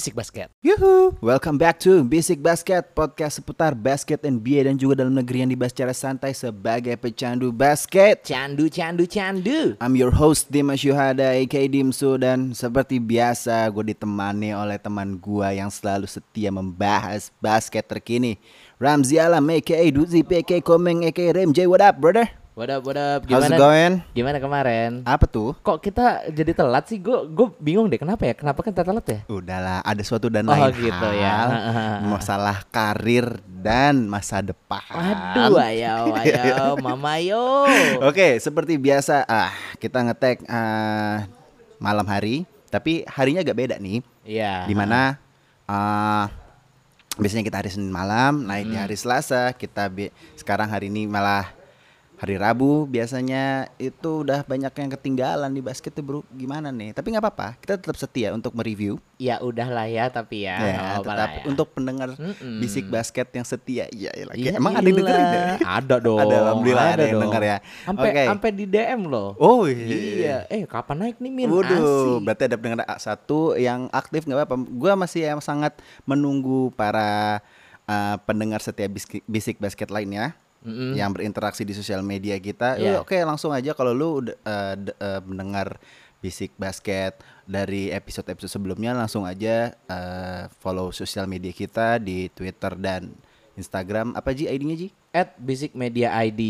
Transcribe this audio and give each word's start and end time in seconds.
Bisik 0.00 0.16
Basket. 0.16 0.48
Yuhu, 0.64 1.12
welcome 1.20 1.60
back 1.60 1.76
to 1.76 2.00
Basic 2.08 2.40
Basket, 2.40 2.96
podcast 2.96 3.36
seputar 3.36 3.76
basket 3.76 4.24
NBA 4.24 4.64
dan 4.64 4.80
juga 4.80 5.04
dalam 5.04 5.12
negeri 5.12 5.44
yang 5.44 5.52
dibahas 5.52 5.76
secara 5.76 5.92
santai 5.92 6.32
sebagai 6.32 6.96
pecandu 6.96 7.52
basket. 7.52 8.24
Candu, 8.24 8.72
candu, 8.72 9.04
candu. 9.04 9.76
I'm 9.76 9.92
your 9.92 10.08
host 10.08 10.48
Dimas 10.48 10.80
Yuhada 10.80 11.36
aka 11.36 11.68
Dimsu 11.68 12.16
dan 12.16 12.56
seperti 12.56 12.96
biasa 12.96 13.68
gue 13.68 13.92
ditemani 13.92 14.56
oleh 14.56 14.80
teman 14.80 15.20
gue 15.20 15.60
yang 15.60 15.68
selalu 15.68 16.08
setia 16.08 16.48
membahas 16.48 17.28
basket 17.36 17.84
terkini. 17.84 18.40
Ramzi 18.80 19.20
Alam 19.20 19.52
aka 19.52 19.84
Duzi 19.92 20.24
aka 20.24 20.64
Komeng 20.64 21.04
aka 21.04 21.28
Rem 21.28 21.52
J, 21.52 21.68
what 21.68 21.84
up 21.84 22.00
brother? 22.00 22.39
What 22.60 22.68
up, 22.68 22.84
what 22.84 22.98
up? 23.00 23.24
How's 23.24 23.48
Gimana? 23.48 23.56
it 23.56 23.56
going? 23.56 23.94
Gimana 24.12 24.36
kemarin? 24.36 24.90
Apa 25.08 25.24
tuh? 25.24 25.56
Kok 25.64 25.80
kita 25.80 26.28
jadi 26.28 26.52
telat 26.52 26.92
sih? 26.92 27.00
Gue 27.00 27.24
gue 27.24 27.48
bingung 27.56 27.88
deh 27.88 27.96
kenapa 27.96 28.28
ya? 28.28 28.36
Kenapa 28.36 28.60
kita 28.60 28.84
telat 28.84 29.06
ya? 29.08 29.20
Udahlah, 29.32 29.80
ada 29.80 30.02
suatu 30.04 30.28
dan 30.28 30.44
Oh, 30.44 30.52
lain 30.52 30.68
gitu 30.76 30.92
hal. 31.08 31.16
ya. 31.16 31.36
Masalah 32.04 32.60
karir 32.68 33.40
dan 33.48 34.04
masa 34.04 34.44
depan. 34.44 34.84
Aduh, 34.92 35.56
ayo, 35.56 36.12
ayo, 36.12 36.76
mama 36.84 37.16
yo. 37.16 37.64
Oke, 38.04 38.36
seperti 38.36 38.76
biasa, 38.76 39.24
ah 39.24 39.56
kita 39.80 40.04
ngetek 40.04 40.44
ah, 40.44 41.24
malam 41.80 42.04
hari, 42.04 42.44
tapi 42.68 43.08
harinya 43.08 43.40
agak 43.40 43.56
beda 43.56 43.80
nih. 43.80 44.04
Iya. 44.28 44.68
Di 44.68 44.76
mana 44.76 45.16
ah, 45.64 46.28
biasanya 47.16 47.40
kita 47.40 47.64
hari 47.64 47.72
Senin 47.72 47.88
malam, 47.88 48.44
naik 48.44 48.68
di 48.68 48.76
hari 48.76 49.00
Selasa, 49.00 49.56
kita 49.56 49.88
bi- 49.88 50.12
sekarang 50.36 50.68
hari 50.68 50.92
ini 50.92 51.08
malah 51.08 51.56
hari 52.20 52.36
Rabu 52.36 52.84
biasanya 52.84 53.72
itu 53.80 54.20
udah 54.20 54.44
banyak 54.44 54.68
yang 54.70 54.90
ketinggalan 54.92 55.48
di 55.48 55.64
basket 55.64 55.88
tuh 55.90 56.04
bro 56.04 56.20
gimana 56.30 56.68
nih 56.68 56.92
tapi 56.92 57.10
nggak 57.10 57.24
apa-apa 57.24 57.56
kita 57.56 57.80
tetap 57.80 57.96
setia 57.96 58.28
untuk 58.30 58.52
mereview 58.52 59.00
Ya 59.20 59.36
udahlah 59.36 59.84
ya, 59.84 60.08
tapi 60.08 60.48
ya. 60.48 60.56
ya, 60.56 60.96
tetap 60.96 61.28
ya. 61.28 61.44
untuk 61.44 61.76
pendengar 61.76 62.16
Mm-mm. 62.16 62.56
bisik 62.56 62.88
basket 62.88 63.28
yang 63.28 63.44
setia 63.44 63.84
iya 63.92 64.08
iya 64.16 64.24
Iya, 64.32 64.50
emang 64.56 64.72
ada 64.72 64.84
yang 64.84 64.96
dengerin 64.96 65.28
ya? 65.28 65.44
Ada 65.60 65.96
dong. 66.08 66.24
Ada, 66.24 66.34
alhamdulillah 66.40 66.88
ada 66.88 67.02
yang 67.04 67.12
dong. 67.12 67.22
denger 67.28 67.42
ya. 67.44 67.56
Sampai 67.84 68.08
Oke. 68.08 68.22
sampai 68.32 68.48
di 68.56 68.64
DM 68.64 69.00
loh. 69.12 69.36
oh 69.36 69.68
Iya. 69.68 70.48
Eh, 70.48 70.64
kapan 70.64 70.96
naik 71.04 71.20
nih 71.20 71.32
Min? 71.36 71.52
Waduh, 71.52 71.68
Asik. 71.68 72.20
berarti 72.24 72.42
ada 72.48 72.56
pendengar 72.56 72.80
satu 72.96 73.60
yang 73.60 73.92
aktif 73.92 74.24
nggak 74.24 74.40
apa-apa. 74.40 74.56
Gua 74.72 74.92
masih 74.96 75.28
yang 75.28 75.40
sangat 75.44 75.76
menunggu 76.08 76.72
para 76.72 77.44
uh, 77.84 78.16
pendengar 78.24 78.64
setia 78.64 78.88
bisik, 78.88 79.20
bisik 79.24 79.60
basket 79.60 79.92
lainnya 79.92 80.32
Mm-mm. 80.60 80.92
yang 80.92 81.10
berinteraksi 81.12 81.64
di 81.64 81.72
sosial 81.72 82.04
media 82.04 82.36
kita. 82.36 82.76
Eh, 82.76 83.00
Oke, 83.00 83.16
langsung 83.24 83.50
aja 83.54 83.72
kalau 83.72 83.96
lu 83.96 84.24
udah, 84.24 84.36
uh, 84.44 84.76
uh, 84.76 85.20
mendengar 85.24 85.80
bisik 86.20 86.52
basket 86.60 87.16
dari 87.48 87.88
episode-episode 87.88 88.52
sebelumnya 88.52 88.92
langsung 88.92 89.24
aja 89.24 89.72
uh, 89.88 90.52
follow 90.60 90.92
sosial 90.92 91.24
media 91.24 91.50
kita 91.50 91.96
di 91.96 92.28
Twitter 92.28 92.76
dan 92.76 93.08
Instagram. 93.56 94.12
Apa 94.16 94.36
Ji 94.36 94.46
ID-nya 94.46 94.76
Ji? 94.76 94.88
At 95.10 95.34
Bisik 95.42 95.74
Media 95.74 96.14
ID. 96.22 96.40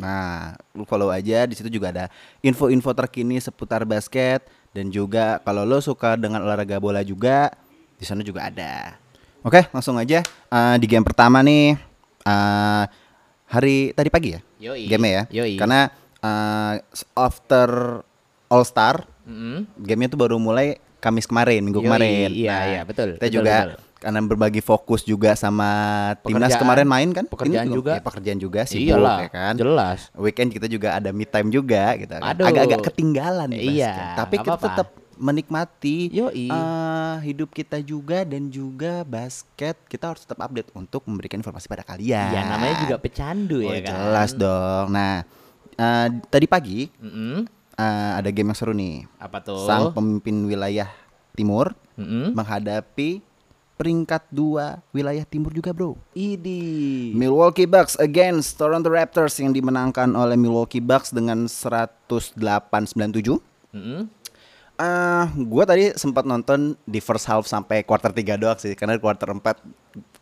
Nah, 0.00 0.56
lu 0.72 0.88
follow 0.88 1.12
aja 1.12 1.44
di 1.44 1.52
situ 1.52 1.68
juga 1.68 1.92
ada 1.92 2.04
info-info 2.40 2.88
terkini 2.96 3.36
seputar 3.36 3.84
basket 3.84 4.48
dan 4.72 4.88
juga 4.88 5.44
kalau 5.44 5.68
lo 5.68 5.76
suka 5.84 6.16
dengan 6.16 6.40
olahraga 6.40 6.80
bola 6.80 7.04
juga 7.04 7.52
di 8.00 8.08
sana 8.08 8.24
juga 8.24 8.48
ada. 8.48 8.96
Oke, 9.44 9.68
langsung 9.70 9.94
aja 10.00 10.24
Eh, 10.48 10.76
di 10.80 10.86
game 10.88 11.04
pertama 11.04 11.44
nih 11.44 11.76
eh, 12.24 12.84
hari 13.48 13.90
tadi 13.92 14.08
pagi 14.08 14.28
ya. 14.32 14.40
Yoi. 14.60 14.84
Game 14.86 15.08
ya. 15.08 15.22
Yoi. 15.32 15.56
Karena 15.56 15.88
eh, 16.18 16.74
after 17.14 17.68
All 18.46 18.64
Star 18.64 19.04
Mm-mm. 19.24 19.68
gamenya 19.76 20.08
tuh 20.08 20.20
baru 20.20 20.36
mulai 20.36 20.76
Kamis 20.98 21.24
kemarin, 21.24 21.62
minggu 21.62 21.78
Yoi, 21.78 21.86
kemarin. 21.86 22.28
iya, 22.34 22.56
iya, 22.66 22.80
betul, 22.82 23.14
Kita 23.14 23.22
betul, 23.22 23.38
juga 23.38 23.54
betul. 23.70 23.78
karena 23.98 24.18
berbagi 24.18 24.58
fokus 24.58 25.06
juga 25.06 25.30
sama 25.32 25.70
timnas 26.20 26.50
Pekerjaan, 26.50 26.58
kemarin 26.58 26.86
main 26.90 27.08
kan? 27.14 27.22
Ini 27.22 27.30
pekerjaan 27.30 27.66
juga. 27.70 27.92
ya, 27.94 28.02
pekerjaan 28.02 28.38
juga 28.42 28.60
sih 28.66 28.82
Iyalah, 28.82 29.18
ya 29.22 29.30
kan. 29.30 29.54
jelas. 29.54 30.10
Weekend 30.12 30.50
kita 30.50 30.66
juga 30.66 30.98
ada 30.98 31.14
me 31.14 31.22
time 31.22 31.54
juga 31.54 31.94
gitu 31.94 32.10
kan. 32.10 32.34
Agak-agak 32.34 32.82
ketinggalan 32.82 33.46
nih 33.46 33.78
Iya. 33.78 33.94
Tapi 34.18 34.42
kita 34.42 34.58
apa-apa. 34.58 34.66
tetap 34.74 34.88
menikmati 35.18 36.08
Yoi. 36.08 36.46
eh, 36.46 37.16
hidup 37.22 37.50
kita 37.50 37.78
juga 37.78 38.22
dan 38.22 38.46
juga 38.46 39.02
basket 39.02 39.74
kita 39.84 40.08
harus 40.08 40.22
tetap 40.22 40.38
update 40.40 40.70
untuk 40.72 41.02
memberikan 41.04 41.36
informasi 41.36 41.66
pada 41.66 41.82
kalian. 41.82 42.30
Ya 42.30 42.42
namanya 42.44 42.78
juga 42.80 42.96
pecandu 42.96 43.60
Oh, 43.60 43.70
ya 43.70 43.82
kan. 43.82 43.90
jelas 43.92 44.30
dong. 44.32 44.86
Nah, 44.88 45.26
eh, 45.72 46.06
tadi 46.26 46.46
pagi 46.46 46.86
Mm-mm. 46.94 47.44
eh, 47.74 48.10
ada 48.14 48.30
game 48.30 48.48
yang 48.48 48.56
seru 48.56 48.70
nih. 48.70 49.04
Apa 49.18 49.38
tuh? 49.38 49.62
Sang 49.62 49.90
pemimpin 49.90 50.38
wilayah 50.44 50.88
timur 51.32 51.74
Mm-mm. 51.94 52.32
menghadapi 52.32 53.22
peringkat 53.74 54.26
dua 54.28 54.82
wilayah 54.90 55.22
timur 55.22 55.54
juga 55.54 55.70
bro. 55.70 55.94
Idi. 56.10 57.14
Milwaukee 57.14 57.62
Bucks 57.62 57.94
against 57.96 58.58
Toronto 58.58 58.90
Raptors 58.90 59.38
yang 59.38 59.54
dimenangkan 59.54 60.10
oleh 60.12 60.34
Milwaukee 60.34 60.82
Bucks 60.82 61.14
dengan 61.14 61.46
108-97. 61.46 63.38
Mm-mm. 63.68 64.08
Ah, 64.78 65.26
gua 65.34 65.66
tadi 65.66 65.90
sempat 65.92 66.22
nonton 66.22 66.78
di 66.82 67.02
first 67.02 67.26
half 67.26 67.44
sampai 67.44 67.82
quarter 67.82 68.14
3 68.14 68.38
doang 68.38 68.54
sih 68.54 68.78
karena 68.78 68.94
quarter 68.94 69.26
4 69.26 69.42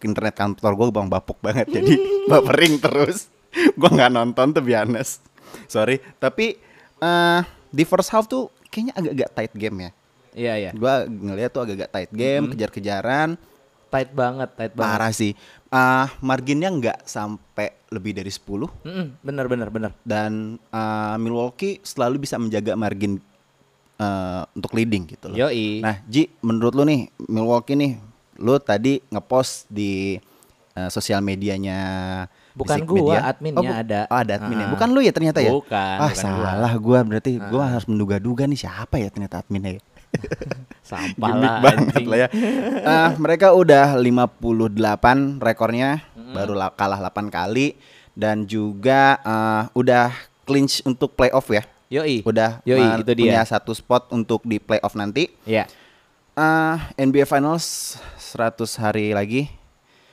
internet 0.00 0.32
kantor 0.32 0.72
gua 0.72 0.88
bang 0.90 1.08
bapuk 1.08 1.36
banget 1.38 1.68
jadi 1.68 1.92
bapering 2.30 2.80
terus. 2.80 3.28
Gua 3.76 3.92
nggak 3.92 4.10
nonton 4.10 4.56
tuh 4.56 4.64
biasa. 4.64 5.20
Sorry, 5.68 6.00
tapi 6.16 6.56
eh 6.96 7.40
di 7.68 7.84
first 7.84 8.08
half 8.08 8.24
tuh 8.24 8.48
kayaknya 8.66 8.96
agak-agak 8.96 9.30
tight 9.30 9.54
game 9.54 9.76
ya. 9.78 9.90
Iya 10.32 10.52
iya. 10.56 10.70
Gua 10.72 11.04
ngeliat 11.04 11.52
tuh 11.52 11.62
agak-agak 11.62 11.90
tight 11.92 12.12
game, 12.12 12.44
kejar-kejaran, 12.48 13.36
Tight 13.86 14.10
banget, 14.10 14.50
tight 14.56 14.72
banget. 14.72 14.88
parah 14.88 15.12
sih. 15.12 15.32
Ah, 15.68 16.08
marginnya 16.18 16.68
nggak 16.68 17.04
sampai 17.04 17.76
lebih 17.86 18.16
dari 18.16 18.32
10 18.32 18.40
Mm-mm. 18.82 19.20
Bener 19.20 19.46
bener 19.46 19.68
bener. 19.68 19.92
dan 20.02 20.56
uh, 20.68 21.14
Milwaukee 21.16 21.78
selalu 21.80 22.24
bisa 22.24 22.34
menjaga 22.34 22.72
margin 22.72 23.20
uh, 23.96 24.42
untuk 24.52 24.72
leading 24.72 25.04
gitu 25.06 25.28
loh. 25.28 25.36
Yoi. 25.38 25.80
Nah, 25.80 26.00
Ji, 26.04 26.32
menurut 26.38 26.72
lu 26.72 26.82
nih 26.82 27.08
Milwaukee 27.22 27.74
nih, 27.74 27.92
lu 28.36 28.56
tadi 28.56 29.00
ngepost 29.06 29.66
di 29.66 30.16
uh, 30.72 30.88
sosial 30.88 31.20
medianya 31.20 31.78
Bukan 32.52 32.88
gua, 32.88 32.96
Media. 33.12 33.20
adminnya 33.26 33.60
bu- 33.62 33.76
ada. 33.76 34.00
Oh, 34.08 34.16
ada 34.16 34.32
adminnya. 34.34 34.66
Ah. 34.66 34.72
Bukan 34.72 34.88
lu 34.88 35.00
ya 35.00 35.12
ternyata 35.12 35.38
ya? 35.38 35.52
Bukan, 35.52 35.76
Ah, 35.94 36.08
bukan 36.08 36.24
gua. 36.32 36.40
Ah. 36.40 36.52
salah 36.56 36.72
gua 36.78 36.98
berarti 37.02 37.30
gua 37.38 37.64
harus 37.68 37.84
menduga-duga 37.84 38.44
nih 38.44 38.56
siapa 38.58 38.96
ya 38.96 39.08
ternyata 39.08 39.44
adminnya 39.44 39.76
ya. 39.76 39.82
Sampah 40.88 41.32
lah 41.34 41.54
banget 41.60 42.02
lah 42.02 42.18
ya. 42.18 42.28
Ah, 42.80 43.10
mereka 43.16 43.52
udah 43.52 43.98
58 43.98 45.36
rekornya, 45.38 46.00
baru 46.32 46.54
la- 46.54 46.72
kalah 46.72 46.96
8 46.98 47.28
kali 47.28 47.76
dan 48.12 48.44
juga 48.44 49.20
ah, 49.20 49.68
udah 49.72 50.08
clinch 50.44 50.80
untuk 50.82 51.12
playoff 51.12 51.50
ya. 51.50 51.60
Yoi. 51.88 52.22
Udah 52.22 52.60
Yoi, 52.62 52.82
itu 52.98 53.12
punya 53.14 53.40
dia. 53.40 53.44
satu 53.44 53.70
spot 53.70 54.10
untuk 54.10 54.42
di 54.42 54.58
playoff 54.58 54.92
nanti. 54.92 55.30
Iya. 55.42 55.70
Ah, 56.32 56.92
NBA 56.94 57.24
Finals 57.24 57.96
100 58.16 58.58
hari 58.76 59.10
lagi. 59.10 59.48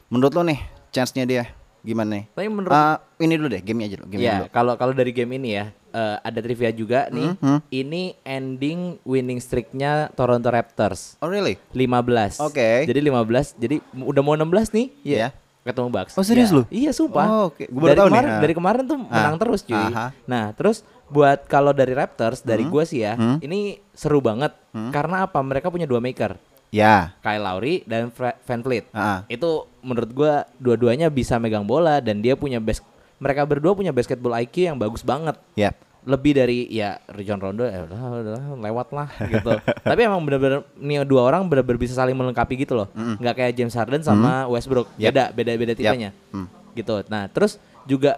Menurut 0.08 0.32
lo 0.32 0.42
nih, 0.42 0.62
chance-nya 0.88 1.26
dia 1.26 1.44
gimana 1.82 2.16
nih? 2.16 2.26
Tapi 2.32 2.48
menurut 2.48 2.72
Ah, 2.72 3.02
ini 3.18 3.34
dulu 3.36 3.50
deh, 3.50 3.60
gamenya 3.60 3.88
aja 3.88 3.98
dulu. 4.00 4.08
Game 4.08 4.22
Ya, 4.22 4.34
dulu. 4.38 4.48
kalau 4.50 4.74
kalau 4.78 4.94
dari 4.94 5.12
game 5.12 5.36
ini 5.36 5.50
ya, 5.54 5.66
eh, 5.90 6.18
ada 6.22 6.40
trivia 6.40 6.70
juga 6.70 7.10
nih. 7.10 7.34
Hmm, 7.34 7.58
hmm. 7.58 7.60
Ini 7.68 8.04
ending 8.24 8.80
winning 9.04 9.38
streaknya 9.38 10.08
Toronto 10.14 10.48
Raptors 10.48 11.18
Oh 11.20 11.28
really? 11.28 11.58
15. 11.72 12.40
Oke. 12.40 12.86
Jadi 12.86 13.00
15, 13.02 13.58
jadi 13.58 13.76
udah 13.92 14.22
mau 14.22 14.38
16 14.38 14.72
nih. 14.72 14.88
Iya. 15.04 15.28
Ketemu 15.64 15.90
Bucks. 15.90 16.14
Oh, 16.14 16.24
serius 16.24 16.52
Iya. 16.52 16.56
lu? 16.56 16.64
Iya, 16.70 16.92
sumpah. 16.92 17.26
Oh, 17.26 17.44
oke. 17.48 17.64
Gua 17.68 17.80
baru 17.82 17.88
dari 17.90 17.96
tahu 17.98 18.04
nih. 18.06 18.12
kemarin, 18.14 18.30
Ah. 18.30 18.40
dari 18.40 18.54
kemarin 18.54 18.84
tuh 18.84 18.98
menang 19.02 19.36
Ah. 19.36 19.40
terus, 19.40 19.60
cuy. 19.62 19.76
Aha. 19.80 20.06
Nah, 20.24 20.44
terus 20.54 20.78
buat 21.08 21.46
kalau 21.46 21.72
dari 21.72 21.92
Raptors, 21.92 22.42
dari 22.42 22.64
Hmm. 22.64 22.72
gua 22.72 22.84
sih 22.84 23.02
ya, 23.02 23.14
Hmm. 23.14 23.38
ini 23.40 23.80
seru 23.92 24.20
banget. 24.20 24.52
Karena 24.90 25.24
apa? 25.24 25.38
Mereka 25.40 25.70
punya 25.70 25.86
dua 25.86 26.00
maker. 26.00 26.36
Ya. 26.74 27.14
Kyle 27.22 27.38
Lowry 27.38 27.86
dan 27.86 28.10
Van 28.18 28.62
Vliet. 28.62 28.90
Ah. 28.90 29.22
Itu 29.30 29.70
menurut 29.80 30.10
gua 30.10 30.50
dua-duanya 30.58 31.08
bisa 31.08 31.38
megang 31.38 31.62
bola 31.64 32.02
dan 32.02 32.18
dia 32.18 32.34
punya 32.34 32.58
bas 32.58 32.82
mereka 33.22 33.46
berdua 33.46 33.72
punya 33.72 33.94
basketball 33.94 34.34
IQ 34.34 34.74
yang 34.74 34.78
bagus 34.78 35.06
banget. 35.06 35.38
Ya. 35.54 35.78
Lebih 36.04 36.36
dari 36.36 36.68
ya 36.68 37.00
Rajon 37.06 37.40
Rondo 37.40 37.64
ya 37.64 37.86
udah, 37.86 38.00
udah 38.20 38.42
lewat 38.58 38.88
lah 38.90 39.08
gitu. 39.32 39.54
Tapi 39.62 40.02
emang 40.02 40.20
bener-bener 40.26 40.66
nih 40.76 41.06
dua 41.06 41.30
orang 41.30 41.46
bener-bener 41.46 41.78
bisa 41.78 41.94
saling 41.94 42.18
melengkapi 42.18 42.58
gitu 42.58 42.74
loh. 42.74 42.90
nggak 42.92 43.36
kayak 43.38 43.54
James 43.54 43.78
Harden 43.78 44.02
sama 44.02 44.50
Westbrook. 44.50 44.90
Yep. 44.98 45.14
Beda 45.14 45.24
beda-beda 45.32 45.74
tipenya. 45.78 46.10
Mm. 46.34 46.50
Gitu. 46.74 47.06
Nah, 47.08 47.30
terus 47.30 47.62
juga 47.86 48.18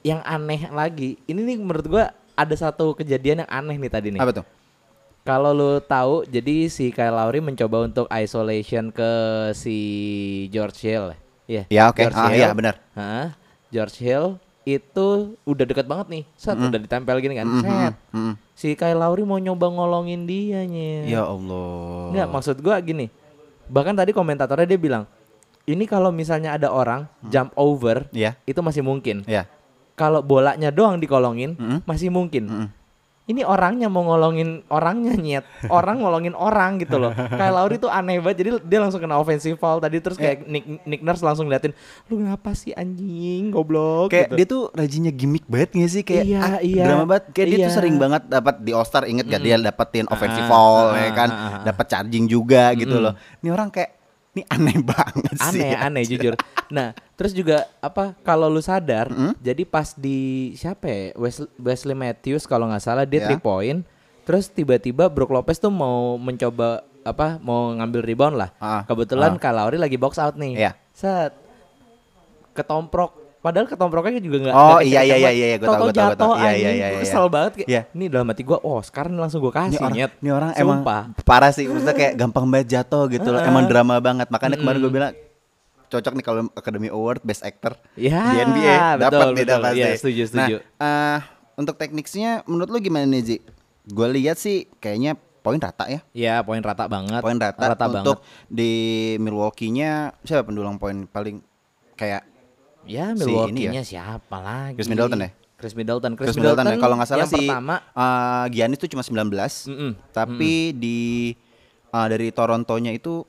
yang 0.00 0.22
aneh 0.22 0.70
lagi, 0.70 1.18
ini 1.26 1.42
nih 1.42 1.56
menurut 1.58 1.86
gua 1.90 2.14
ada 2.36 2.54
satu 2.54 2.92
kejadian 2.92 3.42
yang 3.42 3.50
aneh 3.50 3.76
nih 3.76 3.90
tadi 3.90 4.08
nih. 4.12 4.20
Apa 4.20 4.32
tuh? 4.32 4.46
Kalau 5.26 5.50
lu 5.50 5.82
tahu, 5.82 6.22
jadi 6.22 6.70
si 6.70 6.94
Kyle 6.94 7.10
Lowry 7.10 7.42
mencoba 7.42 7.82
untuk 7.82 8.06
isolation 8.06 8.94
ke 8.94 9.10
si 9.50 9.76
George 10.54 10.78
Hill. 10.78 11.18
Iya. 11.50 11.66
Ya, 11.66 11.82
oke. 11.90 11.98
George 11.98 12.14
Ah, 12.14 12.30
Hill. 12.30 12.38
iya, 12.38 12.48
benar. 12.54 12.74
Hah? 12.94 13.34
George 13.66 13.98
Hill 13.98 14.38
itu 14.62 15.06
udah 15.42 15.64
deket 15.66 15.86
banget 15.86 16.06
nih. 16.10 16.24
Set 16.34 16.54
udah 16.54 16.78
ditempel 16.78 17.18
gini 17.18 17.34
kan. 17.34 17.46
Set. 17.58 17.94
Mm-mm. 18.14 18.34
Si 18.54 18.74
Kyle 18.74 18.94
Lowry 18.94 19.26
mau 19.26 19.38
nyoba 19.38 19.66
ngolongin 19.66 20.26
dia 20.26 20.62
Ya 21.02 21.26
Allah. 21.26 22.14
Enggak, 22.14 22.28
maksud 22.30 22.56
gua 22.62 22.78
gini. 22.78 23.10
Bahkan 23.66 23.98
tadi 23.98 24.14
komentatornya 24.14 24.62
dia 24.64 24.78
bilang, 24.78 25.10
ini 25.66 25.90
kalau 25.90 26.14
misalnya 26.14 26.54
ada 26.54 26.70
orang 26.70 27.10
jump 27.26 27.50
over, 27.58 28.06
Iya. 28.14 28.38
itu 28.46 28.62
masih 28.62 28.86
mungkin. 28.86 29.26
Iya. 29.26 29.50
Kalau 29.96 30.20
bolanya 30.20 30.68
doang 30.68 31.00
dikolongin, 31.00 31.56
Mm-mm. 31.56 31.80
masih 31.82 32.08
mungkin. 32.08 32.44
Mm-mm. 32.46 32.68
Ini 33.26 33.42
orangnya 33.42 33.90
mau 33.90 34.06
ngolongin 34.06 34.62
orangnya 34.70 35.18
nyet, 35.18 35.42
orang 35.66 35.98
ngolongin 35.98 36.30
orang 36.30 36.78
gitu 36.78 36.94
loh. 36.94 37.10
Kayak 37.34 37.58
Lauri 37.58 37.74
tuh 37.74 37.90
aneh 37.90 38.22
banget, 38.22 38.38
jadi 38.38 38.50
dia 38.62 38.78
langsung 38.78 39.02
kena 39.02 39.18
offensive 39.18 39.58
foul 39.58 39.82
tadi 39.82 39.98
terus 39.98 40.14
kayak 40.14 40.46
Nick, 40.46 40.62
Nick 40.86 41.02
Nurse 41.02 41.26
langsung 41.26 41.50
liatin, 41.50 41.74
lu 42.06 42.22
ngapa 42.22 42.54
sih 42.54 42.70
anjing 42.70 43.50
goblok 43.50 44.14
Kayak 44.14 44.30
gitu. 44.30 44.36
dia 44.36 44.46
tuh 44.46 44.62
rajinnya 44.70 45.10
gimmick 45.10 45.42
banget 45.44 45.74
gak 45.74 45.90
sih 45.90 46.02
kayak 46.04 46.22
Iya, 46.22 46.38
ah, 46.38 46.58
iya. 46.62 46.84
drama 46.86 47.04
banget. 47.08 47.24
Kayak 47.34 47.46
dia 47.48 47.56
tuh 47.56 47.64
Iya. 47.64 47.74
sering 47.74 47.96
banget 47.96 48.22
dapat 48.28 48.54
di 48.60 48.70
All 48.70 48.86
Star 48.86 49.04
inget 49.04 49.26
gak 49.26 49.42
dia 49.42 49.58
dapetin 49.58 50.06
offensive 50.06 50.46
Ah, 50.46 50.50
foul 50.52 50.86
ah, 50.86 51.00
ya 51.00 51.10
kan, 51.10 51.28
ah, 51.28 51.34
ah, 51.34 51.50
ah. 51.50 51.62
dapat 51.66 51.86
charging 51.88 52.30
juga 52.30 52.70
gitu 52.74 52.94
Mm-mm. 52.94 53.10
loh. 53.10 53.14
Ini 53.40 53.48
orang 53.50 53.74
kayak 53.74 53.95
ini 54.36 54.44
aneh 54.46 54.76
banget 54.84 55.32
sih. 55.48 55.56
aneh 55.56 55.72
aneh 55.74 56.04
jujur. 56.04 56.36
Nah, 56.68 56.92
terus 57.14 57.32
juga 57.32 57.64
apa 57.78 58.12
kalau 58.20 58.46
lu 58.46 58.60
sadar, 58.60 59.08
jadi 59.38 59.64
pas 59.64 59.90
di 59.90 60.18
siapa 60.52 60.84
ya? 60.84 61.00
Wes- 61.16 61.48
Wesley 61.56 61.96
Matthews 61.96 62.44
kalau 62.44 62.68
nggak 62.68 62.82
salah 62.82 63.02
dia 63.02 63.18
Ya. 63.18 63.26
three 63.26 63.40
point, 63.40 63.80
terus 64.22 64.46
tiba-tiba 64.46 65.08
Brook 65.08 65.30
Lopez 65.30 65.56
tuh 65.56 65.70
mau 65.70 66.14
mencoba 66.14 66.84
apa? 67.00 67.38
Mau 67.38 67.72
ngambil 67.72 68.04
rebound 68.04 68.36
lah. 68.36 68.50
Ah, 68.56 68.84
Kebetulan 68.84 69.34
ah. 69.34 69.40
Kyle 69.40 69.56
Lowry 69.56 69.78
lagi 69.78 69.96
box 69.96 70.18
out 70.18 70.36
nih. 70.36 70.52
Iya. 70.54 70.72
Set. 70.90 71.32
Ketomprok 72.52 73.25
Padahal 73.46 73.66
ketomproknya 73.70 74.18
juga 74.18 74.36
nggak 74.42 74.54
Oh, 74.58 74.82
iya, 74.82 75.06
iya, 75.06 75.16
iya, 75.22 75.30
iya, 75.30 75.46
gua 75.62 75.66
tahu, 75.70 75.74
Tahu-tahu 75.86 75.86
gua 75.86 75.94
tahu, 75.94 76.02
gua 76.02 76.10
jatuh. 76.10 76.34
Iya, 76.34 76.50
iya, 76.50 76.70
iya, 76.74 76.86
iya. 76.90 77.00
kesel 77.06 77.24
banget 77.30 77.52
kayak. 77.62 77.68
Iya. 77.70 77.82
Ini 77.94 78.04
dalam 78.10 78.26
hati 78.26 78.42
gua, 78.42 78.58
oh 78.66 78.80
sekarang 78.82 79.14
langsung 79.14 79.38
Ini 79.38 79.54
kasih 79.54 79.78
orang, 79.78 79.94
nyet. 79.94 80.12
ini 80.18 80.30
orang 80.34 80.50
emang 80.58 80.78
Sumpah. 80.82 81.02
parah 81.22 81.50
sih, 81.54 81.64
maksudnya 81.70 81.94
kayak 81.94 82.12
gampang 82.18 82.44
banget 82.50 82.66
jatuh 82.74 83.06
gitu 83.06 83.28
loh. 83.30 83.38
Emang 83.38 83.70
drama 83.70 84.02
banget. 84.02 84.26
Makanya 84.34 84.58
kemarin 84.58 84.78
gue 84.82 84.90
bilang 84.90 85.12
cocok 85.86 86.12
nih 86.18 86.24
kalau 86.26 86.40
Academy 86.58 86.90
Award 86.90 87.22
Best 87.22 87.46
Actor 87.46 87.78
Ya, 87.94 88.34
di 88.34 88.36
NBA 88.42 88.98
dapat 88.98 89.26
nih 89.38 89.46
pasti. 89.46 89.78
Iya, 89.78 89.88
setuju, 89.94 90.22
setuju. 90.26 90.56
Nah, 90.58 90.82
eh, 90.82 91.18
untuk 91.54 91.78
tekniknya 91.78 92.42
menurut 92.50 92.68
lu 92.74 92.78
gimana 92.82 93.06
nih 93.06 93.22
Ji? 93.22 93.36
Gue 93.86 94.10
lihat 94.10 94.34
sih 94.34 94.66
kayaknya 94.82 95.14
poin 95.46 95.62
rata 95.62 95.86
ya. 95.86 96.00
Ya, 96.10 96.42
poin 96.42 96.58
rata 96.58 96.90
banget. 96.90 97.22
Poin 97.22 97.38
rata, 97.38 97.78
rata 97.78 97.86
untuk 97.86 98.18
banget. 98.18 98.50
di 98.50 98.72
Milwaukee-nya 99.22 100.18
siapa 100.26 100.42
pendulang 100.42 100.74
poin 100.74 101.06
paling 101.06 101.38
kayak 101.94 102.26
Ya 102.86 103.12
si 103.12 103.26
ini 103.26 103.26
Milwaukee-nya 103.26 103.82
siapa 103.82 104.36
lagi? 104.38 104.78
Chris 104.78 104.88
Middleton 104.88 105.20
ya? 105.26 105.30
Chris 105.56 105.74
Middleton. 105.74 106.12
Chris 106.14 106.36
Middleton 106.36 106.66
ya 106.70 106.76
kalau 106.78 106.94
nggak 107.00 107.08
salah 107.10 107.26
sih 107.28 107.48
pertama 107.48 107.82
eh, 107.82 108.44
Giannis 108.54 108.78
tuh 108.78 108.88
cuma 108.92 109.02
19. 109.02 109.26
Mm-mm. 109.72 109.90
Tapi 110.14 110.52
di 110.76 111.32
eh, 111.90 112.06
dari 112.06 112.28
Torontonya 112.30 112.94
itu 112.94 113.26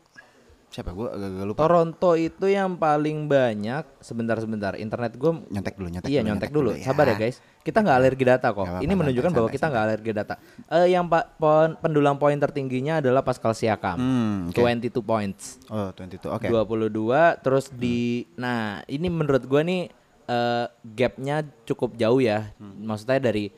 siapa 0.68 0.92
gue 0.92 1.08
agak 1.08 1.46
lupa. 1.48 1.60
Toronto 1.64 2.12
itu 2.14 2.46
yang 2.46 2.76
paling 2.76 3.26
banyak 3.26 3.88
sebentar-sebentar 3.98 4.76
internet 4.76 5.16
gue 5.16 5.32
nyontek 5.48 5.74
dulu, 5.74 5.88
nyontek 5.90 6.12
iya 6.12 6.20
dulu, 6.20 6.28
nyontek 6.30 6.52
dulu. 6.52 6.70
ya. 6.76 6.84
Sabar 6.84 7.06
ya 7.08 7.16
guys. 7.16 7.40
Kita 7.64 7.82
nggak 7.82 7.98
alergi 7.98 8.24
data 8.24 8.48
kok. 8.52 8.66
Ini 8.80 8.94
menunjukkan 8.94 9.32
santai, 9.32 9.40
bahwa 9.40 9.50
kita 9.50 9.66
nggak 9.68 9.84
alergi 9.84 10.12
data. 10.12 10.34
Eh 10.68 10.88
yang 10.88 11.08
pak 11.08 11.36
pon, 11.36 11.76
pendulang 11.78 12.16
poin 12.16 12.36
tertingginya 12.36 13.00
adalah 13.00 13.24
Pascal 13.24 13.52
Siakam. 13.52 13.98
Hmm, 13.98 14.38
oke. 14.52 14.60
22 14.60 15.02
points. 15.02 15.44
Oh, 15.68 15.90
22. 15.92 16.28
Oke. 16.30 16.48
22 16.48 17.42
terus 17.42 17.66
di 17.70 18.28
nah 18.36 18.84
ini 18.86 19.08
menurut 19.08 19.44
gua 19.44 19.64
nih 19.64 19.88
eh, 20.26 20.66
gapnya 20.86 21.42
cukup 21.64 21.96
jauh 21.96 22.20
ya 22.20 22.52
maksudnya 22.60 23.24
dari 23.24 23.50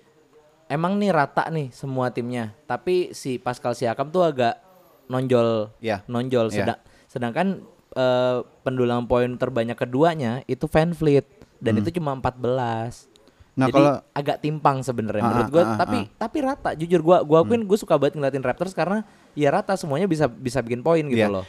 emang 0.66 0.96
nih 0.96 1.10
rata 1.10 1.50
nih 1.50 1.74
semua 1.74 2.14
timnya 2.14 2.54
tapi 2.64 3.10
si 3.12 3.38
Pascal 3.38 3.74
Siakam 3.74 4.08
tuh 4.08 4.22
agak 4.24 4.62
nonjol 5.06 5.74
Iya. 5.82 6.06
nonjol 6.06 6.48
Iya. 6.48 6.56
sedang 6.56 6.80
sedangkan 7.10 7.66
eh, 7.92 8.38
pendulang 8.62 9.04
poin 9.04 9.34
terbanyak 9.34 9.76
keduanya 9.76 10.46
itu 10.46 10.70
Van 10.70 10.94
Fleet 10.94 11.26
dan 11.58 11.76
itu 11.76 11.90
cuma 11.92 12.14
14 12.14 13.10
Nah, 13.52 13.68
jadi 13.68 13.76
kalau- 13.76 14.00
agak 14.16 14.38
timpang 14.40 14.80
sebenarnya 14.80 15.20
Ah, 15.20 15.28
menurut 15.28 15.44
ah, 15.44 15.52
gua 15.52 15.64
ah, 15.66 15.76
tapi 15.76 16.00
ah. 16.00 16.16
tapi 16.16 16.38
rata 16.40 16.70
jujur 16.74 17.04
gua 17.04 17.20
gua 17.20 17.44
akuin 17.44 17.60
gue 17.60 17.76
suka 17.76 18.00
banget 18.00 18.16
ngeliatin 18.16 18.40
Raptors 18.40 18.72
karena 18.72 19.04
ya 19.36 19.52
rata 19.52 19.76
semuanya 19.76 20.08
bisa 20.08 20.32
bisa 20.32 20.64
bikin 20.64 20.80
poin 20.80 21.04
gitu 21.04 21.20
Iya. 21.20 21.28
loh 21.28 21.44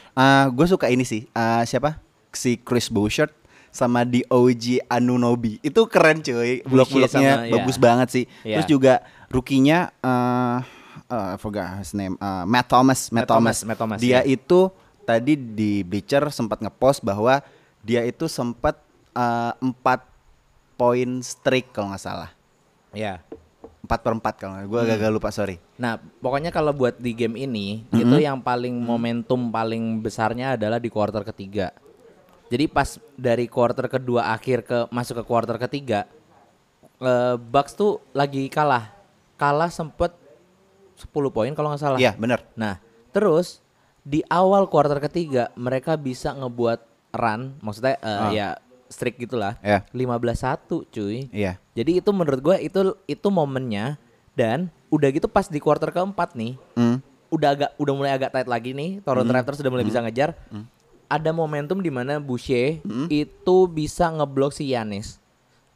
gue 0.50 0.66
suka 0.66 0.90
ini 0.90 1.06
sih. 1.06 1.30
eh, 1.30 1.62
siapa? 1.62 2.02
Si 2.32 2.58
Chris 2.58 2.90
Boucher 2.90 3.30
sama 3.70 4.02
di 4.02 4.26
OG 4.26 4.90
Anunobi. 4.90 5.62
Itu 5.62 5.86
keren 5.86 6.18
cuy. 6.18 6.66
Blok-bloknya 6.66 7.46
iya. 7.46 7.52
bagus 7.52 7.78
banget 7.78 8.08
sih. 8.10 8.24
Iya. 8.42 8.58
Terus 8.58 8.66
juga 8.68 8.94
rookie-nya 9.30 9.94
eh 9.96 10.58
eh, 11.06 11.28
I 11.30 11.38
forgot 11.38 11.78
his 11.78 11.94
name. 11.94 12.18
eh, 12.18 12.44
Matt 12.44 12.66
Thomas. 12.66 13.06
Matt, 13.08 13.22
Matt 13.22 13.28
Thomas, 13.28 13.56
Thomas. 13.56 13.58
Matt 13.64 13.78
Thomas, 13.78 13.98
Dia 14.02 14.18
iya. 14.20 14.34
itu 14.34 14.74
tadi 15.10 15.34
di 15.34 15.82
Bleacher 15.82 16.30
sempat 16.30 16.62
ngepost 16.62 17.02
bahwa 17.02 17.42
dia 17.82 18.06
itu 18.06 18.30
sempat 18.30 18.78
eh, 19.16 19.52
empat 19.58 20.06
poin 20.78 21.20
streak 21.20 21.74
kalau 21.74 21.90
nggak 21.90 22.00
salah. 22.02 22.30
ya 22.94 23.18
Empat 23.80 24.06
per 24.06 24.12
empat 24.14 24.34
kalau. 24.38 24.54
Gue 24.70 24.86
agak 24.86 25.10
lupa 25.10 25.34
sorry. 25.34 25.58
Nah, 25.74 25.98
pokoknya 25.98 26.54
kalau 26.54 26.70
buat 26.70 26.94
di 26.94 27.10
game 27.10 27.34
ini 27.34 27.82
itu 27.90 28.16
yang 28.22 28.38
paling 28.38 28.70
momentum 28.78 29.50
paling 29.50 29.98
besarnya 29.98 30.54
adalah 30.54 30.78
di 30.78 30.86
kuarter 30.86 31.26
ketiga. 31.26 31.74
Jadi 32.50 32.70
pas 32.70 32.98
dari 33.18 33.50
kuarter 33.50 33.90
kedua 33.90 34.30
akhir 34.30 34.62
ke 34.62 34.78
masuk 34.94 35.22
ke 35.22 35.24
kuarter 35.26 35.58
ketiga, 35.58 36.06
eh, 37.02 37.34
Bucks 37.34 37.74
tuh 37.74 37.98
lagi 38.14 38.46
kalah. 38.46 38.94
Kalah 39.34 39.72
sempet 39.72 40.14
10 41.00 41.10
poin 41.32 41.50
kalau 41.56 41.72
nggak 41.74 41.82
salah. 41.82 41.98
Iya 41.98 42.14
benar. 42.14 42.46
Nah, 42.54 42.78
terus 43.10 43.58
di 44.02 44.24
awal 44.26 44.66
kuarter 44.66 44.98
ketiga 44.98 45.52
mereka 45.54 45.94
bisa 45.94 46.32
ngebuat 46.32 46.80
run, 47.10 47.58
maksudnya 47.58 47.96
Ah. 48.00 48.30
ya 48.30 48.48
streak 48.86 49.18
gitulah. 49.18 49.54
Iya. 49.60 49.86
15-1 49.90 50.58
cuy. 50.84 51.30
Iya. 51.30 51.58
Jadi 51.72 51.98
itu 51.98 52.10
menurut 52.10 52.40
gue 52.40 52.56
itu 52.58 52.80
itu 53.04 53.28
momennya 53.28 53.94
dan 54.32 54.66
udah 54.88 55.08
gitu 55.08 55.26
pas 55.26 55.46
di 55.46 55.58
kuarter 55.58 55.90
keempat 55.90 56.34
nih 56.34 56.58
Hmm. 56.74 56.98
udah 57.28 57.48
agak 57.52 57.70
udah 57.76 57.94
mulai 57.94 58.10
agak 58.10 58.30
tight 58.30 58.46
lagi 58.46 58.70
nih 58.72 58.98
Toronto 59.00 59.30
Raptors 59.30 59.58
sudah 59.58 59.70
mulai 59.70 59.84
bisa 59.84 60.00
ngejar. 60.00 60.34
Ada 61.06 61.30
momentum 61.30 61.78
di 61.78 61.90
mana 61.90 62.18
Boucher 62.18 62.82
itu 63.08 63.56
bisa 63.66 64.06
ngeblok 64.08 64.50
si 64.50 64.70
Yanis. 64.70 65.18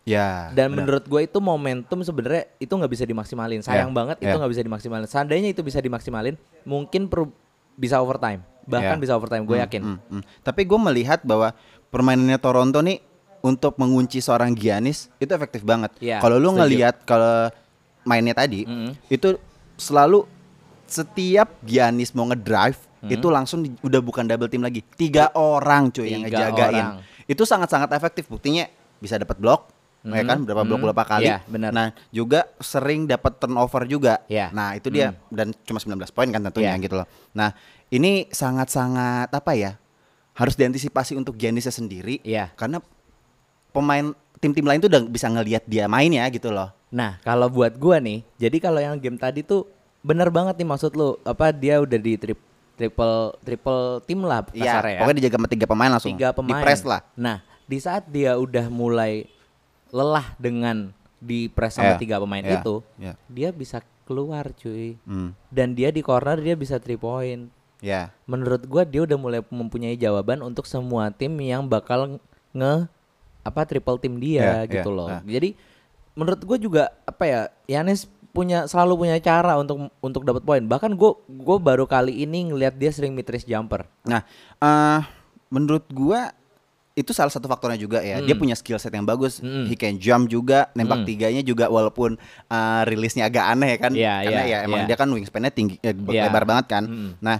Ya. 0.02 0.50
Dan 0.50 0.70
benar. 0.70 0.78
menurut 0.82 1.04
gue 1.04 1.20
itu 1.22 1.38
momentum 1.38 1.98
sebenarnya 2.00 2.50
itu 2.58 2.68
nggak 2.68 2.90
bisa 2.90 3.04
dimaksimalin. 3.04 3.58
Sayang 3.58 3.88
Ya, 3.88 3.94
banget 3.94 4.16
itu 4.18 4.28
ya. 4.28 4.36
nggak 4.36 4.52
bisa 4.52 4.62
dimaksimalin. 4.62 5.06
Seandainya 5.06 5.48
itu 5.48 5.62
bisa 5.62 5.78
dimaksimalin, 5.78 6.34
mungkin 6.62 7.06
perlu 7.06 7.32
bisa 7.74 7.98
overtime. 7.98 8.40
Bahkan 8.64 8.96
Ya. 8.96 9.02
bisa 9.02 9.12
overtime, 9.12 9.44
gue 9.44 9.58
yakin. 9.58 9.82
Hmm, 9.82 9.98
hmm. 10.10 10.22
Tapi 10.40 10.64
gue 10.64 10.78
melihat 10.80 11.20
bahwa 11.20 11.52
permainannya 11.88 12.38
Toronto 12.38 12.80
nih 12.80 12.98
untuk 13.40 13.76
mengunci 13.76 14.18
seorang 14.18 14.52
Giannis 14.52 15.12
itu 15.14 15.28
efektif 15.28 15.60
banget. 15.60 15.92
Iya, 15.98 16.16
kalau 16.18 16.38
lu 16.38 16.54
ngelihat 16.54 17.04
kalau 17.04 17.52
mainnya 18.02 18.32
tadi 18.32 18.64
Mm. 18.64 18.96
itu 19.06 19.36
selalu 19.74 20.24
setiap 20.84 21.52
Giannis 21.60 22.12
mau 22.12 22.24
ngedrive 22.24 22.76
Hmm. 23.00 23.10
itu 23.10 23.26
langsung 23.28 23.60
di- 23.60 23.76
udah 23.78 24.00
bukan 24.00 24.24
double 24.24 24.48
team 24.48 24.60
lagi. 24.60 24.80
Tiga 24.80 25.28
orang 25.34 25.90
cuy 25.90 26.08
yang 26.08 26.24
Tiga 26.24 26.48
ngejagain. 26.48 26.72
orang. 26.72 27.04
Itu 27.26 27.44
sangat-sangat 27.44 27.92
efektif. 27.92 28.24
Buktinya 28.26 28.64
bisa 28.96 29.16
dapat 29.16 29.36
blok, 29.36 29.68
ya 30.06 30.20
Hmm, 30.20 30.28
kan? 30.28 30.38
Berapa 30.42 30.62
blok 30.62 30.76
hmm, 30.76 30.86
berapa 30.86 31.04
kali. 31.06 31.24
iya, 31.24 31.40
benar. 31.44 31.70
Nah, 31.70 31.88
juga 32.10 32.44
sering 32.58 33.04
dapat 33.04 33.36
turnover 33.36 33.82
juga. 33.84 34.20
Iya. 34.26 34.50
Nah, 34.50 34.76
itu 34.76 34.88
dia 34.88 35.16
dan 35.28 35.56
cuma 35.62 35.80
19 35.80 35.96
poin 36.10 36.28
kan 36.28 36.40
tentunya 36.42 36.72
Iya. 36.72 36.82
gitu 36.82 36.94
loh. 36.94 37.06
Nah, 37.32 37.56
ini 37.88 38.28
sangat-sangat 38.28 39.28
apa 39.28 39.52
ya? 39.54 39.80
Harus 40.32 40.54
diantisipasi 40.54 41.14
untuk 41.14 41.34
Giannisnya 41.34 41.70
sendiri 41.70 42.20
Iya. 42.20 42.52
karena 42.52 42.84
pemain 43.70 44.12
tim-tim 44.38 44.62
lain 44.62 44.78
tuh 44.78 44.88
udah 44.88 45.02
bisa 45.04 45.26
ngelihat 45.26 45.64
dia 45.64 45.86
main 45.86 46.10
ya 46.10 46.26
gitu 46.28 46.50
loh. 46.50 46.68
Nah, 46.90 47.18
kalau 47.20 47.48
buat 47.48 47.74
gua 47.74 47.98
nih, 47.98 48.22
jadi 48.36 48.56
kalau 48.60 48.78
yang 48.78 48.94
game 48.98 49.16
tadi 49.16 49.40
tuh 49.40 49.66
bener 50.00 50.28
banget 50.28 50.54
nih 50.54 50.68
maksud 50.68 50.92
lu, 50.92 51.16
apa 51.22 51.48
dia 51.48 51.80
udah 51.80 51.96
di 51.96 52.14
trip, 52.14 52.38
triple 52.74 53.34
triple 53.40 53.82
tim 54.04 54.20
lah 54.20 54.44
Iya, 54.50 54.78
kasarnya 54.78 54.90
ya. 54.90 54.98
pokoknya 55.00 55.16
dijaga 55.16 55.36
sama 55.38 55.48
tiga 55.48 55.66
pemain 55.66 55.90
langsung. 55.90 56.10
tiga 56.12 56.28
pemain. 56.30 56.50
Di 56.52 56.62
press 56.62 56.82
lah. 56.84 57.00
Nah, 57.14 57.36
di 57.64 57.78
saat 57.78 58.04
dia 58.06 58.36
udah 58.36 58.68
mulai 58.68 59.26
lelah 59.94 60.26
dengan 60.42 60.90
di 61.22 61.46
press 61.46 61.78
sama 61.78 61.94
Iya, 61.94 62.02
tiga 62.02 62.16
pemain 62.18 62.42
iya, 62.42 62.58
itu, 62.58 62.74
iya. 62.98 63.14
dia 63.30 63.48
bisa 63.54 63.78
keluar 64.04 64.50
cuy. 64.58 64.98
Hmm. 65.06 65.32
Dan 65.48 65.72
dia 65.72 65.94
di 65.94 66.02
corner 66.02 66.36
dia 66.42 66.58
bisa 66.58 66.82
three 66.82 66.98
point. 66.98 67.46
Ya. 67.78 68.10
Menurut 68.26 68.66
gua 68.66 68.82
dia 68.82 69.06
udah 69.06 69.16
mulai 69.16 69.40
mempunyai 69.46 69.94
jawaban 69.94 70.42
untuk 70.42 70.66
semua 70.66 71.14
tim 71.14 71.32
yang 71.38 71.64
bakal 71.64 72.18
nge 72.52 72.90
apa 73.44 73.60
triple 73.68 74.00
tim 74.00 74.18
dia 74.18 74.66
Iya, 74.66 74.82
gitu 74.82 74.90
iya, 74.90 74.98
loh. 74.98 75.08
iya. 75.08 75.20
Jadi 75.38 75.48
menurut 76.12 76.40
gua 76.42 76.58
juga 76.58 76.82
apa 77.06 77.24
ya, 77.24 77.40
Yanis 77.70 78.10
punya 78.34 78.66
selalu 78.66 79.06
punya 79.06 79.16
cara 79.22 79.54
untuk 79.56 79.94
untuk 80.02 80.26
dapat 80.26 80.42
poin. 80.42 80.64
Bahkan 80.66 80.98
gua 80.98 81.16
gua 81.30 81.56
baru 81.62 81.86
kali 81.86 82.26
ini 82.26 82.50
ngelihat 82.50 82.74
dia 82.74 82.90
sering 82.90 83.14
mid 83.14 83.30
range 83.30 83.46
jumper. 83.46 83.86
Nah, 84.04 84.26
eh 84.58 85.00
menurut 85.48 85.86
gua 85.94 86.34
itu 86.94 87.10
salah 87.10 87.30
satu 87.30 87.50
faktornya 87.50 87.74
juga 87.74 87.98
ya. 87.98 88.22
Dia 88.22 88.38
punya 88.38 88.54
skill 88.54 88.78
set 88.78 88.94
yang 88.94 89.02
bagus. 89.02 89.42
Hmm. 89.42 89.66
He 89.66 89.74
can 89.74 89.98
jump 89.98 90.30
juga, 90.30 90.70
nembak 90.72 91.02
Hmm. 91.02 91.08
tiganya 91.10 91.42
juga 91.42 91.66
walaupun 91.66 92.14
eh, 92.46 92.82
rilisnya 92.86 93.26
agak 93.26 93.44
aneh 93.50 93.68
ya 93.74 93.78
kan. 93.78 93.92
Iya, 93.92 94.14
Karena 94.22 94.42
iya, 94.42 94.54
ya 94.54 94.58
emang 94.62 94.80
iya. 94.82 94.88
dia 94.88 94.96
kan 94.96 95.08
wingspan-nya 95.10 95.50
tinggi 95.50 95.76
eh, 95.82 95.90
Iya. 95.90 96.30
lebar 96.30 96.46
banget 96.46 96.66
kan. 96.70 96.84
Hmm. 96.86 97.12
Nah, 97.18 97.38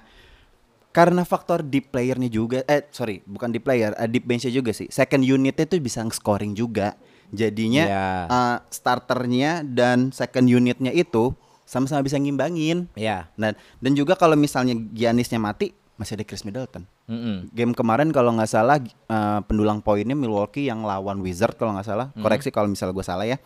Karena 0.95 1.27
faktor 1.27 1.67
deep 1.67 1.91
playernya 1.91 2.31
juga, 2.31 2.63
eh 2.71 2.87
sorry, 2.95 3.19
bukan 3.27 3.51
deep 3.51 3.67
player, 3.67 3.99
eh, 3.99 4.07
deep 4.07 4.23
benchnya 4.23 4.55
juga 4.55 4.71
sih. 4.71 4.87
Second 4.87 5.27
unitnya 5.27 5.67
itu 5.67 5.83
bisa 5.83 5.99
scoring 6.07 6.55
juga. 6.55 6.95
Jadinya 7.35 7.83
Iya. 7.83 8.07
eh, 8.31 8.57
starternya 8.71 9.67
dan 9.67 10.15
second 10.15 10.47
unitnya 10.47 10.95
itu 10.95 11.35
sama-sama 11.67 11.99
bisa 11.99 12.15
ngimbangin. 12.15 12.87
Ya. 12.95 13.27
Nah, 13.35 13.59
dan 13.83 13.93
juga 13.95 14.15
kalau 14.15 14.39
misalnya 14.39 14.79
Giannisnya 14.95 15.43
mati, 15.43 15.75
masih 15.95 16.19
ada 16.19 16.25
Chris 16.25 16.43
Middleton. 16.43 16.83
Mm-mm. 17.07 17.49
Game 17.51 17.71
kemarin 17.71 18.11
kalau 18.11 18.35
nggak 18.35 18.49
salah 18.49 18.79
eh, 18.81 19.41
pendulang 19.47 19.79
poinnya 19.79 20.13
Milwaukee 20.13 20.67
yang 20.67 20.83
lawan 20.83 21.23
Wizard 21.23 21.55
kalau 21.55 21.73
nggak 21.73 21.87
salah. 21.87 22.07
Koreksi 22.15 22.51
kalau 22.51 22.67
misalnya 22.67 22.93
gue 22.93 23.07
salah 23.07 23.25
ya. 23.25 23.39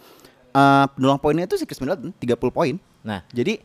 Eh, 0.49 0.87
pendulang 0.93 1.19
poinnya 1.19 1.45
itu 1.45 1.55
si 1.55 1.69
Chris 1.69 1.79
Middleton 1.79 2.11
30 2.15 2.39
poin. 2.49 2.75
Nah, 3.05 3.21
Jadi 3.31 3.61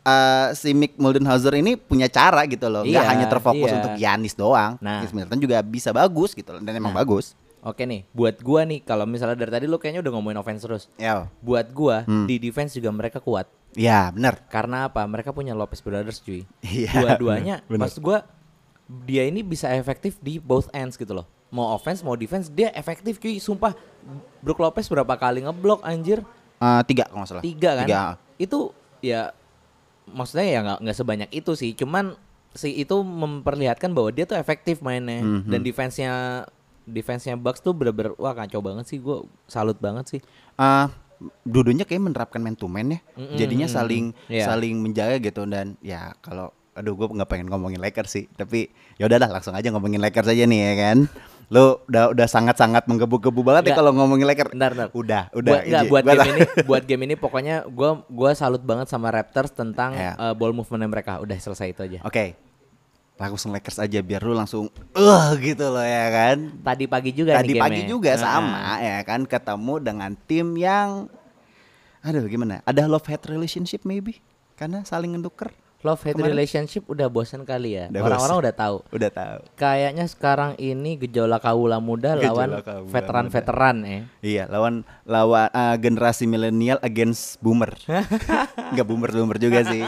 eh, 0.00 0.48
si 0.54 0.70
Mick 0.70 0.94
Muldenhauser 0.96 1.52
ini 1.54 1.74
punya 1.74 2.06
cara 2.06 2.46
gitu 2.46 2.66
loh, 2.66 2.82
Iya, 2.82 3.04
hanya 3.04 3.26
terfokus 3.26 3.68
iya. 3.68 3.76
untuk 3.76 3.92
Giannis 3.96 4.32
doang. 4.32 4.78
Nah. 4.78 5.02
Chris 5.02 5.10
Middleton 5.10 5.40
juga 5.40 5.58
bisa 5.60 5.90
bagus 5.90 6.30
gitu 6.32 6.50
loh, 6.50 6.62
dan 6.62 6.72
emang 6.72 6.94
Nah. 6.94 7.02
bagus. 7.02 7.34
oke 7.58 7.82
nih, 7.82 8.06
buat 8.14 8.38
gua 8.38 8.62
nih 8.62 8.78
kalau 8.78 9.10
misalnya 9.10 9.34
dari 9.34 9.50
tadi 9.50 9.66
lu 9.66 9.74
kayaknya 9.74 9.98
udah 9.98 10.12
ngomongin 10.14 10.38
offense 10.38 10.62
terus. 10.62 10.86
Ya, 10.94 11.26
Buat 11.42 11.74
gua 11.74 12.06
Hmm. 12.06 12.22
di 12.22 12.38
defense 12.38 12.78
juga 12.78 12.94
mereka 12.94 13.18
kuat. 13.18 13.50
Ya 13.76 14.08
benar. 14.10 14.40
Karena 14.48 14.88
apa? 14.88 15.04
Mereka 15.04 15.30
punya 15.30 15.52
Lopez 15.52 15.78
Brothers 15.78 16.18
cuy. 16.18 16.42
Iya, 16.64 16.90
Dua-duanya 16.96 17.60
maksud 17.68 18.00
gua 18.00 18.24
dia 19.04 19.22
ini 19.22 19.42
bisa 19.42 19.68
efektif 19.70 20.16
di 20.18 20.38
both 20.38 20.72
ends 20.72 20.96
gitu 20.96 21.12
loh. 21.12 21.26
Mau 21.48 21.70
offense 21.70 22.00
mau 22.00 22.16
defense 22.16 22.48
dia 22.48 22.72
efektif 22.72 23.18
cuy. 23.18 23.36
Sumpah 23.36 23.76
Brook 24.40 24.58
Lopez 24.58 24.86
berapa 24.86 25.14
kali 25.14 25.44
ngeblok 25.44 25.84
anjir? 25.84 26.24
Eh, 26.56 26.82
tiga 26.88 27.04
kalau 27.06 27.22
nggak 27.22 27.30
salah. 27.30 27.44
Tiga 27.44 27.70
kan? 27.76 27.86
Tiga. 27.86 28.02
Itu 28.36 28.72
ya 28.98 29.30
maksudnya 30.06 30.46
ya 30.46 30.58
nggak 30.62 30.78
nggak 30.82 30.96
sebanyak 30.96 31.30
itu 31.30 31.52
sih. 31.52 31.70
Cuman 31.74 32.14
si 32.56 32.72
itu 32.72 32.96
memperlihatkan 32.96 33.92
bahwa 33.92 34.08
dia 34.08 34.24
tuh 34.24 34.38
efektif 34.38 34.80
mainnya 34.80 35.20
Mhm. 35.20 35.50
dan 35.50 35.60
defense-nya 35.60 36.12
defense-nya 36.86 37.34
Bucks 37.36 37.60
tuh 37.60 37.74
bener-bener 37.74 38.14
wah 38.16 38.32
kacau 38.32 38.62
banget 38.62 38.86
sih. 38.86 38.96
Gue 38.96 39.26
salut 39.44 39.76
banget 39.76 40.06
sih. 40.08 40.20
Eh, 40.56 40.86
dudunya 41.42 41.82
kayak 41.82 42.02
menerapkan 42.02 42.38
man 42.38 42.54
to 42.54 42.66
man 42.66 42.92
ya. 42.92 43.00
Mm-mm, 43.14 43.36
Jadinya 43.36 43.66
saling 43.66 44.12
Iya. 44.26 44.46
saling 44.46 44.76
menjaga 44.78 45.16
gitu 45.18 45.44
dan 45.44 45.80
ya 45.80 46.12
kalau 46.20 46.50
aduh 46.72 46.92
gue 46.92 47.08
nggak 47.08 47.24
pengen 47.26 47.48
ngomongin 47.48 47.80
Lakers 47.80 48.10
sih, 48.10 48.24
tapi 48.30 48.68
ya 48.94 49.08
udahlah 49.08 49.30
langsung 49.30 49.56
aja 49.56 49.68
ngomongin 49.70 49.96
Lakers 49.96 50.28
aja 50.28 50.44
nih 50.44 50.60
ya 50.62 50.74
kan. 50.76 50.98
Lu 51.46 51.78
udah 51.86 52.10
udah 52.10 52.26
sangat-sangat 52.26 52.84
menggebu-gebu 52.84 53.40
banget 53.40 53.70
ya 53.70 53.78
kalau 53.78 53.94
ngomongin 53.94 54.26
Lakers. 54.26 54.52
Bentar, 54.52 54.74
bentar. 54.74 54.88
Udah, 54.92 55.22
udah. 55.32 55.52
buat, 55.52 55.62
enggak, 55.64 55.82
buat 55.88 56.04
game 56.04 56.26
ini 56.26 56.40
buat 56.66 56.82
game 56.84 57.02
ini 57.04 57.14
pokoknya 57.14 57.56
gua 57.66 58.04
gua 58.06 58.34
salut 58.34 58.60
banget 58.60 58.86
sama 58.86 59.08
Raptors 59.08 59.50
tentang 59.50 59.94
Ya. 59.94 60.12
eh, 60.14 60.34
ball 60.34 60.52
movement 60.52 60.84
mereka 60.84 61.16
udah 61.16 61.34
selesai 61.34 61.72
itu 61.72 61.80
aja 61.80 61.98
Oke. 62.04 62.36
Langsung 63.16 63.48
Lakers 63.56 63.80
aja 63.80 63.98
biar 64.04 64.20
lu 64.20 64.36
langsung 64.36 64.68
eh 64.92 65.26
gitu 65.40 65.72
loh 65.72 65.84
ya 65.84 66.06
kan. 66.12 66.36
tadi 66.60 66.84
pagi 66.84 67.10
juga 67.16 67.40
Tadi 67.40 67.56
nih 67.56 67.60
pagi 67.60 67.82
juga 67.88 68.12
Nah, 68.12 68.20
sama 68.20 68.60
ya 68.80 68.98
kan 69.08 69.24
ketemu 69.24 69.74
dengan 69.80 70.10
tim 70.28 70.52
yang 70.56 71.08
aduh 72.04 72.28
gimana? 72.28 72.60
Ada 72.68 72.84
love 72.86 73.08
hate 73.08 73.32
relationship 73.32 73.82
maybe 73.88 74.20
karena 74.54 74.84
saling 74.84 75.16
ngeduker. 75.16 75.50
Love 75.86 76.02
hate 76.02 76.12
Kemarin- 76.12 76.34
relationship 76.34 76.82
udah 76.84 77.06
bosan 77.06 77.42
kali 77.42 77.70
ya 77.72 77.86
Udah 77.86 78.02
orang-orang 78.02 78.26
bosen. 78.32 78.42
udah 78.42 78.54
tahu 78.54 78.76
Udah 78.90 79.10
tahu. 79.10 79.38
kayaknya 79.54 80.04
sekarang 80.04 80.50
ini 80.58 80.98
gejolak 80.98 81.40
kaula 81.40 81.78
muda 81.78 82.18
Gejolak 82.18 82.26
lawan 82.26 82.50
veteran-veteran 82.86 83.76
ya 83.80 84.00
Iya, 84.20 84.44
lawan 84.46 84.74
lawan 85.04 85.46
eh, 85.48 85.76
generasi 85.78 86.26
milenial 86.26 86.82
against 86.82 87.38
boomer. 87.38 87.70
Enggak 88.70 88.84
boomer 88.84 89.08
boomer 89.08 89.38
juga 89.38 89.62
sih. 89.64 89.86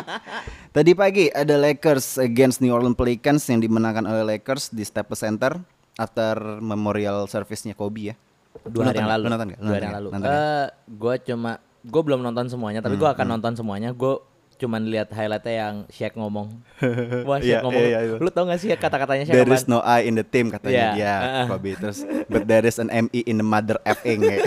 Tadi 0.71 0.93
pagi 0.93 1.27
ada 1.29 1.57
Lakers 1.57 2.17
against 2.19 2.61
New 2.61 2.71
Orleans 2.71 2.95
Pelicans 2.95 3.43
yang 3.45 3.59
dimenangkan 3.59 4.05
oleh 4.05 4.23
Lakers 4.29 4.71
di 4.71 4.83
Staples 4.83 5.19
Center 5.19 5.59
after 5.97 6.39
memorial 6.61 7.27
service-nya 7.27 7.75
Kobe 7.75 8.13
ya. 8.13 8.15
Dua 8.61 8.87
hari 8.87 8.99
yang 8.99 9.11
lalu 9.11 9.25
Lu 9.25 9.31
nonton 9.31 9.49
dua 9.53 9.73
hari 9.73 9.85
yang 9.85 9.97
lalu 9.97 10.07
nggak? 10.13 10.29
Eh, 10.29 10.67
gua 10.93 11.15
cuma 11.17 11.51
gua 11.81 12.03
belum 12.05 12.21
nonton 12.21 12.47
semuanya 12.47 12.79
tapi 12.79 12.95
Hmm, 12.95 13.03
gua 13.03 13.11
akan 13.13 13.27
nonton 13.29 13.53
semuanya 13.55 13.91
gua 13.91 14.23
cuman 14.59 14.83
lihat 14.85 15.09
highlightnya 15.11 15.55
yang 15.55 15.75
Shaq 15.87 16.19
ngomong 16.19 16.51
wah 17.29 17.39
Shaq 17.39 17.47
Iya, 17.47 17.59
ngomong 17.63 17.79
iya, 17.81 17.99
iya. 18.03 18.15
lu 18.19 18.29
tau 18.29 18.45
gak 18.45 18.59
sih 18.59 18.69
kata-katanya 18.69 19.25
Shaq 19.25 19.35
There 19.35 19.47
apaan? 19.47 19.59
is 19.59 19.71
no 19.71 19.79
I 19.81 20.05
in 20.05 20.19
the 20.19 20.27
team 20.27 20.51
katanya 20.51 20.75
Iya, 20.75 20.91
dia. 20.93 21.15
Kobe 21.47 21.79
terus 21.79 22.03
but 22.27 22.45
there 22.45 22.67
is 22.67 22.77
an 22.77 22.91
ME 22.91 23.23
in 23.23 23.39
the 23.39 23.47
mother 23.47 23.79
effing 23.87 24.21
ya. 24.21 24.43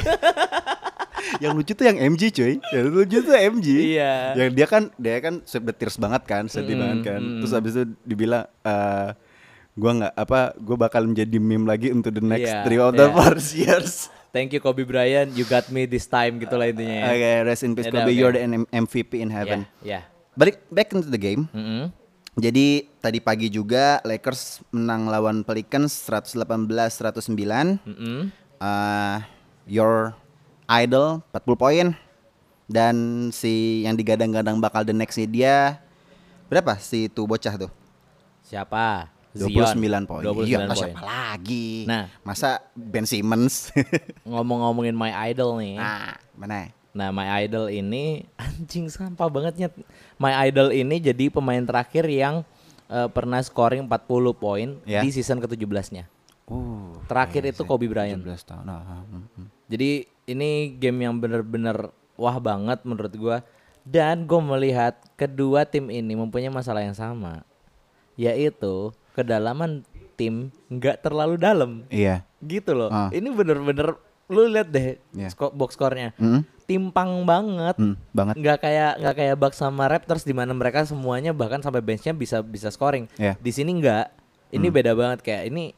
yang 1.44 1.56
lucu 1.56 1.72
tuh 1.72 1.88
yang 1.88 1.96
MG 1.98 2.28
cuy 2.30 2.60
yang 2.60 2.86
lucu 2.92 3.24
tuh 3.24 3.34
MG 3.34 3.68
Iya. 3.96 4.36
yang 4.36 4.50
dia 4.52 4.68
kan 4.68 4.84
dia 5.00 5.18
kan 5.24 5.40
the 5.42 5.74
tears 5.74 5.96
banget 5.96 6.28
kan 6.28 6.44
sedih 6.46 6.76
Mm-mm, 6.76 6.82
banget 6.82 7.00
kan 7.08 7.22
terus 7.40 7.52
habis 7.56 7.72
itu 7.74 7.84
dibilang 8.04 8.46
eh 8.62 9.16
gua 9.72 9.92
nggak 9.96 10.14
apa 10.14 10.40
gua 10.60 10.78
bakal 10.78 11.08
menjadi 11.08 11.40
meme 11.40 11.64
lagi 11.64 11.88
untuk 11.90 12.12
the 12.12 12.20
next 12.20 12.52
Iya, 12.52 12.62
three 12.68 12.78
of 12.78 12.92
the 12.94 13.08
iya. 13.08 13.16
four 13.16 13.36
years 13.56 14.12
Thank 14.32 14.52
you 14.52 14.60
Kobe 14.60 14.84
Bryant, 14.84 15.32
you 15.32 15.44
got 15.44 15.68
me 15.68 15.84
this 15.84 16.08
time 16.08 16.40
gitu 16.40 16.56
lah 16.56 16.66
intinya 16.66 16.98
ya. 16.98 17.06
oke 17.12 17.32
rest 17.46 17.62
in 17.62 17.72
peace 17.72 17.86
Yaudah, 17.86 18.00
Kobe 18.00 18.08
oke. 18.08 18.16
you're 18.16 18.32
the 18.32 18.42
MVP 18.72 19.12
in 19.16 19.28
heaven 19.28 19.68
Ya, 19.80 20.00
ya. 20.00 20.02
balik 20.34 20.64
back 20.68 20.92
into 20.92 21.08
the 21.08 21.20
game 21.20 21.52
Mm-mm. 21.52 21.92
Jadi 22.34 22.88
tadi 22.98 23.20
pagi 23.20 23.52
juga 23.52 24.00
Lakers 24.02 24.64
menang 24.72 25.04
lawan 25.06 25.44
Pelicans 25.44 25.92
118-109. 26.08 27.28
Mm-mm. 27.84 28.32
Uh, 28.56 29.20
your 29.68 30.16
idol 30.66 31.20
40 31.28 31.60
poin 31.60 31.88
dan 32.66 32.96
si 33.36 33.84
yang 33.84 34.00
digadang-gadang 34.00 34.64
bakal 34.64 34.88
the 34.88 34.96
next 34.96 35.20
dia 35.20 35.84
berapa 36.48 36.80
si 36.80 37.12
itu 37.12 37.20
bocah 37.20 37.60
tuh? 37.60 37.72
Siapa? 38.42 39.12
29 39.34 39.80
Zion. 39.80 40.04
poin. 40.04 40.24
29 40.24 40.44
Iya, 40.44 40.58
poin. 40.62 40.76
siapa 40.76 41.02
lagi? 41.02 41.88
Nah. 41.88 42.06
masa 42.22 42.60
Ben 42.74 43.04
Simmons? 43.04 43.72
Ngomong-ngomongin 44.30 44.92
my 44.92 45.12
idol 45.28 45.58
nih. 45.58 45.80
nah, 45.80 46.16
mana? 46.36 46.70
Nah, 46.92 47.08
my 47.10 47.40
idol 47.40 47.68
ini 47.68 48.28
anjing 48.42 48.92
sampah 48.92 49.32
banget 49.32 49.54
nyet. 49.58 49.74
My 50.16 50.36
idol 50.44 50.70
ini 50.70 51.00
jadi 51.00 51.32
pemain 51.32 51.64
terakhir 51.64 52.04
yang 52.06 52.44
eh, 52.86 53.08
pernah 53.08 53.40
scoring 53.40 53.88
40 53.88 54.36
poin 54.36 54.70
Ya. 54.84 55.00
di 55.00 55.10
season 55.10 55.40
ke-17-nya. 55.40 56.06
Uh, 56.52 56.92
Terakhir 57.08 57.48
iya 57.48 57.56
itu 57.56 57.64
sih, 57.64 57.68
Kobe 57.70 57.88
Bryant. 57.88 58.20
17 58.20 58.44
tahun. 58.44 58.66
Ah, 58.68 59.08
hmm, 59.08 59.24
hmm. 59.40 59.48
Jadi 59.72 59.90
ini 60.28 60.76
game 60.76 61.00
yang 61.02 61.16
bener-bener 61.16 61.88
wah 62.20 62.36
banget 62.38 62.84
menurut 62.84 63.14
gua 63.16 63.40
dan 63.82 64.28
gue 64.28 64.38
melihat 64.38 65.00
kedua 65.16 65.64
tim 65.64 65.88
ini 65.88 66.12
mempunyai 66.14 66.52
masalah 66.52 66.84
yang 66.84 66.94
sama 66.94 67.42
yaitu 68.14 68.92
kedalaman 69.12 69.84
tim 70.16 70.50
nggak 70.68 71.02
terlalu 71.02 71.36
dalam 71.36 71.84
Iya. 71.88 72.24
gitu 72.40 72.72
loh. 72.72 72.88
Ah. 72.88 73.10
Ini 73.10 73.28
bener-bener 73.30 73.96
lu 74.28 74.48
lihat 74.48 74.70
deh 74.70 74.96
sko- 75.28 75.52
box 75.52 75.76
score-nya 75.76 76.16
Hmm, 76.16 76.48
timpang 76.64 77.26
banget. 77.26 77.76
hmm, 77.76 77.96
banget. 78.12 78.36
nggak 78.38 78.58
kayak 78.60 78.92
nggak 78.98 79.16
kayak 79.18 79.36
Bucks 79.36 79.58
sama 79.58 79.86
Raptors 79.86 80.24
di 80.24 80.32
mana 80.32 80.52
mereka 80.52 80.82
semuanya 80.82 81.32
bahkan 81.32 81.60
sampai 81.60 81.80
benchnya 81.80 82.12
bisa 82.12 82.40
bisa 82.40 82.70
scoring. 82.70 83.12
Iya. 83.16 83.36
Di 83.36 83.52
sini 83.52 83.76
nggak. 83.76 84.06
Ini 84.52 84.68
beda 84.68 84.92
banget 84.94 85.20
kayak 85.22 85.48
ini 85.48 85.76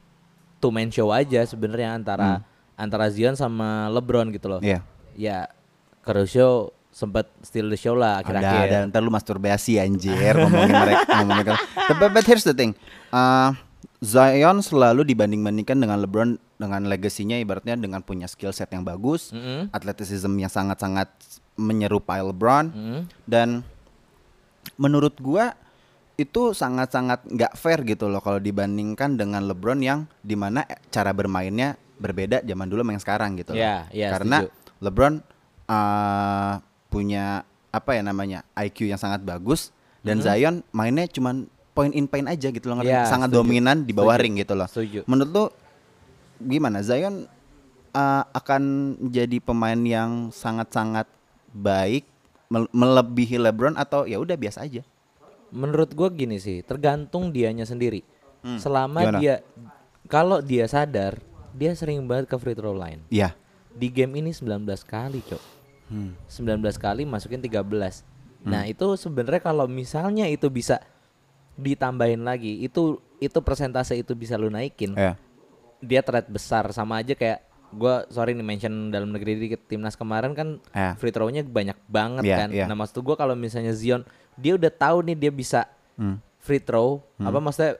two 0.57 0.69
man 0.69 0.89
show 0.89 1.09
aja 1.09 1.41
sebenarnya 1.43 1.93
antara 1.93 2.41
antara 2.73 3.05
Zion 3.07 3.33
sama 3.33 3.89
LeBron 3.89 4.29
gitu 4.29 4.49
loh. 4.49 4.61
Iya. 4.61 4.81
Ya 5.13 5.49
Caruso 6.01 6.73
sempat 6.93 7.25
steal 7.41 7.67
the 7.67 7.75
show 7.75 7.97
lah 7.97 8.21
Ada, 8.21 8.29
akhir-akhir. 8.37 8.61
ada 8.63 8.77
ntar 8.87 9.01
lu 9.01 9.09
masturbasi 9.09 9.81
anjir 9.81 10.37
ngomongin 10.37 10.71
mereka 10.71 11.09
ngomongin 11.17 11.41
mereka. 11.43 11.57
Tapi 11.89 12.03
but 12.07 12.23
here's 12.23 12.45
the 12.45 12.53
thing. 12.53 12.77
Uh, 13.09 13.49
Zion 13.97 14.61
selalu 14.61 15.01
dibanding-bandingkan 15.03 15.73
dengan 15.75 15.97
LeBron 15.97 16.29
dengan 16.53 16.81
legasinya 16.85 17.33
ibaratnya 17.33 17.73
dengan 17.75 17.99
punya 17.99 18.27
skill 18.27 18.51
set 18.51 18.69
yang 18.69 18.83
bagus, 18.83 19.33
Mm-mm. 19.33 19.71
atletisism 19.71 20.37
yang 20.37 20.47
sangat-sangat 20.47 21.09
menyerupai 21.55 22.21
LeBron 22.21 22.65
Mm. 22.69 23.01
dan 23.25 23.65
menurut 24.75 25.17
gua 25.17 25.55
itu 26.13 26.53
sangat-sangat 26.53 27.25
nggak 27.25 27.53
fair 27.57 27.81
gitu 27.83 28.05
loh 28.05 28.21
kalau 28.21 28.37
dibandingkan 28.37 29.17
dengan 29.17 29.43
LeBron 29.43 29.81
yang 29.81 30.05
di 30.21 30.37
mana 30.37 30.61
cara 30.87 31.09
bermainnya 31.09 31.73
berbeda 31.97 32.45
zaman 32.45 32.69
dulu 32.69 32.85
sama 32.85 32.91
yang 32.93 33.03
sekarang 33.03 33.29
gitu 33.33 33.51
loh. 33.55 33.63
Iya, 33.63 33.75
iya, 33.89 34.07
Karena 34.13 34.37
setuju. 34.45 34.53
LeBron 34.83 35.13
uh, 35.67 36.53
punya 36.93 37.41
apa 37.73 37.97
ya 37.97 38.05
namanya 38.05 38.45
IQ 38.53 38.85
yang 38.85 39.01
sangat 39.01 39.25
bagus 39.25 39.73
dan 40.05 40.21
Zion 40.21 40.61
mainnya 40.69 41.09
cuman 41.09 41.49
point 41.73 41.89
in 41.97 42.05
point 42.05 42.29
aja 42.29 42.53
gitu 42.53 42.69
loh, 42.69 42.77
ngerti? 42.77 42.93
Iya, 42.93 43.09
sangat 43.09 43.33
setuju. 43.33 43.41
dominan 43.41 43.77
di 43.81 43.91
bawah 43.97 44.13
Setuju. 44.13 44.23
ring 44.29 44.35
gitu 44.37 44.53
loh. 44.53 44.67
Setuju. 44.69 44.99
Menurut 45.09 45.31
lu 45.33 45.45
gimana 46.43 46.85
Zion 46.85 47.25
uh, 47.95 48.23
akan 48.29 48.61
jadi 49.09 49.41
pemain 49.41 49.79
yang 49.81 50.29
sangat-sangat 50.29 51.09
baik 51.49 52.05
mel- 52.53 52.69
melebihi 52.69 53.41
LeBron 53.41 53.73
atau 53.73 54.05
ya 54.05 54.21
udah 54.21 54.37
biasa 54.37 54.69
aja? 54.69 54.85
Menurut 55.49 55.97
gua 55.97 56.13
gini 56.13 56.37
sih, 56.37 56.61
tergantung 56.61 57.33
dianya 57.33 57.65
sendiri. 57.65 58.05
Selama 58.59 59.07
Gimana? 59.07 59.17
dia 59.23 59.35
kalau 60.11 60.43
dia 60.43 60.67
sadar, 60.67 61.17
dia 61.55 61.71
sering 61.73 62.03
banget 62.05 62.27
ke 62.27 62.35
free 62.37 62.53
throw 62.53 62.75
line. 62.75 63.01
Iya. 63.07 63.33
Di 63.73 63.87
game 63.89 64.19
ini 64.19 64.29
19 64.35 64.61
kali, 64.83 65.23
Cok. 65.25 65.43
Hmm. 65.93 66.17
19 66.25 66.57
kali 66.75 67.05
masukin 67.05 67.37
13. 67.37 68.01
Nah, 68.41 68.65
itu 68.65 68.97
sebenarnya 68.97 69.39
kalau 69.39 69.69
misalnya 69.69 70.25
itu 70.25 70.49
bisa 70.49 70.81
ditambahin 71.53 72.25
lagi 72.25 72.59
itu 72.59 72.97
itu 73.19 73.37
persentase 73.39 73.93
itu 73.93 74.11
bisa 74.13 74.35
lu 74.35 74.49
naikin 74.49 74.97
Ya. 74.97 75.13
dia 75.79 76.01
threat 76.01 76.25
besar 76.25 76.65
sama 76.73 76.97
aja 76.97 77.13
kayak 77.13 77.45
gua 77.69 78.09
sorry 78.09 78.33
nih 78.33 78.41
mention 78.41 78.89
dalam 78.89 79.09
negeri 79.09 79.37
dikit 79.39 79.61
timnas 79.63 79.93
kemarin 79.93 80.33
kan 80.33 80.57
Ya. 80.71 80.97
free 80.97 81.13
throw-nya 81.13 81.45
banyak 81.45 81.77
banget 81.85 82.23
Iya, 82.25 82.35
kan 82.35 82.49
iya. 82.49 82.65
nah 82.65 82.73
maksud 82.73 82.99
gua 82.99 83.13
kalau 83.13 83.37
misalnya 83.37 83.69
Zion 83.71 84.01
dia 84.33 84.57
udah 84.57 84.69
tahu 84.69 85.05
nih 85.05 85.17
dia 85.19 85.31
bisa 85.31 85.69
Hmm. 85.93 86.17
free 86.39 86.57
throw 86.57 87.05
apa 87.15 87.37
maksudnya 87.37 87.77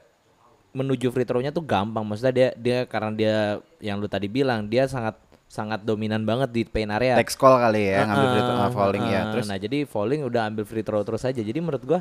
menuju 0.70 1.10
free 1.10 1.26
throw-nya 1.26 1.50
tuh 1.50 1.62
gampang 1.62 2.02
maksudnya 2.02 2.30
dia 2.30 2.48
dia 2.54 2.78
karena 2.84 3.10
dia 3.10 3.34
yang 3.80 3.98
lu 3.98 4.06
tadi 4.06 4.26
bilang 4.26 4.64
dia 4.64 4.86
sangat 4.86 5.18
sangat 5.46 5.82
dominan 5.82 6.22
banget 6.22 6.50
di 6.50 6.62
paint 6.64 6.90
area 6.90 7.14
Text 7.14 7.36
call 7.36 7.56
kali 7.56 7.86
ya, 7.86 8.02
ngambil 8.02 8.26
free 8.26 8.42
throw, 8.42 8.54
Heeh, 8.54 8.64
ah, 8.64 8.72
falling 8.72 9.04
ya. 9.04 9.12
heeh. 9.14 9.32
Terus 9.32 9.46
nah 9.46 9.56
jadi 9.56 9.78
falling 9.84 10.20
udah 10.22 10.42
ambil 10.46 10.64
free 10.64 10.82
throw 10.82 11.00
terus 11.00 11.22
aja 11.22 11.38
jadi 11.38 11.58
menurut 11.58 11.82
gua 11.82 12.00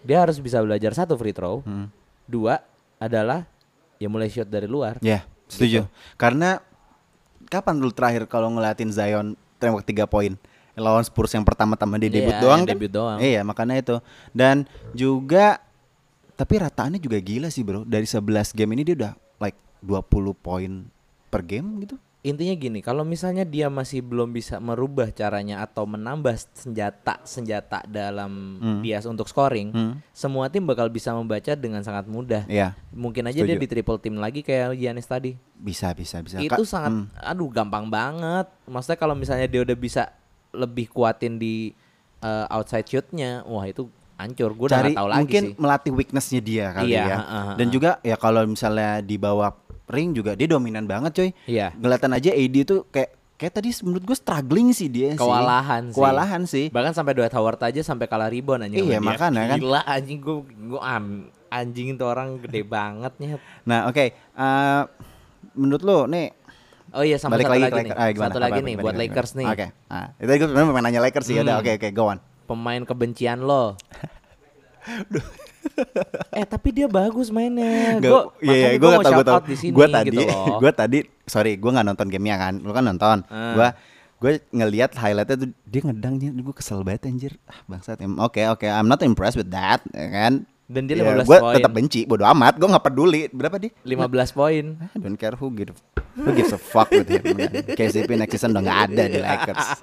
dia 0.00 0.18
harus 0.18 0.36
bisa 0.36 0.58
belajar 0.58 0.92
satu 0.92 1.14
free 1.14 1.30
throw 1.30 1.62
Hmm. 1.62 1.88
dua 2.24 2.60
adalah 2.96 3.46
ya 3.96 4.06
mulai 4.06 4.26
shoot 4.26 4.46
dari 4.46 4.66
luar 4.66 4.98
Ya, 4.98 5.22
setuju. 5.46 5.86
Karena 6.14 6.58
kapan 7.46 7.76
dulu 7.76 7.90
terakhir 7.90 8.26
kalau 8.26 8.50
ngeliatin 8.50 8.88
Zion 8.88 9.34
tembak 9.56 9.82
3 9.82 10.04
poin? 10.04 10.34
Lawan 10.72 11.04
Spurs 11.04 11.28
yang 11.30 11.44
pertama-tama 11.44 11.96
dia 11.96 12.08
debut 12.08 12.32
Iya, 12.32 12.40
doang 12.40 12.64
kan? 12.64 12.72
debut 12.72 12.88
doang. 12.88 13.18
Iya, 13.20 13.44
makanya 13.44 13.76
itu. 13.76 13.96
Dan 14.32 14.64
juga 14.90 15.60
tapi 16.32 16.56
rataannya 16.56 16.96
juga 16.96 17.20
gila 17.20 17.46
sih, 17.46 17.60
Bro. 17.60 17.84
Dari 17.84 18.02
11 18.02 18.50
game 18.50 18.72
ini 18.72 18.82
dia 18.82 18.96
udah 18.96 19.12
like 19.36 19.54
20 19.78 20.00
poin 20.34 20.88
per 21.28 21.44
game 21.44 21.76
gitu. 21.78 22.00
Intinya 22.22 22.54
gini 22.54 22.78
kalau 22.78 23.02
misalnya 23.02 23.42
dia 23.42 23.66
masih 23.66 23.98
belum 23.98 24.30
bisa 24.30 24.56
merubah 24.56 25.10
caranya 25.10 25.58
atau 25.60 25.82
menambah 25.84 26.30
senjata 26.54 27.18
senjata 27.22 27.82
dalam 27.84 28.30
dia 28.78 29.02
untuk 29.02 29.26
scoring 29.26 29.68
Hmm. 29.68 29.94
semua 30.12 30.46
tim 30.46 30.62
bakal 30.62 30.86
bisa 30.86 31.10
membaca 31.10 31.50
dengan 31.52 31.82
sangat 31.82 32.06
mudah 32.06 32.46
Iya. 32.46 32.78
mungkin 32.88 33.26
aja 33.26 33.36
dia 33.36 33.50
Setuju. 33.50 33.58
di 33.58 33.68
triple 33.68 33.98
team 33.98 34.16
lagi 34.16 34.40
kayak 34.40 34.70
Giannis 34.72 35.04
tadi 35.04 35.34
Bisa, 35.52 35.90
bisa, 35.92 36.22
bisa. 36.22 36.38
itu 36.38 36.54
Ka- 36.56 36.62
sangat 36.64 36.92
hmm. 36.92 37.06
aduh 37.16 37.50
gampang 37.50 37.86
banget 37.86 38.46
maksudnya 38.64 38.96
kalau 38.96 39.14
misalnya 39.14 39.46
dia 39.46 39.60
udah 39.60 39.74
bisa 39.74 40.14
lebih 40.52 40.86
kuatin 40.88 41.36
di 41.36 41.74
uh, 42.20 42.46
outside 42.52 42.86
shootnya 42.86 43.42
wah 43.42 43.64
itu 43.64 43.90
hancur 44.12 44.54
gue 44.54 44.66
udah 44.68 44.78
gak 44.80 44.94
tahu 44.94 45.08
lagi 45.08 45.18
mungkin 45.18 45.42
sih 45.42 45.54
melatih 45.58 45.92
weaknessnya 45.92 46.38
dia 46.40 46.66
kali 46.70 46.94
Iya, 46.94 47.02
ya. 47.02 47.06
ha, 47.08 47.18
ha, 47.18 47.38
ha. 47.42 47.52
Dan 47.58 47.66
juga 47.68 47.98
ya 48.00 48.14
kalau 48.14 48.46
misalnya 48.46 49.02
di 49.02 49.18
bawah 49.18 49.50
ring 49.84 50.10
juga 50.10 50.32
dia 50.32 50.46
dominan 50.46 50.84
banget 50.84 51.10
coy. 51.12 51.30
Iya. 51.44 51.72
Kelihatan 51.72 52.12
aja 52.12 52.30
AD 52.30 52.56
itu 52.56 52.76
kayak 52.86 53.10
kayak 53.34 53.52
tadi 53.52 53.74
menurut 53.80 54.04
gue 54.04 54.14
struggling 54.14 54.70
sih 54.70 54.86
dia 54.86 55.10
sih. 55.10 55.18
kewalahan 55.18 55.82
sih 55.84 55.96
Kewalahan 55.96 56.42
sih. 56.44 56.66
bahkan 56.68 56.92
sampai 56.92 57.10
Dwight 57.12 57.32
Howard 57.32 57.58
aja 57.60 57.82
sampai 57.82 58.06
kalah 58.06 58.26
rebound 58.26 58.62
anjing 58.62 58.86
Iya, 58.86 58.98
makanya 58.98 59.42
kan. 59.48 59.58
gila 59.58 59.82
anjing 59.82 60.18
gue 60.18 60.36
gue 60.46 60.80
anjing 61.48 61.86
itu 61.90 62.04
orang 62.04 62.38
gede 62.38 62.62
banget 62.78 63.10
nih 63.18 63.34
Nah, 63.64 63.86
oke. 63.86 64.04
eh, 64.14 64.82
menurut 65.52 65.82
lo 65.82 66.06
nih 66.06 66.30
oh 66.92 67.02
iya 67.02 67.16
sama 67.16 67.34
balik 67.34 67.44
satu 67.44 67.52
lagi, 67.52 67.64
lagi, 67.66 67.82
nih. 67.82 67.92
Ah, 67.92 68.08
gimana? 68.08 68.24
satu 68.24 68.38
Apa, 68.38 68.44
lagi 68.46 68.52
apa, 68.54 68.68
nih 68.68 68.74
buat 68.78 68.94
Lakers 68.94 69.30
nih 69.34 69.46
Oke. 69.48 69.66
Ah, 69.88 70.06
itu 70.16 70.30
gue 70.30 70.46
sebenarnya 70.46 70.66
mau 70.68 70.78
nanya 70.80 71.00
Lakers 71.02 71.26
sih. 71.26 71.34
Udah, 71.36 71.52
Hmm. 71.52 71.62
oke 71.62 71.70
oke, 71.74 71.88
go 71.90 72.04
on. 72.06 72.18
pemain 72.44 72.82
kebencian 72.84 73.42
lo 73.42 73.74
eh 76.38 76.44
tapi 76.44 76.68
dia 76.70 76.86
bagus 76.86 77.28
mainnya 77.28 77.98
Gak- 77.98 78.02
gue 78.02 78.22
iya, 78.44 78.76
gue 78.76 78.88
gak 78.88 79.04
tau, 79.04 79.12
gue 79.12 79.26
tau. 79.26 79.40
Gue 79.72 79.86
tadi, 79.86 80.08
gitu 80.10 80.22
gue 80.62 80.72
tadi, 80.72 80.98
sorry, 81.24 81.52
gue 81.56 81.70
nggak 81.70 81.86
nonton 81.86 82.06
gamenya 82.10 82.36
kan. 82.38 82.54
Lu 82.60 82.70
kan 82.70 82.84
nonton. 82.84 83.16
Ah. 83.28 83.54
Gue, 83.54 83.68
gue 84.22 84.32
ngelihat 84.54 84.94
highlightnya 84.94 85.36
tuh 85.36 85.50
dia 85.64 85.80
ngedangnya, 85.82 86.30
gue 86.32 86.54
kesel 86.54 86.82
banget 86.82 87.10
anjir. 87.10 87.32
Ah, 87.44 87.58
bangsat. 87.66 87.98
Em, 87.98 88.14
Oke 88.18 88.46
oke, 88.46 88.66
I'm 88.66 88.86
not 88.86 89.02
impressed 89.02 89.38
with 89.38 89.50
that, 89.50 89.82
ya 89.90 90.08
kan. 90.08 90.46
Dan 90.64 90.86
dia 90.86 90.94
Ya, 90.96 91.04
15 91.12 91.26
Gue 91.26 91.38
poin. 91.38 91.54
tetap 91.54 91.72
benci, 91.72 92.00
bodo 92.02 92.24
amat. 92.24 92.56
Gue 92.56 92.68
nggak 92.68 92.84
peduli. 92.84 93.22
Berapa 93.28 93.56
dia? 93.56 93.70
15 93.82 94.08
poin 94.32 94.64
I 94.78 94.96
don't 94.96 95.16
care 95.16 95.34
who 95.34 95.50
give, 95.50 95.74
who 96.14 96.30
gives 96.32 96.50
a 96.50 96.56
fuck 96.56 96.88
with 96.88 97.06
him. 97.06 97.24
KCP 97.78 98.14
next 98.14 98.32
season 98.34 98.50
udah 98.50 98.62
nggak 98.62 98.80
ada 98.88 99.02
di 99.06 99.18
Lakers. 99.18 99.66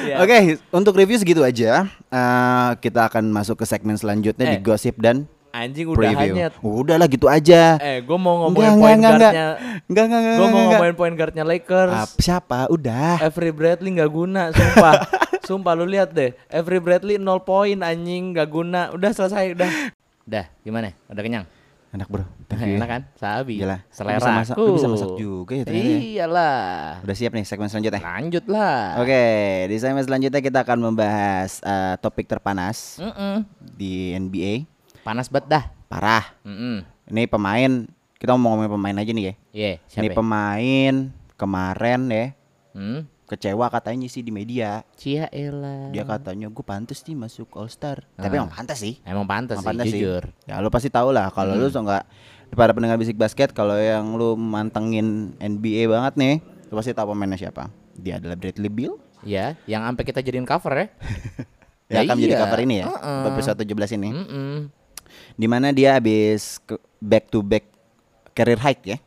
Iya. 0.00 0.16
Oke, 0.18 0.36
untuk 0.70 0.94
review 0.94 1.16
segitu 1.16 1.40
aja. 1.40 1.84
Eh, 1.84 2.70
kita 2.78 3.04
akan 3.06 3.28
masuk 3.28 3.60
ke 3.60 3.64
segmen 3.64 3.94
selanjutnya 3.94 4.48
di 4.48 4.56
Eh. 4.56 4.62
gosip 4.62 4.96
dan 4.96 5.28
anjing 5.50 5.86
preview. 5.88 6.14
udahannya 6.32 6.46
Udahlah 6.60 7.06
gitu 7.06 7.26
aja. 7.26 7.76
eh 7.76 8.00
gue 8.00 8.16
mau 8.16 8.44
ngomongin 8.44 8.70
enggak, 8.70 8.80
point 8.80 8.96
enggak, 8.96 9.12
guardnya 9.12 9.46
Enggak, 9.84 10.04
enggak, 10.04 10.20
enggak. 10.20 10.32
gue 10.32 10.38
mau 10.40 10.48
enggak. 10.48 10.70
ngomongin 10.70 10.94
point 10.94 11.14
guardnya 11.14 11.44
Lakers 11.44 11.92
Ah, 11.92 12.06
siapa? 12.16 12.58
Udah. 12.68 13.18
Avery 13.20 13.50
Bradley 13.50 13.90
nggak 13.92 14.08
guna, 14.08 14.42
sumpah. 14.50 14.92
sumpah 15.48 15.72
lu 15.74 15.84
lihat 15.84 16.10
deh. 16.10 16.30
Avery 16.46 16.78
Bradley 16.78 17.16
0 17.16 17.26
poin 17.40 17.76
anjing 17.76 18.30
nggak 18.30 18.46
guna. 18.46 18.90
Udah 18.90 19.10
selesai, 19.10 19.52
udah. 19.52 19.70
Udah, 20.22 20.44
gimana? 20.60 20.94
Udah 21.06 21.20
kenyang? 21.20 21.46
Enak 21.90 22.06
bro. 22.06 22.22
Thank 22.48 22.62
you. 22.64 22.78
Enak 22.78 22.86
kan? 22.88 23.02
Sabi. 23.14 23.58
Gila. 23.58 23.78
Lu 23.78 23.90
Selera 23.90 24.14
bisa 24.16 24.30
masak- 24.32 24.56
lu 24.56 24.78
bisa 24.78 24.86
masak 24.86 25.10
juga 25.16 25.52
ya 25.52 25.64
ternyata 25.64 25.82
ya. 25.84 25.98
Iyalah. 25.98 26.62
Udah 27.02 27.14
siap 27.14 27.32
nih 27.32 27.42
segmen 27.42 27.66
selanjutnya. 27.66 27.98
Lanjut 28.00 28.44
lah. 28.46 29.02
Oke, 29.02 29.22
di 29.66 29.76
segmen 29.76 29.98
selanjutnya 30.00 30.38
kita 30.38 30.58
akan 30.60 30.78
membahas 30.80 31.58
eh, 31.58 31.94
topik 31.98 32.26
terpanas 32.26 32.94
Mm-mm. 32.96 33.42
di 33.72 34.14
NBA. 34.14 34.70
Panas 35.10 35.26
banget 35.26 35.46
dah. 35.50 35.64
Parah. 35.90 36.22
Mm-mm. 36.46 36.86
Ini 37.10 37.26
pemain, 37.26 37.82
kita 38.14 38.30
mau 38.32 38.54
ngomongin 38.54 38.70
pemain 38.70 38.94
aja 38.94 39.10
nih 39.10 39.24
ya. 39.24 39.34
Iya, 39.50 39.72
Ini 39.74 39.90
siapa? 39.90 40.06
ya? 40.06 40.14
pemain 40.14 40.94
kemarin 41.34 42.00
ya 42.06 42.26
Hmm? 42.70 43.02
kecewa 43.26 43.66
katanya 43.66 44.06
sih 44.06 44.22
di 44.22 44.30
media. 44.30 44.86
Cia 44.94 45.26
elah. 45.28 45.90
Dia 45.90 46.06
katanya 46.06 46.46
gue 46.46 46.62
pantas 46.62 47.02
nih 47.02 47.18
masuk 47.18 47.50
All 47.54 47.66
Star. 47.66 48.06
Tapi 48.14 48.30
Ah. 48.30 48.46
emang 48.46 48.54
pantas 48.54 48.78
sih. 48.78 49.02
Emang 49.02 49.26
pantas 49.26 49.58
sih, 49.58 49.66
pantas 49.66 49.86
sih. 49.88 49.98
jujur. 49.98 50.30
Ya 50.46 50.58
lu 50.58 50.70
pasti 50.70 50.86
tahu 50.86 51.10
lah 51.10 51.26
kalau 51.28 51.54
lu 51.54 51.66
so 51.66 51.78
nggak 51.80 52.06
para 52.52 52.70
pendengar 52.70 52.94
bisik 52.94 53.14
basket 53.14 53.50
kalau 53.50 53.74
yang 53.74 54.14
lu 54.14 54.34
mantengin 54.34 55.34
NBA 55.38 55.90
banget 55.90 56.14
nih, 56.14 56.34
lu 56.70 56.78
pasti 56.78 56.94
tahu 56.94 57.10
pemainnya 57.10 57.34
siapa. 57.36 57.66
Dia 57.94 58.22
adalah 58.22 58.38
Bradley 58.38 58.70
Beal 58.70 58.94
Ya, 59.20 59.58
yang 59.64 59.82
sampai 59.82 60.06
kita 60.06 60.22
jadiin 60.22 60.46
cover 60.46 60.70
ya. 60.72 60.86
yang 61.90 62.06
akan 62.06 62.14
menjadi 62.14 62.34
iya. 62.34 62.40
cover 62.40 62.60
ini 62.60 62.74
ya. 62.78 62.86
Heeh. 62.86 63.22
Episode 63.28 63.58
17 63.60 63.98
ini. 63.98 64.10
Mm-mm. 64.14 64.54
Di 65.40 65.48
mana 65.48 65.72
dia 65.72 65.96
habis 65.96 66.60
back 67.00 67.32
to 67.32 67.40
back 67.40 67.64
career 68.36 68.60
high 68.60 68.76
ya. 68.84 69.00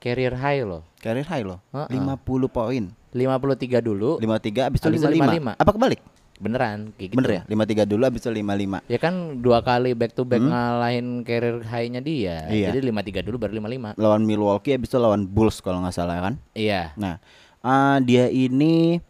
Career 0.00 0.32
high 0.32 0.64
loh. 0.64 0.80
Career 0.96 1.28
high 1.28 1.44
loh. 1.44 1.60
Heeh. 1.76 2.00
50 2.00 2.24
poin. 2.48 2.84
53 3.12 3.84
dulu. 3.84 4.16
53 4.16 4.64
habis 4.64 4.80
itu 4.80 4.88
Habis 4.88 5.00
itu 5.04 5.08
55. 5.12 5.60
55. 5.60 5.60
Apa 5.60 5.70
kebalik? 5.76 6.00
Beneran 6.40 6.78
kayak 6.96 7.08
gitu. 7.12 7.16
Bener 7.20 7.30
ya? 7.30 7.42
53 7.44 7.84
dulu 7.84 8.02
habis 8.08 8.20
itu 8.24 8.30
55. 8.32 8.80
Ya 8.88 8.98
kan 8.98 9.14
dua 9.44 9.60
kali 9.60 9.92
back 9.92 10.16
to 10.16 10.24
back 10.24 10.40
ngalahin 10.40 11.20
career 11.20 11.60
high-nya 11.60 12.00
dia. 12.00 12.48
Hmm? 12.48 12.56
Iya. 12.56 12.68
Jadi 12.72 12.88
53 12.88 13.26
dulu 13.28 13.36
baru 13.36 13.52
55. 13.60 14.00
Lawan 14.00 14.22
Milwaukee 14.24 14.72
habis 14.72 14.88
itu 14.88 14.96
lawan 14.96 15.28
Bulls 15.28 15.60
kalau 15.60 15.84
nggak 15.84 15.92
salah 15.92 16.16
kan. 16.24 16.40
Iya. 16.56 16.96
Nah, 16.96 17.20
ah, 17.60 18.00
dia 18.00 18.32
ini 18.32 19.04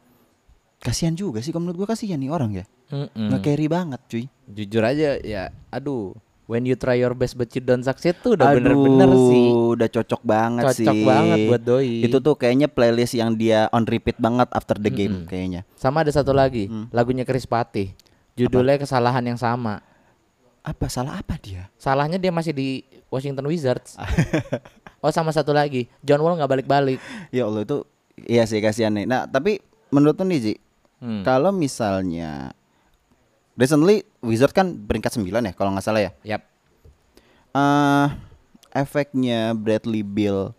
kasihan 0.82 1.14
juga 1.14 1.38
sih 1.38 1.54
kalau 1.54 1.70
menurut 1.70 1.86
gua 1.86 1.94
kasihan 1.94 2.18
nih 2.18 2.34
orang 2.34 2.50
ya. 2.50 2.66
Mm-mm. 2.92 3.30
Nge-carry 3.32 3.66
banget 3.70 4.00
cuy. 4.10 4.24
Jujur 4.50 4.82
aja 4.84 5.16
ya, 5.22 5.54
aduh. 5.70 6.12
When 6.44 6.68
you 6.68 6.76
try 6.76 7.00
your 7.00 7.16
best 7.16 7.40
but 7.40 7.48
you 7.56 7.64
don't 7.64 7.80
succeed 7.80 8.20
tuh 8.20 8.36
udah 8.36 8.52
bener-bener 8.52 9.08
sih. 9.08 9.48
Udah 9.48 9.88
cocok 9.88 10.20
banget 10.20 10.64
sih. 10.76 10.84
Cocok 10.84 11.00
banget 11.00 11.38
buat 11.48 11.62
doi. 11.64 12.04
Itu 12.04 12.20
tuh 12.20 12.36
kayaknya 12.36 12.68
playlist 12.68 13.16
yang 13.16 13.32
dia 13.32 13.64
on 13.72 13.88
repeat 13.88 14.20
banget 14.20 14.52
after 14.52 14.76
the 14.76 14.92
game 14.92 15.24
Mm-mm. 15.24 15.28
kayaknya. 15.28 15.64
Sama 15.74 16.04
ada 16.04 16.12
satu 16.12 16.36
lagi, 16.36 16.68
Hmm. 16.68 16.92
lagunya 16.92 17.24
Chris 17.24 17.48
Patih. 17.48 17.96
Judulnya 18.36 18.76
kesalahan 18.76 19.24
yang 19.24 19.40
sama. 19.40 19.80
Apa 20.60 20.88
salah 20.88 21.16
apa 21.16 21.40
dia? 21.40 21.72
Salahnya 21.76 22.20
dia 22.20 22.28
masih 22.28 22.52
di 22.52 22.68
Washington 23.08 23.48
Wizards. 23.48 23.96
oh 25.04 25.12
sama 25.12 25.32
satu 25.32 25.52
lagi, 25.52 25.88
John 26.00 26.20
Wall 26.20 26.36
nggak 26.36 26.48
balik-balik. 26.50 27.00
Ya 27.32 27.48
Allah 27.48 27.64
itu 27.64 27.88
iya 28.20 28.44
sih 28.44 28.60
kasihan 28.60 28.92
nih. 28.92 29.08
Nah, 29.08 29.24
tapi 29.24 29.64
menurut 29.88 30.16
lu 30.16 30.28
nih 30.28 30.40
Ji, 30.40 30.54
Hmm. 31.00 31.20
kalau 31.20 31.52
misalnya 31.52 32.56
recently 33.54 34.02
Wizard 34.20 34.54
kan 34.54 34.74
peringkat 34.86 35.14
9 35.18 35.30
ya 35.30 35.52
kalau 35.54 35.70
nggak 35.74 35.84
salah 35.84 36.02
ya. 36.02 36.12
Yap. 36.26 36.42
eh 37.54 38.08
efeknya 38.74 39.54
Bradley 39.54 40.02
Bill 40.02 40.50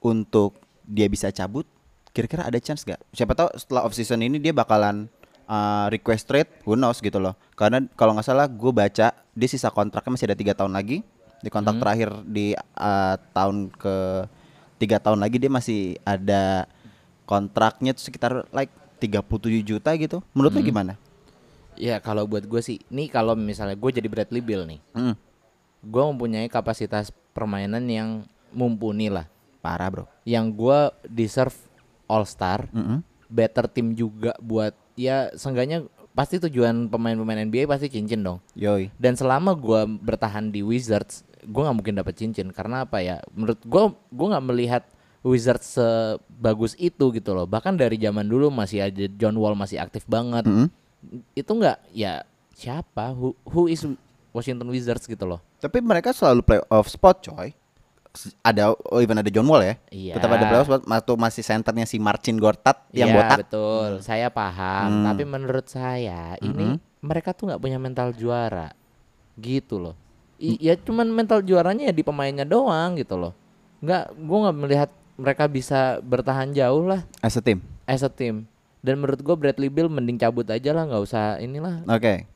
untuk 0.00 0.56
dia 0.88 1.04
bisa 1.06 1.28
cabut 1.28 1.68
kira-kira 2.12 2.44
ada 2.44 2.60
chance 2.60 2.84
gak? 2.84 3.00
Siapa 3.16 3.32
tahu 3.32 3.48
setelah 3.56 3.88
off 3.88 3.96
season 3.96 4.20
ini 4.20 4.36
dia 4.36 4.52
bakalan 4.52 5.08
eh, 5.48 5.86
request 5.92 6.28
trade, 6.28 6.48
who 6.68 6.76
knows 6.76 7.00
gitu 7.00 7.18
loh. 7.18 7.34
Karena 7.56 7.82
kalau 7.96 8.12
nggak 8.16 8.28
salah 8.28 8.46
gue 8.46 8.72
baca 8.72 9.16
dia 9.16 9.48
sisa 9.48 9.72
kontraknya 9.72 10.12
masih 10.12 10.26
ada 10.28 10.36
tiga 10.36 10.52
tahun 10.52 10.76
lagi. 10.76 11.00
Di 11.42 11.50
kontrak 11.50 11.80
terakhir 11.80 12.22
di 12.28 12.54
eh, 12.54 13.14
tahun 13.34 13.72
ke 13.74 13.96
tiga 14.78 15.00
tahun 15.00 15.18
lagi 15.24 15.36
dia 15.40 15.50
masih 15.50 15.96
ada 16.04 16.68
kontraknya 17.24 17.96
sekitar 17.96 18.46
like 18.52 18.70
37 19.00 19.64
juta 19.66 19.90
gitu. 19.98 20.22
Menurut 20.36 20.52
lu 20.54 20.62
gimana? 20.62 20.94
Ya 21.74 21.98
kalau 21.98 22.24
buat 22.24 22.44
gue 22.44 22.60
sih, 22.60 22.78
nih 22.88 23.08
kalau 23.08 23.32
misalnya 23.32 23.74
gue 23.74 23.90
jadi 23.90 24.06
Bradley 24.06 24.40
Bill 24.40 24.62
nih, 24.64 24.80
Hmm, 24.92 25.14
gue 25.80 26.02
mempunyai 26.04 26.46
kapasitas 26.46 27.10
permainan 27.32 27.82
yang 27.86 28.08
mumpuni 28.50 29.08
lah, 29.08 29.24
parah 29.58 29.88
bro. 29.88 30.04
yang 30.22 30.48
gue 30.48 30.78
deserve 31.04 31.56
All 32.04 32.22
Star, 32.22 32.68
Mm-mm. 32.68 33.00
better 33.26 33.64
team 33.66 33.92
juga 33.92 34.36
buat 34.38 34.76
ya 34.92 35.32
seenggaknya 35.32 35.88
pasti 36.12 36.36
tujuan 36.38 36.92
pemain-pemain 36.92 37.40
NBA 37.42 37.64
pasti 37.64 37.88
cincin 37.88 38.20
dong. 38.20 38.38
Yoi. 38.52 38.92
Dan 39.00 39.16
selama 39.16 39.56
gua 39.56 39.88
bertahan 39.88 40.52
di 40.52 40.60
Wizards, 40.60 41.24
gua 41.42 41.66
nggak 41.66 41.76
mungkin 41.80 41.96
dapat 41.96 42.14
cincin 42.14 42.52
karena 42.52 42.84
apa 42.84 43.00
ya? 43.00 43.24
Menurut 43.32 43.64
gua 43.64 43.96
gua 44.12 44.36
nggak 44.36 44.46
melihat 44.46 44.82
Wizards 45.24 45.72
sebagus 45.72 46.76
itu 46.76 47.08
gitu 47.16 47.32
loh. 47.32 47.48
Bahkan 47.48 47.80
dari 47.80 47.96
zaman 47.96 48.28
dulu 48.28 48.52
masih 48.52 48.84
aja 48.84 49.08
John 49.16 49.40
Wall 49.40 49.56
masih 49.56 49.80
aktif 49.80 50.04
banget. 50.04 50.44
Mm-hmm. 50.44 50.68
Itu 51.32 51.52
nggak 51.52 51.90
ya 51.90 52.22
siapa? 52.52 53.10
Who, 53.10 53.34
who 53.42 53.66
is 53.66 53.82
Washington 54.30 54.68
Wizards 54.70 55.04
gitu 55.04 55.24
loh. 55.24 55.40
Tapi 55.58 55.78
mereka 55.78 56.10
selalu 56.10 56.40
playoff 56.42 56.88
spot, 56.88 57.20
coy. 57.22 57.52
Ada 58.44 58.76
oh 58.76 59.00
even 59.00 59.16
ada 59.16 59.32
John 59.32 59.48
Wall 59.48 59.64
ya. 59.64 59.74
Iya. 59.88 60.14
Tetap 60.16 60.30
ada 60.30 60.44
playoff 60.44 60.68
spot. 60.68 60.82
Waktu 60.84 61.12
masih 61.16 61.42
senternya 61.42 61.86
si 61.88 61.96
Marcin 61.96 62.36
Gortat 62.36 62.84
yang 62.92 63.08
Iya, 63.08 63.16
botak. 63.16 63.38
betul. 63.44 63.90
Saya 64.00 64.28
paham. 64.28 64.88
Hmm. 65.00 65.04
Tapi 65.08 65.22
menurut 65.24 65.66
saya 65.66 66.36
ini 66.38 66.76
mereka 67.00 67.32
tuh 67.32 67.48
nggak 67.48 67.60
punya 67.60 67.80
mental 67.80 68.12
juara, 68.12 68.70
gitu 69.34 69.80
loh. 69.80 69.94
I- 70.36 70.58
ya 70.60 70.74
cuman 70.76 71.08
mental 71.08 71.40
juaranya 71.40 71.88
ya 71.88 71.94
di 71.94 72.04
pemainnya 72.04 72.44
doang 72.44 72.94
gitu 72.94 73.16
loh. 73.16 73.32
Nggak, 73.80 74.04
gua 74.20 74.38
nggak 74.48 74.58
melihat 74.58 74.90
mereka 75.14 75.44
bisa 75.46 75.80
bertahan 76.00 76.50
jauh 76.52 76.82
lah 76.84 77.02
As 77.20 77.34
a 77.34 77.42
team. 77.42 77.62
as 77.84 78.02
a 78.02 78.10
team. 78.10 78.46
Dan 78.82 78.98
menurut 78.98 79.22
gua 79.22 79.34
Bradley 79.34 79.70
Bill 79.70 79.86
mending 79.86 80.18
cabut 80.18 80.44
aja 80.44 80.70
lah, 80.70 80.84
nggak 80.84 81.00
usah 81.00 81.38
inilah. 81.38 81.86
Oke. 81.86 82.26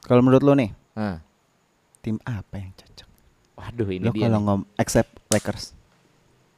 Kalau 0.00 0.20
menurut 0.20 0.40
lo 0.40 0.52
nih, 0.52 0.70
Nah, 0.92 1.18
tim 1.98 2.20
apa 2.22 2.54
yang 2.56 2.72
cocok? 2.72 3.08
waduh 3.54 3.88
ini 3.88 4.04
Lo 4.04 4.12
dia. 4.12 4.24
kalau 4.24 4.38
ngom 4.40 4.60
accept 4.74 5.10
Lakers. 5.28 5.74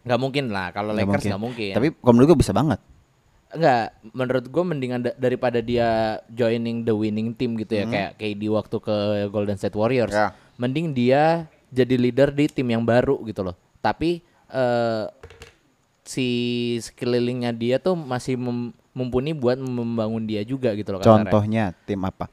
Nggak 0.02 0.18
mungkin 0.18 0.44
lah 0.48 0.68
kalau 0.70 0.92
Lakers 0.92 1.06
mungkin. 1.06 1.30
nggak 1.30 1.42
mungkin. 1.42 1.72
Tapi 1.72 1.86
kalau 1.94 2.12
menurut 2.12 2.28
gue 2.28 2.40
bisa 2.40 2.52
banget. 2.52 2.80
Enggak, 3.50 3.84
menurut 4.06 4.44
gue 4.46 4.64
mendingan 4.64 5.00
da- 5.00 5.16
daripada 5.16 5.58
dia 5.58 5.88
joining 6.28 6.82
the 6.82 6.92
winning 6.92 7.32
team 7.32 7.54
gitu 7.56 7.74
ya 7.74 7.84
kayak 7.84 8.10
kayak 8.14 8.36
di 8.36 8.46
waktu 8.46 8.76
ke 8.76 8.96
Golden 9.28 9.56
State 9.56 9.74
Warriors. 9.74 10.10
Ya. 10.10 10.30
Mending 10.54 10.90
dia 10.90 11.22
jadi 11.68 11.94
leader 11.94 12.30
di 12.30 12.46
tim 12.46 12.66
yang 12.66 12.82
baru 12.82 13.18
gitu 13.24 13.42
loh. 13.42 13.54
Tapi 13.78 14.22
eh 14.46 15.04
si 16.02 16.28
sekelilingnya 16.80 17.50
dia 17.50 17.76
tuh 17.76 17.94
masih 17.94 18.34
mem- 18.34 18.74
mumpuni 19.00 19.32
buat 19.32 19.56
membangun 19.56 20.22
dia 20.22 20.44
juga 20.44 20.72
gitu 20.72 20.92
loh 20.92 21.00
kasarnya. 21.00 21.24
Contohnya 21.24 21.64
tim 21.82 22.00
apa? 22.00 22.28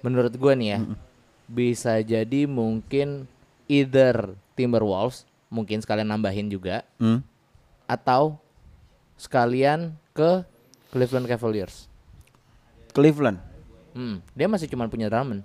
Menurut 0.00 0.32
gua 0.34 0.52
nih 0.52 0.68
ya, 0.70 0.78
bisa 1.46 1.96
jadi 1.98 2.44
mungkin 2.44 3.24
either 3.66 4.36
Timberwolves 4.52 5.24
mungkin 5.48 5.80
sekalian 5.80 6.06
nambahin 6.06 6.46
juga 6.46 6.84
Hmm? 6.96 7.24
atau 7.84 8.36
sekalian 9.16 9.96
ke 10.10 10.44
Cleveland 10.88 11.26
Cavaliers. 11.26 11.88
Cleveland. 12.90 13.38
Hmm, 13.90 14.22
dia 14.30 14.46
masih 14.46 14.66
cuma 14.66 14.86
punya 14.86 15.06
Drummond. 15.06 15.42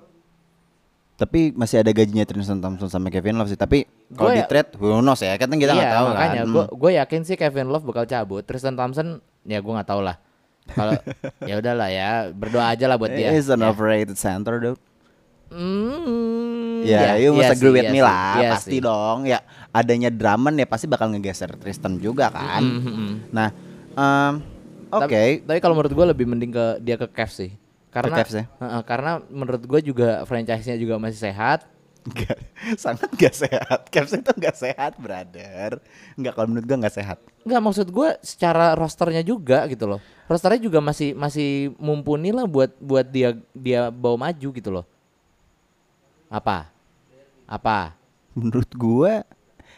Tapi 1.16 1.56
masih 1.56 1.80
ada 1.80 1.90
gajinya 1.90 2.22
Tristan 2.22 2.60
Thompson 2.60 2.86
sama 2.86 3.08
Kevin 3.08 3.40
Love 3.40 3.48
sih. 3.48 3.56
Tapi 3.56 3.88
kalau 4.12 4.30
Gua 4.30 4.36
di 4.36 4.44
ya- 4.44 4.50
trade, 4.52 4.76
who 4.76 5.00
knows 5.00 5.18
ya? 5.18 5.32
Kan 5.36 5.48
kita 5.50 5.72
nggak 5.72 5.80
iya, 5.82 5.96
tahu 5.96 6.06
makanya 6.10 6.36
kan. 6.36 6.52
gue 6.52 6.64
gue 6.76 6.92
yakin 7.00 7.22
sih 7.24 7.36
Kevin 7.36 7.68
Love 7.68 7.86
bakal 7.86 8.04
cabut. 8.04 8.44
Tristan 8.44 8.76
Thompson 8.76 9.08
ya 9.44 9.58
gue 9.58 9.72
nggak 9.72 9.88
tahu 9.88 10.04
lah. 10.04 10.20
Kalau 10.74 10.98
ya 11.50 11.56
udahlah 11.62 11.90
ya, 11.94 12.10
berdoa 12.34 12.74
aja 12.74 12.86
lah 12.90 12.98
buat 12.98 13.14
dia. 13.14 13.30
He's 13.30 13.48
an 13.52 13.62
ya. 13.62 13.70
overrated 13.70 14.18
center, 14.18 14.58
dude. 14.58 14.82
Hmm, 15.50 16.82
Ya, 16.84 17.16
you 17.22 17.32
must 17.34 17.50
iya 17.50 17.54
agree 17.54 17.70
sih, 17.70 17.76
with 17.78 17.86
iya 17.86 17.94
me 17.94 18.02
lah, 18.02 18.34
iya 18.42 18.50
pasti 18.54 18.78
sih. 18.78 18.82
dong. 18.82 19.18
Ya, 19.26 19.40
adanya 19.72 20.10
Drummond 20.10 20.58
ya 20.58 20.68
pasti 20.68 20.86
bakal 20.86 21.14
ngegeser 21.14 21.54
Tristan 21.58 22.02
juga 22.02 22.30
kan. 22.34 22.62
Mm, 22.62 22.82
mm, 22.82 22.94
mm. 22.94 23.14
Nah, 23.30 23.50
em, 23.94 24.34
oke. 24.90 25.06
Tapi, 25.06 25.46
tapi 25.46 25.60
kalau 25.62 25.74
menurut 25.78 25.94
gue 25.94 26.06
lebih 26.12 26.26
mending 26.26 26.52
ke 26.54 26.66
dia 26.82 26.96
ke 26.98 27.08
Cavs 27.10 27.36
sih. 27.40 27.52
Karena 27.94 28.18
Cavs 28.20 28.34
ya? 28.36 28.46
Heeh, 28.60 28.82
karena 28.84 29.12
menurut 29.32 29.64
gue 29.64 29.80
juga 29.82 30.26
franchise-nya 30.28 30.76
juga 30.76 31.00
masih 31.00 31.22
sehat. 31.22 31.64
Nggak, 32.06 32.38
sangat 32.84 33.10
gak 33.18 33.34
sehat. 33.34 33.80
Cavs 33.90 34.14
itu 34.14 34.32
gak 34.38 34.54
sehat, 34.56 34.94
brother. 34.96 35.82
Enggak 36.14 36.34
kalau 36.38 36.48
menurut 36.54 36.66
gua 36.66 36.78
gak 36.86 36.96
sehat. 36.96 37.18
Enggak 37.42 37.62
maksud 37.62 37.88
gue 37.90 38.10
secara 38.22 38.78
rosternya 38.78 39.26
juga 39.26 39.66
gitu 39.66 39.90
loh. 39.90 40.00
Rosternya 40.30 40.62
juga 40.62 40.80
masih 40.82 41.18
masih 41.18 41.74
mumpuni 41.82 42.30
lah 42.30 42.46
buat 42.46 42.74
buat 42.78 43.06
dia 43.06 43.34
dia 43.52 43.90
bawa 43.90 44.30
maju 44.30 44.50
gitu 44.54 44.70
loh. 44.70 44.86
Apa? 46.30 46.70
Apa? 47.46 47.98
Menurut 48.34 48.70
gua 48.74 49.26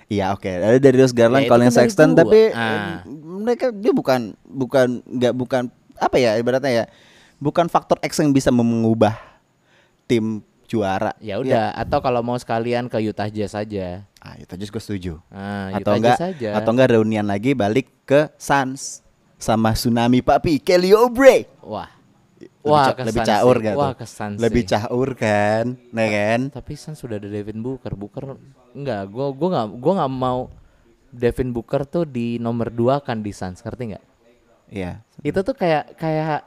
Iya 0.07 0.31
oke, 0.31 0.47
ada 0.47 0.79
Darius 0.79 1.11
Garland, 1.11 1.43
Ya, 1.43 1.51
Colin 1.51 1.67
dari 1.67 1.75
Sexton, 1.83 2.15
gua. 2.15 2.23
tapi 2.23 2.39
Ah. 2.55 2.63
eh, 2.63 3.11
mereka 3.11 3.75
dia 3.75 3.91
bukan 3.91 4.31
bukan 4.47 5.03
nggak 5.03 5.33
bukan 5.35 5.67
apa 5.99 6.15
ya 6.15 6.39
ibaratnya 6.39 6.71
ya, 6.71 6.85
bukan 7.43 7.67
faktor 7.67 7.99
X 7.99 8.23
yang 8.23 8.31
bisa 8.31 8.47
mengubah 8.47 9.19
tim 10.07 10.39
juara. 10.67 11.15
Ya 11.17 11.39
udah, 11.39 11.71
atau 11.73 11.97
kalau 11.97 12.19
mau 12.19 12.35
sekalian 12.35 12.85
ke 12.85 12.99
Utah 13.01 13.27
Jazz 13.27 13.55
saja. 13.55 14.03
Ah, 14.19 14.35
itu 14.35 14.51
aja 14.51 14.63
gue 14.67 14.83
setuju. 14.83 15.13
Nah, 15.27 15.71
atau 15.73 15.79
Utah 15.81 15.95
enggak 15.95 16.13
Jazz 16.13 16.25
saja. 16.35 16.49
atau 16.53 16.71
enggak 16.71 16.89
reunian 16.91 17.23
lagi 17.23 17.51
balik 17.51 17.87
ke 18.03 18.27
Suns 18.35 18.99
sama 19.35 19.71
Tsunami 19.71 20.19
Papi 20.19 20.59
Kelly 20.59 20.91
Oubre. 20.91 21.47
Wah. 21.61 21.87
Lebih 22.37 22.67
Wah, 22.67 22.91
ca- 22.91 23.01
lebih 23.01 23.21
caur 23.23 23.55
sih. 23.55 23.63
gak 23.63 23.75
Wah, 23.75 23.93
kesan 23.95 24.31
Lebih 24.35 24.61
sih. 24.61 24.69
caur 24.69 25.09
kan, 25.15 25.65
nah 25.89 26.05
kan? 26.05 26.39
Tapi 26.51 26.73
Suns 26.75 26.99
sudah 26.99 27.15
ada 27.15 27.25
Devin 27.25 27.63
Booker. 27.63 27.95
Booker 27.95 28.35
enggak, 28.75 29.07
gua 29.07 29.31
gua 29.31 29.47
enggak 29.49 29.67
gua 29.79 29.91
enggak 29.95 30.11
mau 30.13 30.39
Devin 31.07 31.49
Booker 31.49 31.87
tuh 31.87 32.03
di 32.03 32.35
nomor 32.37 32.67
dua 32.67 32.99
kan 32.99 33.23
di 33.23 33.31
Suns, 33.31 33.63
ngerti 33.63 33.95
nggak? 33.95 34.05
Iya. 34.67 34.99
Itu 35.23 35.39
tuh 35.41 35.55
kayak 35.55 35.95
kayak 35.95 36.43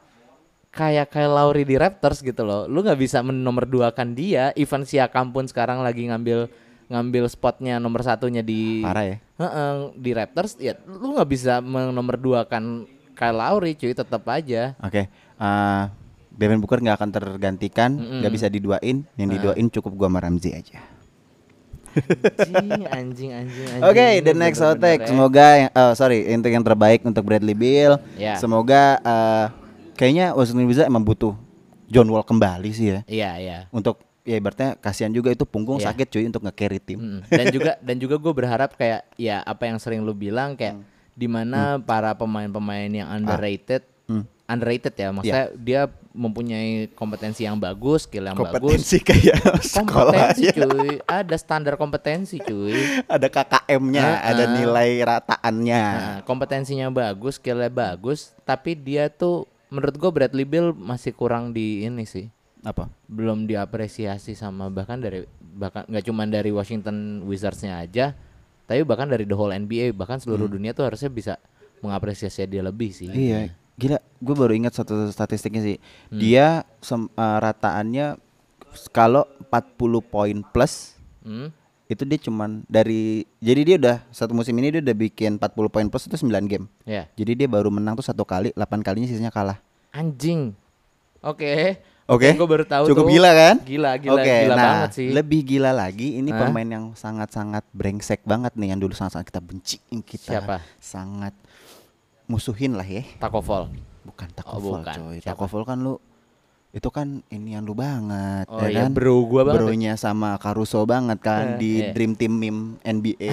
kayak 0.70 1.10
kayak 1.10 1.30
Lauri 1.30 1.62
di 1.66 1.74
Raptors 1.74 2.22
gitu 2.22 2.42
loh. 2.42 2.66
Lu 2.66 2.80
nggak 2.80 2.98
bisa 2.98 3.20
menomor 3.20 3.66
dua 3.66 3.90
kan 3.90 4.14
dia. 4.14 4.54
Ivan 4.54 4.86
Siakam 4.86 5.34
pun 5.34 5.46
sekarang 5.46 5.82
lagi 5.82 6.06
ngambil 6.06 6.46
ngambil 6.90 7.24
spotnya 7.30 7.78
nomor 7.78 8.02
satunya 8.02 8.42
di 8.42 8.82
Parah 8.82 9.06
ya. 9.06 9.16
Heeh, 9.38 9.74
di 9.94 10.10
Raptors 10.10 10.58
ya 10.58 10.74
lu 10.86 11.14
nggak 11.14 11.30
bisa 11.30 11.62
menomor 11.62 12.18
dua 12.18 12.42
kan 12.42 12.82
Kyle 13.14 13.38
Lowry 13.38 13.78
cuy 13.78 13.94
tetap 13.94 14.26
aja 14.26 14.74
Oke, 14.82 15.06
eh 15.06 15.82
Devin 16.30 16.56
Booker 16.58 16.80
nggak 16.80 16.96
akan 16.96 17.10
tergantikan, 17.12 17.90
nggak 17.94 18.32
bisa 18.32 18.48
diduain. 18.48 19.04
Yang 19.14 19.28
diduain 19.36 19.66
cukup 19.68 19.92
gua 19.92 20.08
sama 20.08 20.24
Ramzi 20.24 20.50
aja. 20.56 20.80
anjing 21.90 22.86
anjing 22.86 23.30
anjing 23.34 23.66
anjing 23.66 23.82
Oke, 23.82 24.22
the 24.22 24.32
Lu 24.32 24.38
next 24.40 24.62
bener-bener 24.62 24.78
outtake. 24.78 25.02
ya. 25.02 25.08
Semoga 25.10 25.46
eh, 25.68 25.92
sorry 25.98 26.18
untuk 26.32 26.50
yang 26.54 26.64
terbaik 26.64 27.00
untuk 27.02 27.22
Bradley 27.26 27.52
Beal. 27.52 27.98
Ya. 28.14 28.38
Semoga 28.38 28.98
eh, 29.02 29.46
kayaknya 30.00 30.32
Washington 30.32 30.64
Wizards 30.64 30.88
emang 30.88 31.04
butuh 31.04 31.36
John 31.86 32.08
Wall 32.08 32.24
kembali 32.24 32.70
sih 32.70 32.86
ya. 32.88 33.00
iya 33.04 33.30
iya 33.36 33.58
Untuk 33.68 34.00
ya 34.22 34.34
ibaratnya 34.34 34.74
kasihan 34.74 35.10
juga 35.10 35.28
itu 35.28 35.44
punggung 35.44 35.76
Iya. 35.76 35.90
sakit 35.90 36.06
cuy 36.08 36.24
untuk 36.24 36.40
nge-carry 36.42 36.78
tim. 36.78 36.96
Mm. 36.96 37.20
dan 37.26 37.44
juga 37.50 37.72
dan 37.78 37.96
juga 37.96 38.14
gue 38.16 38.32
berharap 38.32 38.70
kayak 38.74 39.04
ya 39.14 39.42
apa 39.42 39.66
yang 39.66 39.76
sering 39.76 40.00
lu 40.00 40.12
bilang 40.12 40.54
kayak 40.54 40.74
Hmm. 40.74 40.84
di 41.12 41.26
mana 41.26 41.76
para 41.78 42.14
pemain-pemain 42.14 42.88
yang 42.88 43.08
underrated 43.10 43.84
Hmm. 44.04 44.24
underrated 44.44 44.90
ya 44.92 45.08
maksudnya 45.10 45.46
dia 45.54 45.80
mempunyai 46.10 46.70
kompetensi 46.90 47.42
yang 47.42 47.54
bagus 47.56 48.02
skill 48.02 48.24
yang 48.24 48.34
bagus 48.34 48.50
Kompetensi 48.50 48.98
kayak 49.00 49.38
sekolah 49.62 50.10
kompetensi 50.10 50.42
ya. 50.42 50.52
cuy 50.56 50.90
ada 51.00 51.36
standar 51.36 51.74
kompetensi 51.74 52.36
cuy 52.38 52.74
Ada 53.06 53.26
KKM-nya, 53.26 54.02
Ah, 54.02 54.18
ada 54.28 54.44
ah. 54.44 54.52
nilai 54.52 54.90
rataannya. 55.00 55.84
Nah, 55.86 56.18
kompetensinya 56.24 56.86
bagus, 56.88 57.36
skillnya 57.36 57.68
bagus, 57.68 58.34
tapi 58.42 58.74
dia 58.74 59.06
tuh 59.06 59.46
menurut 59.70 59.94
gue 59.94 60.10
Bradley 60.10 60.44
Bill 60.44 60.70
masih 60.70 61.10
kurang 61.10 61.50
di 61.50 61.82
ini 61.82 62.02
sih, 62.02 62.26
Apa? 62.60 62.90
belum 63.06 63.46
diapresiasi 63.46 64.34
sama 64.34 64.68
bahkan 64.68 64.98
dari 64.98 65.24
bahkan 65.40 65.86
nggak 65.86 66.04
cuma 66.04 66.26
dari 66.26 66.50
Washington 66.50 67.22
Wizards-nya 67.24 67.78
aja, 67.78 68.12
tapi 68.66 68.82
bahkan 68.82 69.06
dari 69.06 69.24
the 69.24 69.32
whole 69.32 69.48
NBA 69.48 69.90
bahkan 69.92 70.18
seluruh 70.18 70.46
dunia 70.46 70.70
tuh 70.70 70.84
harusnya 70.84 71.08
bisa 71.08 71.34
mengapresiasi 71.80 72.44
dia 72.44 72.60
lebih 72.60 72.90
sih. 72.90 73.08
Hmm. 73.08 73.16
Iya, 73.16 73.38
gila. 73.74 73.98
Gue 74.20 74.34
baru 74.36 74.52
ingat 74.52 74.76
satu 74.76 75.08
statistiknya 75.08 75.62
sih. 75.64 75.76
Hmm. 76.10 76.18
Dia 76.18 76.46
sem- 76.78 77.08
eh, 77.08 77.38
rataannya 77.40 78.20
kalau 78.90 79.24
40 79.42 79.72
poin 80.02 80.38
plus 80.44 80.94
Hmm? 81.20 81.52
Itu 81.90 82.04
dia 82.04 82.18
cuman 82.20 82.62
dari 82.64 83.02
jadi 83.36 83.60
dia 83.60 83.76
udah 83.76 83.96
satu 84.08 84.30
musim 84.30 84.54
ini 84.54 84.70
dia 84.70 84.80
udah 84.80 84.96
bikin 84.96 85.36
40 85.36 85.50
poin 85.66 85.86
plus 85.86 86.06
itu 86.06 86.16
9 86.16 86.30
game. 86.46 86.70
Ya, 86.82 87.10
Jadi 87.12 87.34
dia 87.34 87.46
baru 87.46 87.68
menang 87.68 87.92
tuh 87.92 88.02
satu 88.02 88.22
kali, 88.22 88.50
8 88.52 88.62
kalinya 88.80 89.04
sisanya 89.04 89.28
kalah. 89.28 89.58
anjing. 89.90 90.54
Oke. 91.20 91.82
Oke. 92.06 92.30
Gue 92.32 92.48
baru 92.48 92.62
tahu 92.64 92.86
Cukup 92.86 93.06
tuh. 93.06 93.12
gila 93.12 93.30
kan? 93.30 93.56
Gila, 93.60 93.90
gila, 93.96 94.14
Oke, 94.16 94.34
gila 94.40 94.54
nah, 94.54 94.64
banget 94.64 94.90
sih. 94.92 95.08
Lebih 95.10 95.40
gila 95.44 95.70
lagi 95.70 96.16
ini 96.16 96.30
Hah? 96.30 96.42
pemain 96.42 96.66
yang 96.66 96.84
sangat-sangat 96.92 97.62
brengsek 97.70 98.22
banget 98.24 98.50
nih 98.54 98.70
yang 98.70 98.78
dulu 98.78 98.90
sangat-sangat 98.92 99.26
kita 99.26 99.40
benci, 99.40 99.78
kita 100.00 100.38
Siapa? 100.38 100.58
sangat 100.76 101.34
musuhin 102.24 102.74
lah 102.74 102.82
ya. 102.82 103.02
Takovol. 103.16 103.70
Bukan 104.00 104.26
Oh, 104.26 104.36
Takovol 104.36 104.80
bukan. 104.80 104.94
coy. 104.96 105.16
Siapa? 105.18 105.28
Takovol 105.36 105.62
kan 105.62 105.78
lu 105.78 105.98
itu 106.70 106.86
kan 106.86 107.26
ini 107.28 107.52
yang 107.52 107.62
lu 107.62 107.74
banget 107.74 108.46
Oh 108.46 108.60
ya 108.60 108.70
iya, 108.70 108.80
kan? 108.80 108.90
bro 108.92 109.24
gua 109.24 109.42
banget. 109.44 109.58
Bronya 109.60 109.92
sama 109.94 110.34
Caruso 110.36 110.82
banget 110.84 111.18
kan 111.18 111.54
Eh, 111.54 111.58
di 111.58 111.72
iya. 111.80 111.90
Dream 111.90 112.14
Team 112.14 112.32
meme 112.32 112.60
NBA. 112.80 113.30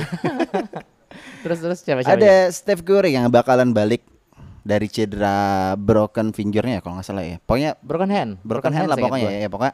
Terus 1.44 1.60
terus 1.60 1.78
siapa 1.80 2.02
siapa? 2.02 2.14
Ada 2.16 2.50
Steph 2.50 2.82
Curry 2.82 3.14
yang 3.14 3.30
bakalan 3.30 3.72
balik 3.72 4.02
dari 4.62 4.86
cedera 4.86 5.38
broken 5.74 6.30
fingernya 6.30 6.78
ya 6.78 6.82
kalau 6.82 6.98
nggak 6.98 7.08
salah 7.08 7.24
ya. 7.24 7.38
Pokoknya 7.40 7.78
Broken 7.80 8.10
hand. 8.10 8.32
broken 8.42 8.72
hand 8.72 8.86
lah 8.86 8.96
seingat 8.96 9.06
pokoknya 9.08 9.24
gua. 9.24 9.32
ya, 9.32 9.40
ya 9.40 9.50
pokoknya 9.50 9.74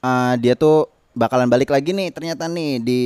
eh, 0.00 0.32
dia 0.38 0.54
tuh 0.54 0.78
bakalan 1.12 1.46
balik 1.46 1.68
lagi 1.68 1.90
nih 1.90 2.08
ternyata 2.08 2.46
nih 2.46 2.78
di 2.78 3.00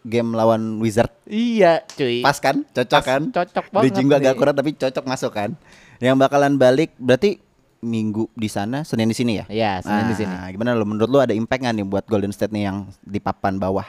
game 0.00 0.32
lawan 0.32 0.78
Wizard 0.78 1.12
Iya, 1.24 1.84
cuy. 1.86 2.20
pas 2.20 2.36
kan 2.36 2.64
cocok 2.64 2.88
Pas, 2.94 3.04
kan 3.06 3.22
cocok 3.28 3.66
banget 3.70 3.92
jingga 3.94 4.16
agak 4.16 4.24
nih. 4.24 4.34
akurat 4.34 4.54
tapi 4.54 4.70
cocok 4.74 5.04
masuk 5.04 5.32
kan 5.32 5.50
yang 5.98 6.16
bakalan 6.16 6.54
balik 6.54 6.94
berarti 6.96 7.42
minggu 7.80 8.26
di 8.32 8.46
sana 8.46 8.82
Senin 8.82 9.06
di 9.06 9.14
sini 9.14 9.32
ya 9.36 9.46
Iya, 9.46 9.72
Senin 9.80 10.06
di 10.06 10.16
sini. 10.16 10.28
Nah, 10.28 10.50
gimana 10.50 10.74
lo 10.74 10.82
menurut 10.82 11.06
lo 11.06 11.18
ada 11.18 11.30
impact 11.30 11.62
nggak 11.62 11.74
nih 11.74 11.86
buat 11.86 12.04
Golden 12.04 12.30
State 12.30 12.50
nih 12.50 12.66
yang 12.66 12.76
di 13.00 13.18
papan 13.18 13.56
bawah 13.56 13.86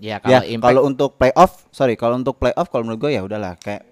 Ya 0.00 0.16
ya 0.16 0.18
kalau 0.18 0.40
impact 0.42 0.64
kalau 0.66 0.82
untuk 0.82 1.10
playoff 1.14 1.52
sorry 1.68 1.94
kalau 1.94 2.16
untuk 2.16 2.34
playoff 2.34 2.66
kalau 2.66 2.84
menurut 2.84 3.00
gue 3.02 3.12
ya 3.12 3.20
udahlah 3.20 3.52
kayak 3.54 3.84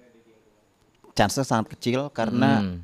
chance 1.12 1.36
sangat 1.38 1.68
kecil 1.70 2.08
karena 2.08 2.60
Hmm. 2.60 2.78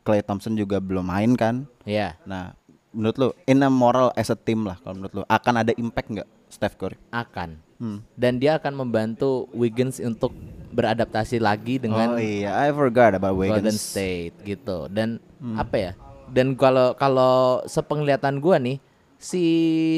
Clay 0.00 0.20
Thompson 0.20 0.56
juga 0.56 0.80
belum 0.80 1.04
main 1.04 1.36
kan 1.36 1.68
ya 1.84 2.16
Nah, 2.24 2.56
menurut 2.90 3.16
lu 3.16 3.28
in 3.44 3.60
a 3.60 3.68
moral 3.68 4.10
as 4.14 4.26
a 4.26 4.36
team 4.36 4.64
lah 4.64 4.80
kalau 4.80 4.96
menurut 4.96 5.12
lu 5.12 5.22
akan 5.28 5.54
ada 5.56 5.72
impact 5.76 6.08
nggak 6.10 6.28
Steph 6.48 6.74
Curry? 6.74 6.96
akan. 7.10 7.60
Hmm. 7.80 8.04
Dan 8.12 8.36
dia 8.36 8.54
akan 8.54 8.76
membantu 8.76 9.48
Wiggins 9.50 9.96
untuk 9.98 10.36
beradaptasi 10.70 11.40
lagi 11.40 11.80
dengan 11.80 12.14
oh 12.14 12.20
iya, 12.20 12.52
I 12.54 12.70
forgot 12.70 13.16
about 13.16 13.34
Golden 13.34 13.64
Wiggins. 13.66 13.80
State 13.80 14.36
gitu. 14.44 14.86
Dan 14.86 15.16
apa 15.56 15.74
ya? 15.74 15.92
Dan 16.28 16.54
kalau 16.54 16.92
kalau 16.92 17.64
sepenglihatan 17.64 18.38
gua 18.38 18.60
nih 18.60 18.78
si 19.16 19.42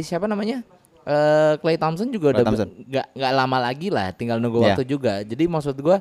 siapa 0.01 0.25
namanya? 0.25 0.63
Eh 1.03 1.59
Clay 1.59 1.75
Thompson 1.75 2.09
juga 2.09 2.31
Klay 2.31 2.39
udah 2.39 2.45
Thompson. 2.47 2.69
nggak 2.87 3.07
nggak 3.13 3.33
lama 3.35 3.59
lagi 3.61 3.89
lah, 3.91 4.15
tinggal 4.15 4.39
nunggu 4.39 4.63
Iya. 4.63 4.67
waktu 4.73 4.85
juga. 4.87 5.13
Jadi 5.21 5.45
maksud 5.45 5.77
gua 5.77 5.99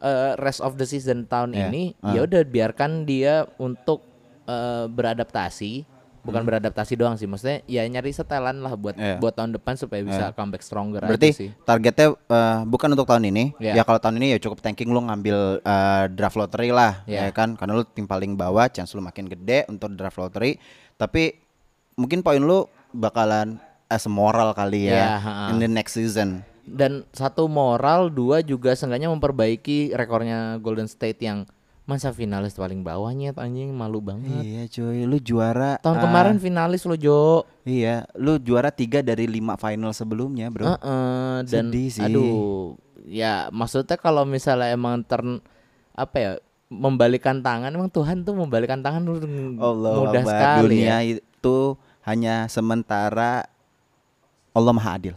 eh, 0.00 0.32
rest 0.34 0.58
of 0.58 0.74
the 0.74 0.88
season 0.88 1.28
tahun 1.28 1.52
Iya. 1.52 1.68
ini 1.68 1.82
Ah. 2.00 2.16
ya 2.16 2.24
udah 2.24 2.40
biarkan 2.42 3.04
dia 3.04 3.44
untuk 3.60 4.00
eh, 4.42 4.88
beradaptasi, 4.88 5.84
Hmm. 6.20 6.26
bukan 6.28 6.42
beradaptasi 6.44 6.94
doang 6.94 7.16
sih, 7.16 7.24
maksudnya 7.24 7.64
ya 7.64 7.80
nyari 7.82 8.12
setelan 8.12 8.60
lah 8.60 8.76
buat 8.76 8.92
Iya. 8.92 9.16
buat 9.16 9.32
tahun 9.32 9.56
depan 9.56 9.72
supaya 9.74 10.04
bisa 10.04 10.36
comeback 10.36 10.60
stronger 10.60 11.00
Berarti 11.00 11.32
sih. 11.32 11.48
targetnya 11.64 12.12
eh, 12.12 12.58
bukan 12.64 12.92
untuk 12.92 13.08
tahun 13.08 13.32
ini. 13.32 13.56
Iya. 13.56 13.80
Ya 13.80 13.82
kalau 13.82 13.96
tahun 13.96 14.20
ini 14.20 14.36
ya 14.36 14.38
cukup 14.38 14.60
tanking 14.60 14.88
lu 14.88 15.00
ngambil 15.00 15.60
eh, 15.60 16.04
draft 16.12 16.36
lottery 16.36 16.68
lah, 16.70 17.00
Iya. 17.08 17.28
ya 17.28 17.32
kan? 17.32 17.56
Karena 17.56 17.72
lu 17.74 17.84
tim 17.84 18.04
paling 18.04 18.36
bawah, 18.36 18.68
chance 18.68 18.92
lu 18.92 19.00
makin 19.00 19.24
gede 19.26 19.64
untuk 19.66 19.96
draft 19.96 20.16
lottery. 20.16 20.60
Tapi 20.94 21.40
mungkin 21.96 22.20
poin 22.20 22.38
lu 22.38 22.68
bakalan 22.90 23.56
as 23.88 24.04
a 24.04 24.12
moral 24.12 24.52
kali 24.52 24.86
ya 24.86 25.16
ha-ha. 25.16 25.50
in 25.50 25.58
the 25.58 25.66
next 25.66 25.94
season. 25.94 26.44
dan 26.62 27.02
satu 27.10 27.50
moral 27.50 28.06
dua 28.06 28.38
juga 28.40 28.70
seenggaknya 28.72 29.10
memperbaiki 29.10 29.90
rekornya 29.90 30.54
Golden 30.58 30.86
State 30.86 31.18
yang 31.18 31.42
masa 31.90 32.14
finalis 32.14 32.54
paling 32.54 32.86
bawahnya 32.86 33.34
anjing 33.34 33.74
malu 33.74 33.98
banget 33.98 34.30
Iya 34.46 34.62
cuy, 34.70 35.02
lu 35.02 35.18
juara 35.18 35.82
tahun 35.82 35.98
ah, 35.98 36.02
kemarin 36.06 36.36
finalis 36.38 36.86
lo 36.86 36.94
Jo 36.94 37.42
Iya, 37.66 38.06
lu 38.14 38.38
juara 38.38 38.70
tiga 38.70 39.02
dari 39.02 39.26
lima 39.26 39.58
final 39.58 39.90
sebelumnya, 39.90 40.46
bro. 40.54 40.70
Heeh, 40.70 41.34
dan 41.50 41.74
Sedih 41.74 41.88
sih. 41.90 42.06
aduh 42.06 42.78
ya 43.10 43.50
maksudnya 43.50 43.98
kalau 43.98 44.22
misalnya 44.22 44.70
emang 44.70 45.02
turn 45.02 45.42
apa 45.98 46.16
ya 46.16 46.30
membalikan 46.70 47.42
tangan 47.42 47.74
emang 47.74 47.90
Tuhan 47.90 48.22
tuh 48.22 48.38
membalikan 48.38 48.78
tangan 48.78 49.02
Allah 49.58 49.90
mudah 49.98 50.22
Akbar, 50.22 50.30
sekali 50.30 50.62
dunia 50.86 50.86
ya 50.86 51.18
itu 51.18 51.58
hanya 52.06 52.46
sementara 52.46 53.50
Allah 54.54 54.72
Maha 54.72 54.94
Adil. 54.94 55.14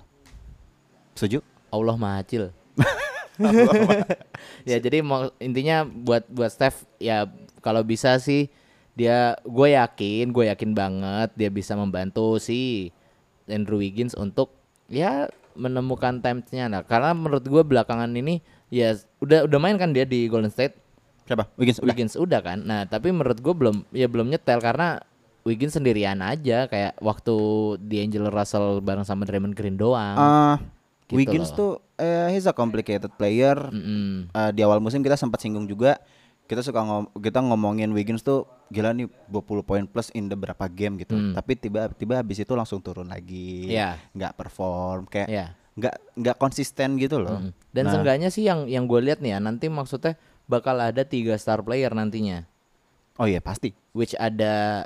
Setuju? 1.13 1.45
Allah 1.73 1.97
Mahacil 1.97 2.53
ya 4.69 4.77
jadi 4.77 5.01
mau 5.01 5.31
intinya 5.41 5.83
buat 5.85 6.27
buat 6.29 6.51
Steph 6.53 6.85
ya 7.01 7.25
kalau 7.63 7.81
bisa 7.81 8.17
sih 8.21 8.51
dia 8.93 9.33
gue 9.41 9.73
yakin 9.73 10.29
gue 10.29 10.53
yakin 10.53 10.71
banget 10.77 11.29
dia 11.33 11.49
bisa 11.49 11.73
membantu 11.73 12.37
si 12.37 12.93
Andrew 13.49 13.81
Wiggins 13.81 14.13
untuk 14.13 14.53
ya 14.85 15.29
menemukan 15.57 16.21
timesnya 16.21 16.69
nah 16.69 16.81
karena 16.85 17.13
menurut 17.17 17.45
gue 17.45 17.63
belakangan 17.65 18.13
ini 18.13 18.41
ya 18.73 18.97
udah 19.21 19.45
udah 19.45 19.59
main 19.61 19.77
kan 19.77 19.93
dia 19.93 20.01
di 20.01 20.25
Golden 20.25 20.49
State? 20.49 20.73
Siapa? 21.29 21.45
Wiggins 21.55 21.77
udah. 21.77 21.93
Wiggins 21.93 22.15
udah 22.17 22.39
kan? 22.41 22.59
Nah 22.65 22.89
tapi 22.89 23.13
menurut 23.13 23.37
gue 23.37 23.53
belum 23.53 23.85
ya 23.93 24.09
belum 24.09 24.33
nyetel 24.33 24.57
karena 24.57 24.97
Wiggins 25.45 25.77
sendirian 25.77 26.19
aja. 26.25 26.65
Kayak 26.65 26.97
waktu 26.97 27.35
di 27.83 28.01
Angel 28.01 28.33
Russell 28.33 28.81
bareng 28.81 29.05
sama 29.05 29.29
Draymond 29.29 29.53
Green 29.53 29.77
doang. 29.77 30.17
Ah, 30.17 30.57
Gitu 31.13 31.19
Wiggins 31.21 31.49
loh. 31.49 31.55
tuh 31.55 31.71
eh, 31.95 32.27
he's 32.29 32.43
a 32.43 32.51
complicated 32.51 33.13
player. 33.13 33.55
Mm-mm. 33.63 34.27
Eh, 34.27 34.51
di 34.51 34.61
awal 34.61 34.77
musim 34.77 34.99
kita 34.99 35.13
sempat 35.13 35.39
singgung 35.39 35.63
juga. 35.63 36.01
Kita 36.43 36.59
suka 36.59 36.81
ngom 36.81 37.07
kita 37.15 37.39
ngomongin 37.39 37.89
Wiggins 37.89 38.19
tuh 38.19 38.43
gila 38.67 38.91
nih 38.91 39.07
20 39.27 39.39
poin 39.61 39.83
plus 39.83 40.09
in 40.11 40.25
the 40.25 40.35
berapa 40.35 40.65
game 40.67 40.97
gitu. 40.97 41.13
Hmm. 41.13 41.31
Tapi 41.31 41.55
tiba-tiba 41.55 42.17
habis 42.17 42.37
itu 42.37 42.51
langsung 42.51 42.79
turun 42.79 43.07
lagi. 43.07 43.69
Iya. 43.69 43.95
nggak 44.11 44.33
perform 44.33 45.05
kayak 45.05 45.29
Iya. 45.29 45.45
nggak 45.73 45.95
nggak 46.15 46.37
konsisten 46.37 46.97
gitu 46.97 47.17
loh. 47.17 47.39
Mm. 47.39 47.51
Dan 47.69 47.83
Nah, 47.83 47.91
seenggaknya 47.91 48.29
sih 48.29 48.43
yang 48.43 48.65
yang 48.65 48.83
gue 48.83 49.01
lihat 49.01 49.17
nih 49.19 49.33
ya 49.33 49.39
nanti 49.39 49.65
maksudnya 49.67 50.13
bakal 50.43 50.75
ada 50.75 51.01
tiga 51.01 51.33
star 51.33 51.61
player 51.61 51.89
nantinya, 51.89 52.43
Oh 53.15 53.23
iya 53.23 53.39
pasti. 53.39 53.71
which 53.89 54.13
ada 54.13 54.85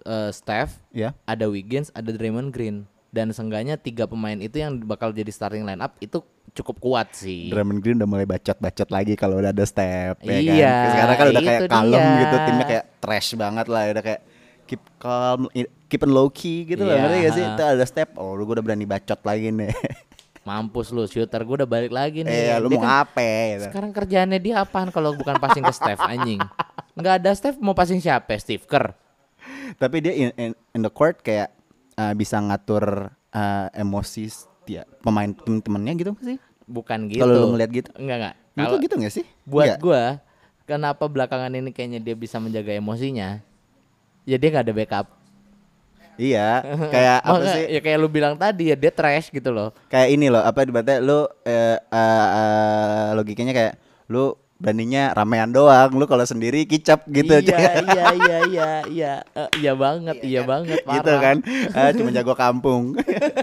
eh, 0.00 0.30
Steph, 0.30 0.78
Ya. 0.90 1.16
ada 1.24 1.46
Wiggins, 1.46 1.90
ada 1.90 2.12
Draymond 2.12 2.52
Green. 2.52 2.86
Dan 3.08 3.32
seenggaknya 3.32 3.74
tiga 3.74 4.04
pemain 4.04 4.36
itu 4.36 4.56
yang 4.56 4.76
bakal 4.80 5.10
jadi 5.10 5.28
starting 5.28 5.64
line 5.64 5.80
up 5.80 5.96
itu 5.98 6.20
cukup 6.52 6.76
kuat 6.78 7.08
sih. 7.12 7.48
Draymond 7.48 7.80
Green 7.80 7.96
udah 7.96 8.08
mulai 8.08 8.26
bacot-bacot 8.26 8.88
lagi 8.88 9.14
kalau 9.14 9.38
udah 9.38 9.48
ada 9.48 9.64
step 9.64 10.20
ya 10.20 10.36
Iya, 10.36 10.68
kan. 10.68 10.90
Sekarang 10.90 11.14
kan 11.14 11.26
udah 11.26 11.42
kayak 11.42 11.60
kalem 11.66 11.96
dia. 11.96 12.20
gitu, 12.20 12.36
timnya 12.42 12.66
kayak 12.66 12.84
trash 12.98 13.28
banget 13.32 13.66
lah, 13.66 13.82
udah 13.88 14.02
kayak 14.02 14.20
keep 14.64 14.82
calm, 14.98 15.40
keep 15.88 16.02
and 16.02 16.12
low 16.12 16.28
key 16.28 16.68
gitu 16.68 16.84
lah, 16.84 16.94
Iya, 16.94 17.00
ngerti 17.00 17.16
gak 17.18 17.32
sih? 17.32 17.44
Itu 17.46 17.62
ada 17.64 17.84
step, 17.84 18.08
oh 18.16 18.36
lu 18.36 18.44
udah 18.44 18.60
berani 18.60 18.84
bacot 18.84 19.20
lagi 19.22 19.48
nih. 19.48 19.72
Mampus 20.48 20.88
lu, 20.90 21.04
shooter 21.04 21.40
gue 21.40 21.56
udah 21.60 21.68
balik 21.68 21.92
lagi 21.92 22.24
nih. 22.24 22.52
Eh, 22.52 22.56
lu 22.56 22.68
Dia 22.68 22.76
mau 22.76 22.84
kan 22.84 23.04
apa? 23.04 23.20
gitu. 23.52 23.64
Sekarang 23.68 23.90
kerjaannya 23.92 24.38
dia 24.38 24.54
apaan 24.58 24.88
kalau 24.88 25.12
bukan 25.12 25.36
passing 25.36 25.60
ke 25.60 25.72
Steph 25.72 26.00
anjing? 26.02 26.40
Nggak 26.92 27.14
ada 27.20 27.30
Steph 27.32 27.56
mau 27.56 27.72
passing 27.72 28.00
siapa? 28.00 28.32
Steve 28.36 28.64
Kerr. 28.64 28.96
Tapi 29.76 29.96
dia 30.00 30.12
in, 30.12 30.28
in, 30.34 30.50
in 30.72 30.80
the 30.80 30.88
court 30.88 31.20
kayak 31.20 31.52
uh, 31.98 32.14
bisa 32.14 32.38
ngatur 32.38 33.10
uh, 33.34 33.66
emosi 33.74 34.30
dia 34.62 34.86
pemain 35.02 35.28
temen-temennya 35.28 35.92
gitu 35.98 36.12
sih? 36.22 36.38
Bukan 36.64 37.10
gitu. 37.10 37.26
Kalau 37.26 37.34
lu 37.50 37.58
ngeliat 37.58 37.70
gitu? 37.74 37.90
Enggak 37.98 38.16
enggak. 38.22 38.34
Kalau 38.54 38.70
lu 38.70 38.76
gitu 38.80 38.94
gak 38.96 39.14
sih? 39.14 39.24
buat 39.42 39.66
Nggak? 39.74 39.80
gua 39.82 40.02
kenapa 40.68 41.08
belakangan 41.08 41.48
ini 41.56 41.72
kayaknya 41.72 41.96
dia 41.98 42.12
bisa 42.12 42.36
menjaga 42.36 42.76
emosinya 42.76 43.40
ya 44.28 44.36
dia 44.36 44.48
nggak 44.52 44.66
ada 44.68 44.76
backup 44.76 45.06
Iya, 46.18 46.66
kayak 46.94 47.18
apa 47.22 47.44
sih? 47.54 47.64
ya 47.72 47.80
kayak 47.80 47.98
lu 48.02 48.10
bilang 48.10 48.34
tadi 48.34 48.68
ya 48.68 48.76
dia 48.76 48.90
trash 48.90 49.30
gitu 49.30 49.48
loh 49.48 49.70
kayak 49.88 50.12
ini 50.12 50.26
loh 50.28 50.42
apa 50.42 50.66
dibaca 50.66 50.98
lu 50.98 51.24
eh, 51.46 51.78
eh, 51.78 52.26
eh, 52.36 53.08
logikanya 53.16 53.54
kayak 53.56 53.74
lu 54.10 54.34
beraninya 54.58 55.10
ramean 55.12 55.48
doang. 55.48 55.90
Lu 55.92 56.04
kalau 56.04 56.22
sendiri 56.22 56.62
kicap 56.64 57.06
gitu 57.06 57.38
iya 57.38 57.78
iya 57.78 58.04
iya 58.12 58.38
iya 58.44 58.70
iya 58.84 59.12
Eh, 59.32 59.48
iya 59.58 59.72
banget 59.72 60.16
iya, 60.20 60.42
banget 60.42 60.82
parah. 60.82 60.94
gitu 60.96 61.12
kan? 61.16 61.36
Eh, 61.72 61.90
cuma 61.94 62.10
jago 62.10 62.34
kampung. 62.34 62.98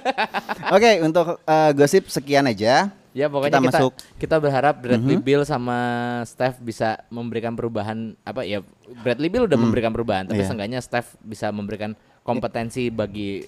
Oke 0.75 0.89
untuk 1.01 1.39
eh, 1.39 1.71
gosip 1.73 2.07
sekian 2.07 2.45
aja. 2.45 2.91
Ya 3.15 3.31
pokoknya 3.31 3.47
Kita 3.49 3.63
kita 3.63 3.79
masuk. 3.79 3.91
kita, 4.19 4.35
berharap 4.37 4.75
Bradley 4.75 5.15
Bill 5.15 5.47
sama 5.47 5.79
Steph 6.27 6.59
bisa 6.59 6.99
memberikan 7.07 7.55
perubahan 7.55 8.11
apa 8.21 8.43
ya 8.43 8.59
Bradley 8.99 9.31
Bill 9.31 9.47
udah 9.47 9.55
memberikan 9.55 9.95
perubahan 9.95 10.27
tapi 10.27 10.43
Iya. 10.43 10.51
seenggaknya 10.51 10.79
Steph 10.83 11.15
bisa 11.23 11.47
memberikan 11.47 11.95
kompetensi 12.21 12.91
bagi 12.91 13.47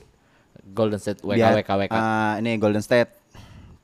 Golden 0.71 0.95
State 0.95 1.19
WK 1.19 1.35
biar 1.35 1.51
WK 1.59 1.71
WK 1.83 1.91
eh, 1.91 2.33
ini 2.39 2.51
Golden 2.55 2.79
State 2.79 3.26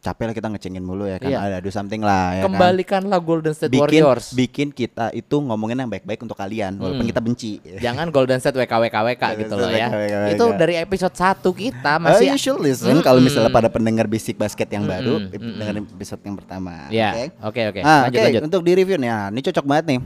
capek 0.04 0.24
lah 0.28 0.36
kita 0.36 0.48
ngecengin 0.48 0.84
mulu 0.84 1.08
ya 1.08 1.16
kan 1.16 1.32
Iya. 1.32 1.40
ada 1.40 1.58
do 1.58 1.72
something 1.72 2.04
lah 2.04 2.36
ya 2.36 2.42
kan 2.42 2.52
kembalikanlah 2.52 3.18
Golden 3.18 3.56
State 3.56 3.72
bikin 3.72 4.04
Warriors 4.04 4.36
bikin 4.36 4.68
kita 4.70 5.10
itu 5.12 5.40
ngomongin 5.40 5.80
yang 5.80 5.88
baik-baik 5.88 6.20
untuk 6.20 6.36
kalian 6.36 6.76
walaupun 6.76 7.00
Hmm. 7.00 7.10
kita 7.10 7.22
benci 7.22 7.52
Jangan 7.86 8.12
Golden 8.12 8.36
State 8.38 8.54
WKWKWK 8.54 9.24
gitu 9.40 9.54
loh 9.56 9.72
ya. 9.72 9.88
WKWKWK. 9.88 10.36
Itu 10.36 10.46
dari 10.54 10.76
episode 10.76 11.16
1 11.16 11.40
kita 11.56 11.94
Oh, 11.94 12.04
masih 12.04 12.26
you 12.28 12.36
should 12.36 12.60
listen 12.60 13.00
kalau 13.00 13.18
misalnya 13.18 13.48
pada 13.48 13.68
pendengar 13.68 14.04
bisik 14.06 14.36
basket 14.36 14.68
yang 14.68 14.84
baru, 14.84 15.24
Mm-mm, 15.24 15.32
mm-mm. 15.32 15.56
dengerin 15.58 15.84
episode 15.90 16.22
yang 16.22 16.36
pertama. 16.36 16.92
Ya, 16.92 17.16
Oke. 17.16 17.24
oke 17.40 17.62
oke. 17.70 17.80
Ah, 17.82 18.06
Lanjut 18.06 18.44
untuk 18.44 18.62
di 18.62 18.72
review 18.74 18.98
nih, 18.98 19.08
ah, 19.08 19.28
ini 19.30 19.40
cocok 19.42 19.64
banget 19.64 19.86
nih. 19.88 20.00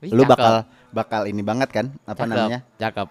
Ih, 0.00 0.10
Lu 0.10 0.22
cakep. 0.22 0.32
bakal 0.32 0.54
bakal 0.90 1.20
ini 1.26 1.42
banget 1.42 1.68
kan? 1.70 1.86
Apa 2.02 2.16
Cakep, 2.18 2.30
namanya? 2.30 2.58
Cakep. 2.76 3.08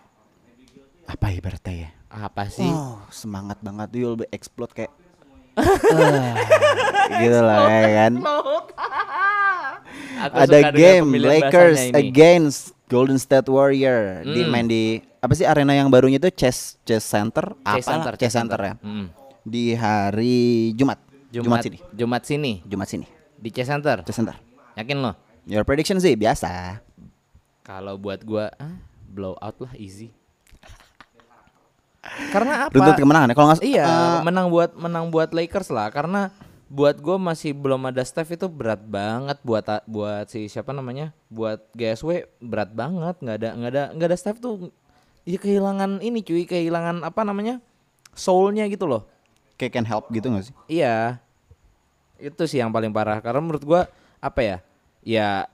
Apa 1.06 1.26
ibaratnya 1.30 1.74
ya? 1.76 1.90
Apa 2.10 2.44
sih? 2.48 2.66
Oh, 2.66 2.98
semangat 3.10 3.60
banget 3.60 3.90
you'll 3.94 4.16
be 4.16 4.26
explode 4.30 4.72
kayak 4.72 4.94
Ah, 5.54 7.18
gitu 7.20 7.40
lah 7.40 7.58
ya 7.70 7.90
kan. 8.00 8.14
Aku 10.24 10.36
Ada 10.40 10.72
game 10.72 11.10
Lakers 11.14 11.92
against 11.92 12.60
Golden 12.88 13.20
State 13.20 13.46
Warrior 13.46 14.24
di 14.24 14.42
Hmm. 14.42 14.50
main 14.50 14.66
di 14.66 14.84
apa 15.20 15.34
sih 15.34 15.44
arena 15.44 15.72
yang 15.72 15.88
barunya 15.88 16.18
itu 16.18 16.30
Chess 16.32 16.80
Chess 16.82 17.04
Center? 17.04 17.56
Apa 17.62 17.82
Center, 17.82 18.14
Chess 18.16 18.34
Center 18.34 18.60
ya? 18.60 18.74
Mm. 18.80 19.08
Di 19.44 19.76
hari 19.76 20.72
Jumat. 20.74 21.00
Jumat, 21.30 21.44
Jumat, 21.44 21.62
sini. 21.62 21.78
Jumat 21.92 22.22
sini 22.24 22.52
Jumat 22.64 22.88
sini. 22.88 23.06
di 23.36 23.50
Chase 23.50 23.70
Center. 23.70 23.98
Chess 24.06 24.16
Center. 24.16 24.36
Yakin 24.74 24.98
lo? 25.02 25.12
Your 25.44 25.66
prediction 25.66 26.00
sih 26.00 26.14
biasa. 26.14 26.80
Kalau 27.62 27.98
buat 27.98 28.24
gua 28.24 28.48
ah, 28.56 28.78
blow 29.04 29.36
out 29.38 29.58
lah 29.60 29.74
easy. 29.76 30.14
Karena 32.04 32.68
apa? 32.68 32.76
Runtut 32.76 33.00
kemenangan 33.00 33.32
ya. 33.32 33.36
Kalau 33.36 33.48
nggak 33.48 33.64
Iya, 33.64 33.86
eh, 33.88 34.20
menang 34.28 34.48
buat 34.52 34.72
menang 34.76 35.08
buat 35.08 35.32
Lakers 35.32 35.72
lah 35.72 35.88
karena 35.88 36.36
buat 36.68 36.98
gue 36.98 37.18
masih 37.22 37.54
belum 37.54 37.86
ada 37.88 38.02
Steph 38.04 38.34
itu 38.34 38.50
berat 38.50 38.82
banget 38.82 39.38
buat 39.46 39.64
buat 39.88 40.26
si 40.28 40.50
siapa 40.52 40.74
namanya? 40.76 41.16
Buat 41.32 41.64
GSW 41.78 42.28
berat 42.44 42.74
banget, 42.74 43.16
nggak 43.24 43.38
ada 43.40 43.50
nggak 43.56 43.72
ada 43.72 43.84
nggak 43.96 44.10
ada 44.10 44.18
Steph 44.18 44.42
tuh 44.44 44.74
ya 45.24 45.40
kehilangan 45.40 46.04
ini 46.04 46.20
cuy, 46.26 46.44
kehilangan 46.44 47.06
apa 47.08 47.24
namanya? 47.24 47.64
soulnya 48.14 48.70
gitu 48.70 48.86
loh. 48.86 49.10
kayak 49.58 49.74
can 49.74 49.86
help 49.86 50.10
gitu 50.10 50.30
gak 50.34 50.50
sih? 50.50 50.56
Iya. 50.70 51.22
Itu 52.18 52.46
sih 52.50 52.58
yang 52.62 52.74
paling 52.74 52.90
parah 52.94 53.22
karena 53.22 53.42
menurut 53.42 53.64
gua 53.66 53.82
apa 54.22 54.42
ya? 54.42 54.58
Ya 55.02 55.46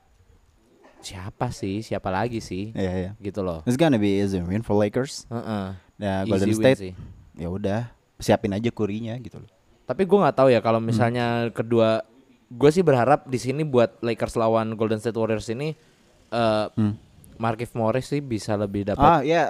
siapa 1.00 1.52
sih? 1.52 1.84
Siapa 1.84 2.08
lagi 2.12 2.40
sih? 2.44 2.72
Iya 2.76 2.92
iya. 2.96 3.12
Gitu 3.20 3.40
loh. 3.44 3.64
It's 3.68 3.80
gonna 3.80 4.00
be 4.00 4.20
easy 4.20 4.40
win 4.40 4.64
for 4.64 4.76
Lakers. 4.76 5.24
Heeh. 5.32 5.89
Nah, 6.00 6.24
Easy 6.24 6.32
Golden 6.32 6.50
State 6.56 6.80
sih. 6.80 6.94
ya 7.36 7.48
udah 7.48 7.92
siapin 8.16 8.52
aja 8.52 8.68
kurinya 8.70 9.16
gitu 9.18 9.38
loh. 9.38 9.52
Tapi 9.84 10.04
gue 10.04 10.18
nggak 10.18 10.34
tahu 10.34 10.48
ya 10.48 10.60
kalau 10.60 10.80
misalnya 10.80 11.26
kedua, 11.50 12.04
gue 12.48 12.70
sih 12.70 12.80
berharap 12.80 13.26
di 13.26 13.36
sini 13.36 13.62
buat 13.62 14.00
Lakers 14.00 14.36
lawan 14.36 14.74
Golden 14.74 14.98
State 14.98 15.14
Warriors 15.14 15.48
ini, 15.48 15.76
eh 16.30 16.66
Markif 17.36 17.72
Morris 17.72 18.04
sih 18.06 18.20
bisa 18.20 18.54
lebih 18.54 18.84
dapat. 18.86 19.00
Ah 19.00 19.20
ya, 19.22 19.48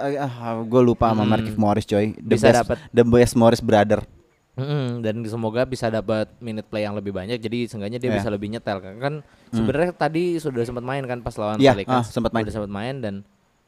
gue 0.60 0.78
lupa 0.80 1.10
sama 1.10 1.22
Hmm. 1.22 1.30
Markif 1.32 1.54
Morris 1.54 1.82
coy. 1.84 2.14
The 2.14 2.22
Bisa 2.32 2.50
dapet. 2.52 2.78
the 2.88 3.02
best 3.02 3.34
Morris 3.34 3.58
brother. 3.58 4.06
Mm-mm, 4.52 5.00
dan 5.00 5.18
semoga 5.24 5.62
bisa 5.64 5.88
dapat 5.88 6.30
minute 6.38 6.66
play 6.66 6.82
yang 6.82 6.92
lebih 6.92 7.10
banyak. 7.10 7.36
Jadi 7.36 7.66
seenggaknya 7.66 7.96
dia 7.96 8.10
Iya. 8.10 8.16
bisa 8.16 8.28
lebih 8.28 8.46
nyetel. 8.48 8.78
Kan 8.78 9.22
sebenarnya 9.50 9.90
tadi 9.90 10.36
sudah 10.36 10.62
sempat 10.62 10.82
main 10.82 11.02
kan 11.02 11.18
pas 11.18 11.34
lawan 11.34 11.56
Iya, 11.56 11.72
Pelicans. 11.72 12.06
ah, 12.06 12.12
sempat 12.12 12.30
main. 12.30 12.44
Udah 12.44 12.54
sempat 12.54 12.70
main 12.70 12.94
dan 12.96 13.14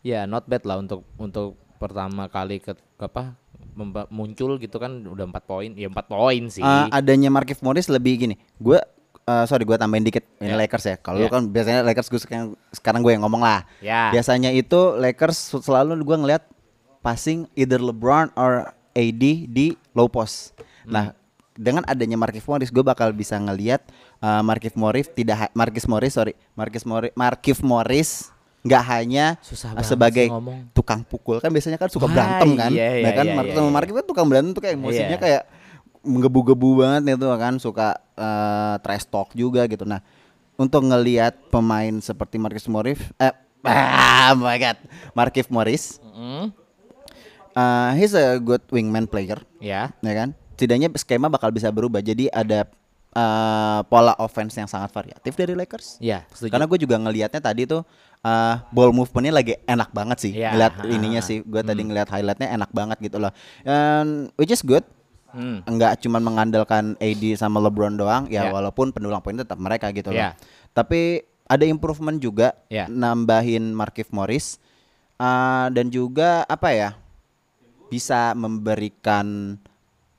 ya 0.01 0.23
not 0.23 0.45
bad 0.45 0.63
lah 0.63 0.79
untuk 0.79 1.03
untuk 1.17 1.59
pertama 1.83 2.31
kali 2.31 2.63
ke, 2.63 2.79
ke 2.79 3.05
apa 3.05 3.35
muncul 4.13 4.61
gitu 4.63 4.77
kan 4.79 5.03
udah 5.03 5.27
empat 5.27 5.45
poin. 5.49 5.75
Ya 5.75 5.91
empat 5.91 6.07
poin 6.07 6.43
sih. 6.47 6.63
Ah, 6.63 6.87
adanya 6.93 7.33
Markif 7.33 7.59
Morris 7.65 7.91
lebih 7.91 8.23
gini. 8.23 8.35
Gue 8.63 8.79
eh, 9.27 9.45
sorry 9.51 9.67
gue 9.67 9.75
tambahin 9.75 10.07
dikit 10.07 10.23
ini 10.39 10.55
Ya. 10.55 10.59
Lakers 10.61 10.85
ya. 10.87 10.97
Kalau 11.01 11.19
Ya. 11.19 11.29
kan 11.33 11.49
biasanya 11.51 11.81
Lakers 11.83 12.09
gue 12.13 12.21
sekarang 12.23 12.47
sekarang 12.71 13.01
gue 13.03 13.13
yang 13.17 13.27
ngomong 13.27 13.43
lah. 13.43 13.67
Ya. 13.83 14.15
Biasanya 14.15 14.55
itu 14.55 14.95
Lakers 14.95 15.59
selalu 15.59 15.99
gue 16.05 16.17
ngeliat 16.23 16.43
passing 17.03 17.51
either 17.59 17.83
LeBron 17.83 18.31
or 18.39 18.71
AD 18.95 19.23
di 19.51 19.75
low 19.97 20.07
post. 20.07 20.55
Hmm. 20.87 20.93
Nah, 20.93 21.05
dengan 21.57 21.85
adanya 21.85 22.17
Markif 22.17 22.49
Morris 22.49 22.73
gue 22.73 22.85
bakal 22.85 23.13
bisa 23.13 23.37
ngelihat 23.37 23.85
uh, 24.25 24.41
Markif 24.41 24.73
Morris 24.73 25.09
tidak 25.13 25.53
Markif 25.53 25.85
Morris 25.85 26.17
sorry 26.17 26.33
Markif 26.57 26.85
Morris 26.89 27.13
Markif 27.13 27.59
Morris 27.61 28.33
nggak 28.63 28.83
hanya 28.89 29.27
Susah 29.43 29.75
sebagai 29.83 30.31
ngomong. 30.31 30.71
tukang 30.71 31.03
pukul 31.03 31.43
kan 31.43 31.51
biasanya 31.51 31.77
kan 31.77 31.91
suka 31.91 32.07
Wah, 32.07 32.15
berantem 32.15 32.51
kan 32.55 32.71
iya, 32.71 33.03
nah 33.03 33.11
iya, 33.11 33.13
kan 33.13 33.25
iya, 33.27 33.35
Markif 33.35 33.51
iya, 33.51 33.59
sama 33.59 33.67
iya. 33.67 33.75
Markif 33.75 33.93
kan 33.93 34.07
tukang 34.07 34.27
berantem 34.27 34.51
tuh 34.53 34.63
kayak 34.63 34.75
emosinya 34.77 35.09
Iya. 35.09 35.19
kayak 35.19 35.43
menggebu-gebu 36.03 36.69
banget 36.79 37.03
itu 37.13 37.27
kan 37.29 37.55
suka 37.59 37.89
uh, 38.15 38.75
trash 38.79 39.05
talk 39.05 39.31
juga 39.33 39.67
gitu 39.67 39.83
nah 39.83 39.99
untuk 40.55 40.79
ngelihat 40.81 41.35
pemain 41.49 41.95
seperti 41.99 42.37
Markif 42.37 42.67
Morris 42.67 43.03
eh 43.17 43.35
ah, 43.63 44.31
oh 44.33 44.41
my 44.41 44.55
god 44.57 44.79
Markif 45.13 45.47
Morris 45.49 45.99
Mm, 46.13 46.53
uh, 47.53 47.91
he's 47.95 48.13
a 48.13 48.37
good 48.37 48.61
wingman 48.69 49.05
player 49.05 49.41
ya. 49.59 49.91
ya 49.97 50.13
kan 50.15 50.37
setidaknya 50.53 50.93
skema 50.95 51.27
bakal 51.27 51.49
bisa 51.49 51.67
berubah 51.69 51.99
jadi 51.99 52.29
ada 52.29 52.69
uh, 53.13 53.81
pola 53.83 54.15
offense 54.17 54.55
yang 54.55 54.69
sangat 54.69 54.93
variatif 54.93 55.33
dari 55.33 55.53
Lakers 55.53 55.99
Ya, 55.99 56.23
setuju. 56.31 56.53
karena 56.53 56.67
gue 56.67 56.79
juga 56.79 56.97
ngelihatnya 56.97 57.41
tadi 57.41 57.65
tuh 57.65 57.83
uh, 58.23 58.55
ball 58.71 58.91
movementnya 58.91 59.35
lagi 59.35 59.55
enak 59.65 59.91
banget 59.91 60.19
sih 60.19 60.33
Iya. 60.33 60.55
ngeliat 60.55 60.75
Ah. 60.79 60.89
ininya 60.89 61.21
sih 61.21 61.43
gue 61.43 61.61
tadi 61.61 61.83
ngeliat 61.83 62.09
highlightnya 62.09 62.49
enak 62.51 62.71
banget 62.71 62.99
gitu 63.01 63.19
loh 63.19 63.31
And 63.63 64.31
which 64.35 64.51
is 64.51 64.63
good 64.63 64.83
Hmm. 65.33 65.65
nggak 65.65 66.05
cuma 66.05 66.21
mengandalkan 66.21 66.93
AD 66.99 67.41
sama 67.41 67.57
LeBron 67.59 67.97
doang 67.97 68.29
ya 68.29 68.47
Ya. 68.47 68.53
walaupun 68.53 68.93
pendulang 68.93 69.25
poin 69.25 69.33
tetap 69.33 69.57
mereka 69.57 69.89
gitu 69.91 70.13
loh 70.13 70.21
Ya. 70.21 70.37
tapi 70.71 71.25
ada 71.49 71.65
improvement 71.65 72.17
juga 72.17 72.53
Ya. 72.69 72.85
nambahin 72.85 73.73
Markif 73.73 74.13
Morris 74.13 74.61
uh, 75.17 75.73
dan 75.73 75.89
juga 75.89 76.45
apa 76.45 76.73
ya 76.73 76.91
bisa 77.89 78.33
memberikan 78.33 79.57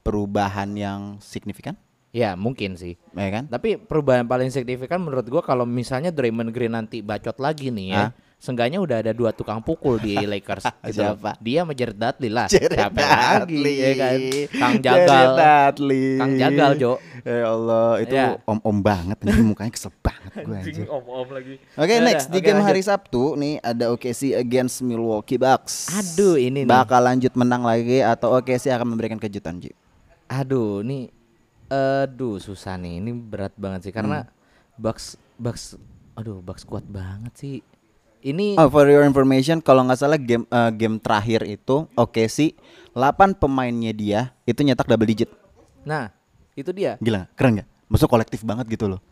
perubahan 0.01 0.73
yang 0.73 1.21
signifikan 1.21 1.77
Ya, 2.13 2.37
mungkin 2.37 2.77
sih. 2.77 2.93
ya 3.09 3.29
kan 3.31 3.49
Tapi 3.49 3.73
perubahan 3.75 4.21
paling 4.23 4.47
signifikan 4.47 5.01
menurut 5.01 5.25
gua 5.25 5.41
kalau 5.41 5.65
misalnya 5.65 6.07
Draymond 6.07 6.53
Green 6.53 6.69
nanti 6.71 7.01
bacot 7.01 7.35
lagi 7.37 7.67
nih 7.67 7.87
ya. 7.89 7.97
Hah? 7.99 8.09
Seenggaknya 8.37 8.77
udah 8.77 8.99
ada 8.99 9.11
dua 9.11 9.31
tukang 9.31 9.57
pukul 9.59 9.97
di 9.97 10.13
Lakers 10.29 10.67
gitu. 10.83 10.99
Siapa? 10.99 11.39
Dia 11.39 11.63
sama 11.63 11.73
Jared 11.73 11.95
Dudley 11.95 12.27
lah. 12.27 12.45
Jared 12.45 12.75
Siapa 12.75 12.99
lagi 12.99 13.55
Dudley. 13.55 13.75
ya 13.75 13.91
kan? 13.95 14.17
Kang 14.53 14.75
Jared 14.77 15.07
Jagal. 15.07 15.31
Dudley. 15.33 16.05
Kang 16.19 16.33
Jagal, 16.35 16.71
Jo. 16.75 16.93
Ya 17.23 17.47
Allah, 17.47 17.87
itu 17.97 18.13
Ya. 18.13 18.27
om-om 18.43 18.77
banget 18.77 19.17
anjing 19.17 19.47
mukanya 19.49 19.71
kesel 19.71 19.95
banget 19.97 20.31
gue 20.37 20.53
anjing. 20.59 20.85
om-om 20.91 21.27
lagi. 21.31 21.55
Oke, 21.73 21.93
Ya 21.93 22.03
next 22.03 22.27
di 22.27 22.37
oke, 22.37 22.43
game 22.43 22.59
lanjut. 22.59 22.69
hari 22.69 22.81
Sabtu 22.83 23.23
nih 23.33 23.53
ada 23.57 23.85
OKC 23.89 24.21
against 24.35 24.83
Milwaukee 24.83 25.39
Bucks. 25.39 25.89
Aduh, 25.89 26.35
ini 26.35 26.61
nih. 26.61 26.69
Bakal 26.69 26.99
lanjut 27.01 27.33
menang 27.33 27.63
lagi 27.63 28.03
atau 28.03 28.35
OKC 28.35 28.69
akan 28.69 28.91
memberikan 28.91 29.17
kejutan, 29.17 29.57
Ji? 29.57 29.71
Aduh, 30.27 30.83
nih 30.83 31.07
aduh 31.73 32.37
susah 32.37 32.75
nih. 32.75 33.01
Ini 33.01 33.11
berat 33.11 33.53
banget 33.55 33.89
sih 33.89 33.93
karena 33.93 34.23
Hmm. 34.23 34.31
Bucks 34.75 35.05
Bucks 35.35 35.63
aduh 36.13 36.39
Bucks 36.39 36.63
kuat 36.63 36.85
banget 36.85 37.33
sih. 37.33 37.55
Ini 38.21 38.55
Oh, 38.55 38.69
for 38.69 38.85
your 38.85 39.03
information, 39.03 39.59
kalau 39.59 39.83
nggak 39.83 39.99
salah 39.99 40.15
game 40.15 40.45
eh, 40.45 40.71
game 40.71 40.95
terakhir 40.95 41.43
itu 41.43 41.89
OKC 41.91 42.55
8 42.91 43.35
pemainnya 43.35 43.91
dia 43.91 44.21
itu 44.43 44.61
nyetak 44.61 44.85
double 44.85 45.03
digit. 45.05 45.27
nah, 45.83 46.07
itu 46.53 46.71
dia. 46.71 46.95
Gila, 46.97 47.27
keren 47.35 47.59
nggak? 47.59 47.67
Maksud 47.89 48.07
kolektif 48.07 48.39
banget 48.41 48.63
gitu 48.69 48.87
loh. 48.87 49.03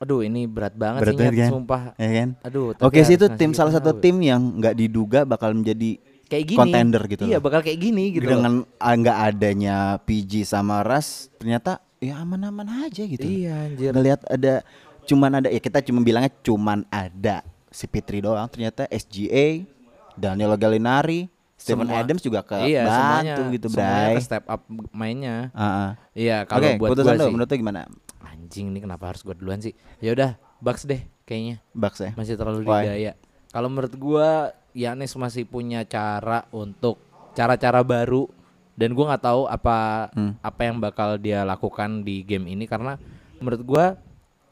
Aduh, 0.00 0.24
ini 0.24 0.48
berat 0.48 0.72
banget 0.72 1.04
Berat 1.04 1.12
sih 1.12 1.18
banget 1.20 1.34
kan? 1.36 1.50
sumpah. 1.52 1.82
Ya 1.94 2.10
kan? 2.16 2.28
Aduh, 2.40 2.72
tapi 2.72 2.88
OKC 2.88 3.20
itu 3.20 3.26
harus 3.28 3.36
tim 3.36 3.52
salah 3.52 3.68
satu 3.70 3.92
tim 3.92 4.16
yang 4.16 4.40
nggak 4.56 4.72
diduga 4.74 5.28
bakal 5.28 5.52
menjadi 5.52 6.00
kayak 6.30 6.44
gini. 6.46 6.58
contender 6.58 7.02
gitu 7.04 7.22
Iya, 7.26 7.36
loh. 7.36 7.42
bakal 7.42 7.60
kayak 7.60 7.76
gini 7.76 8.14
gitu. 8.14 8.24
Dengan 8.24 8.62
ah, 8.78 8.94
nggak 8.94 9.18
adanya 9.26 9.76
PG 10.00 10.46
sama 10.46 10.80
Ras, 10.80 11.26
ternyata 11.36 11.82
ya 11.98 12.16
aman-aman 12.16 12.86
aja 12.86 13.02
gitu. 13.02 13.20
Iya, 13.20 13.66
anjir. 13.66 13.90
Ngelihat 13.90 14.20
ada 14.24 14.62
cuman 15.04 15.30
ada 15.36 15.48
ya 15.50 15.58
kita 15.58 15.82
cuma 15.82 16.00
bilangnya 16.00 16.30
cuman 16.40 16.86
ada 16.86 17.42
si 17.68 17.84
Pitri 17.84 18.22
doang, 18.22 18.46
ternyata 18.46 18.86
SGA, 18.86 19.66
Daniel 20.14 20.54
Gallinari, 20.54 21.26
Stephen 21.54 21.86
Semua- 21.86 22.00
Adams 22.00 22.22
juga 22.22 22.40
ke 22.40 22.56
iya, 22.64 22.88
semuanya, 22.88 23.34
bantu 23.36 23.42
gitu, 23.52 23.66
semuanya 23.68 24.06
Bray. 24.06 24.16
ke 24.16 24.22
step 24.22 24.44
up 24.46 24.62
mainnya. 24.90 25.36
Ah, 25.52 25.60
ah. 25.60 25.90
Iya, 26.14 26.46
kalau 26.46 26.64
Oke, 26.64 26.78
buat 26.80 26.88
lu 26.94 27.04
sih. 27.20 27.30
menurut 27.30 27.50
gimana? 27.50 27.80
Anjing 28.22 28.72
nih 28.72 28.80
kenapa 28.80 29.12
harus 29.12 29.20
gua 29.20 29.36
duluan 29.36 29.60
sih? 29.60 29.76
Ya 30.00 30.16
udah, 30.16 30.40
Bucks 30.58 30.88
deh 30.88 31.04
kayaknya. 31.28 31.60
Bucks 31.76 32.00
ya. 32.00 32.10
Masih 32.16 32.40
terlalu 32.40 32.64
Why? 32.64 32.86
didaya. 32.86 33.12
Kalau 33.50 33.68
menurut 33.68 33.92
gua 33.98 34.56
Yanis 34.72 35.14
masih 35.14 35.42
punya 35.42 35.82
cara 35.82 36.46
untuk 36.50 36.96
cara-cara 37.32 37.80
baru 37.80 38.26
dan 38.74 38.90
gua 38.90 39.12
nggak 39.12 39.24
tahu 39.24 39.42
apa 39.44 40.08
Hmm. 40.10 40.32
apa 40.40 40.60
yang 40.62 40.76
bakal 40.76 41.14
dia 41.14 41.42
lakukan 41.42 42.00
di 42.00 42.20
game 42.20 42.48
ini 42.48 42.64
karena 42.64 42.96
menurut 43.36 43.62
gua 43.62 43.84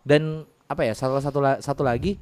dan 0.03 0.43
apa 0.65 0.83
ya 0.83 0.93
salah 0.93 1.19
satu 1.19 1.39
la- 1.39 1.59
satu 1.59 1.81
lagi 1.81 2.21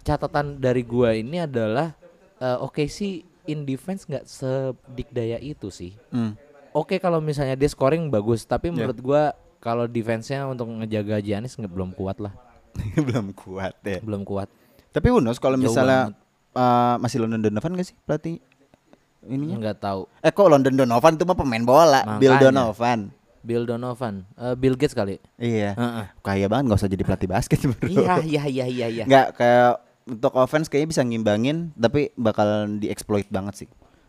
catatan 0.00 0.56
dari 0.56 0.82
gua 0.82 1.12
ini 1.12 1.40
adalah 1.40 1.92
eh, 2.36 2.58
oke 2.58 2.84
sih 2.86 3.20
in 3.44 3.62
defense 3.62 4.04
nggak 4.04 4.24
sedikdaya 4.24 5.36
itu 5.36 5.68
sih. 5.68 5.92
Hmm. 6.08 6.36
Oke 6.70 6.96
kalau 6.96 7.18
misalnya 7.18 7.54
dia 7.54 7.66
scoring 7.66 8.08
bagus, 8.08 8.44
tapi 8.44 8.70
Ya. 8.70 8.72
menurut 8.72 8.98
gua 8.98 9.22
kalau 9.58 9.84
defense-nya 9.84 10.46
untuk 10.46 10.70
ngejaga 10.70 11.18
Giannis 11.18 11.52
nggak 11.52 11.68
belum 11.68 11.90
kuat 11.92 12.16
lah, 12.18 12.32
Belum 13.06 13.30
kuat 13.30 13.74
ya. 13.82 13.98
belum 14.00 14.22
kuat. 14.22 14.48
Tapi 14.88 15.08
Unos 15.08 15.36
kalau 15.36 15.54
misalnya 15.56 16.14
uh, 16.52 16.96
masih 16.96 17.18
London 17.18 17.40
Donovan 17.42 17.74
gak 17.74 17.86
sih 17.86 17.96
pelatih 18.00 18.38
ininya? 19.22 19.56
Nggak 19.60 19.76
tahu. 19.78 20.00
Eh 20.18 20.28
kok 20.28 20.46
London 20.46 20.74
Donovan 20.74 21.12
itu 21.12 21.24
mah 21.24 21.34
pemain 21.34 21.60
bola, 21.60 22.00
Bill 22.16 22.32
Makanya. 22.32 22.44
Donovan. 22.46 23.00
Bill 23.40 23.64
Donovan, 23.64 24.28
Eh, 24.34 24.52
Bill 24.54 24.74
Gates 24.74 24.92
kali. 24.92 25.16
Iya. 25.34 25.72
Heeh. 25.72 26.06
Kaya 26.20 26.44
banget 26.46 26.64
nggak 26.66 26.78
usah 26.78 26.88
jadi 26.88 27.02
pelatih 27.02 27.24
basket 27.26 27.56
bro. 27.62 27.84
Iya 27.86 28.14
iya 28.20 28.42
iya 28.46 28.66
iya 28.66 28.86
iya. 28.90 29.04
Nggak 29.04 29.26
kayak 29.34 29.70
untuk 30.06 30.32
offense 30.34 30.66
kayaknya 30.66 30.88
bisa 30.90 31.02
ngimbangin 31.02 31.72
tapi 31.72 32.12
bakal 32.14 32.48
dieksploit 32.76 33.28
banget 33.28 33.54
sih 33.56 33.68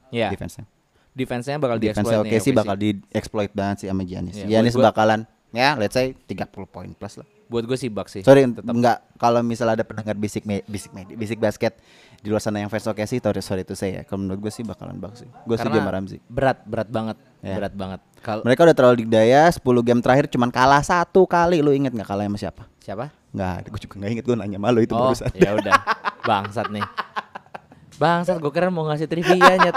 Iya. 0.10 0.28
defense-nya. 0.30 0.68
Defense-nya 1.12 1.56
bakal 1.58 1.78
Defense 1.78 2.04
dieksploit 2.04 2.20
oke 2.22 2.28
nih, 2.30 2.42
sih 2.42 2.52
bakal 2.54 2.76
dieksploit 2.76 3.52
banget 3.52 3.76
sih 3.78 3.88
sama 3.88 4.04
Giannis. 4.04 4.36
Iya, 4.38 4.46
Giannis 4.50 4.74
gua- 4.74 4.92
bakalan 4.92 5.24
ya 5.52 5.76
let's 5.76 5.95
say 5.95 6.16
30 6.28 6.47
poin 6.68 6.89
plus 6.95 7.20
lah. 7.20 7.28
Buat 7.52 7.68
gue 7.68 7.76
sih 7.76 7.91
Bucks 7.91 8.16
sih. 8.16 8.24
Sorry 8.24 8.47
enggak 8.47 9.04
kalau 9.20 9.43
misalnya 9.43 9.84
ada 9.84 9.86
pendengar 9.86 10.16
bisik 10.16 10.47
me, 10.47 10.64
bisik 10.72 10.95
me, 10.95 11.04
bisik 11.04 11.36
basket 11.36 11.76
di 12.24 12.32
luar 12.32 12.39
sana 12.39 12.64
yang 12.64 12.72
fans 12.72 12.88
oke 12.88 13.04
sih 13.04 13.20
sorry 13.20 13.43
sorry 13.43 13.62
itu 13.68 13.76
saya. 13.76 14.08
Kalau 14.08 14.24
menurut 14.24 14.39
gue 14.47 14.52
sih 14.56 14.64
bakalan 14.64 14.95
Bucks 14.97 15.28
sih. 15.28 15.30
Gue 15.43 15.60
setuju 15.60 15.84
sama 15.84 15.91
Ramzi. 15.91 16.18
berat, 16.32 16.64
berat 16.64 16.88
banget. 16.88 17.18
Ya. 17.43 17.60
Berat 17.60 17.74
banget. 17.76 17.99
Kalau 18.22 18.45
Mereka 18.45 18.62
udah 18.64 18.76
terlalu 18.78 18.95
dikdaya 19.04 19.49
10 19.49 19.60
game 19.84 19.99
terakhir 19.99 20.26
cuman 20.30 20.49
kalah 20.54 20.86
satu 20.86 21.26
kali 21.26 21.60
lu 21.60 21.74
inget 21.76 21.91
nggak 21.91 22.08
kalah 22.08 22.24
sama 22.30 22.38
siapa? 22.39 22.64
siapa? 22.80 23.12
Nggak, 23.34 23.72
gue 23.72 23.80
juga 23.84 23.95
nggak 23.99 24.12
inget 24.14 24.26
gue 24.30 24.36
nanya 24.38 24.60
malu 24.62 24.80
itu 24.84 24.93
oh, 24.93 25.12
barusan. 25.12 25.32
ya 25.36 25.52
udah. 25.58 25.74
Bangsat 26.24 26.68
nih. 26.70 26.86
Bangsat 27.99 28.38
gue 28.39 28.52
kira 28.54 28.70
mau 28.72 28.86
ngasih 28.88 29.10
trivia 29.10 29.58
nyet. 29.60 29.76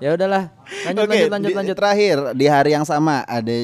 Ya 0.00 0.16
udahlah. 0.16 0.48
Lanjut 0.88 1.04
Oke, 1.04 1.12
lanjut 1.12 1.30
lanjut 1.30 1.50
di- 1.52 1.58
lanjut. 1.60 1.76
Terakhir 1.76 2.16
di 2.32 2.46
hari 2.48 2.70
yang 2.72 2.86
sama 2.88 3.20
ada 3.28 3.56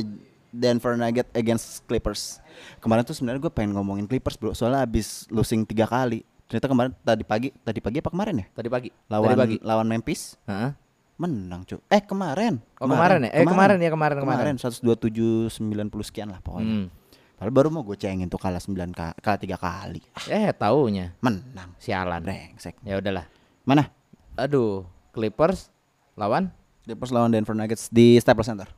Denver 0.57 0.97
Nuggets 0.97 1.29
against 1.33 1.85
Clippers. 1.85 2.41
Kemarin 2.81 3.05
tuh 3.05 3.13
sebenarnya 3.13 3.39
gue 3.39 3.53
pengen 3.53 3.77
ngomongin 3.77 4.09
Clippers 4.09 4.35
bro, 4.35 4.57
soalnya 4.57 4.81
abis 4.81 5.29
losing 5.29 5.63
tiga 5.63 5.85
kali. 5.85 6.25
Ternyata 6.49 6.67
kemarin 6.67 6.91
tadi 6.99 7.23
pagi, 7.23 7.49
tadi 7.61 7.79
pagi 7.79 7.99
apa 8.01 8.09
kemarin 8.09 8.41
ya? 8.41 8.47
Tadi 8.51 8.69
pagi. 8.71 8.89
Lawan 9.07 9.29
Tadi 9.29 9.39
pagi. 9.39 9.57
lawan 9.61 9.87
Memphis 9.87 10.39
Heeh. 10.47 10.71
menang 11.17 11.65
cuy. 11.65 11.81
Eh 11.91 12.01
kemarin. 12.01 12.55
Oh, 12.79 12.87
kemarin 12.87 13.27
ya? 13.27 13.31
Eh, 13.35 13.45
kemarin 13.45 13.77
ya, 13.77 13.91
kemarin, 13.91 14.17
kemarin. 14.23 14.57
Kemarin 14.57 14.57
127 14.57 15.51
90 15.53 16.07
sekian 16.07 16.29
lah 16.31 16.41
pokoknya. 16.41 16.87
Hmm. 16.87 16.89
Padahal 17.37 17.53
baru 17.53 17.69
mau 17.69 17.85
gue 17.85 18.01
cengin 18.01 18.33
tuh 18.33 18.41
kalah 18.41 18.63
9 18.63 18.73
ka 18.97 19.13
kalah 19.21 19.37
3 19.37 19.61
kali. 19.61 20.01
Eh, 20.33 20.49
taunya 20.57 21.13
Menang. 21.21 21.77
sialan. 21.77 22.25
Brengsek. 22.25 22.81
Ya 22.81 22.97
udahlah. 22.97 23.29
Mana? 23.67 23.93
Aduh, 24.39 24.87
Clippers 25.13 25.69
lawan 26.17 26.49
Clippers 26.87 27.11
lawan 27.11 27.35
Denver 27.35 27.53
Nuggets 27.53 27.91
di 27.91 28.17
Staples 28.17 28.47
Center. 28.47 28.71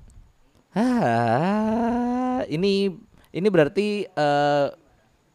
Ah, 0.70 2.44
ini 2.46 2.92
ini 3.30 3.48
berarti 3.48 4.04
eh 4.04 4.66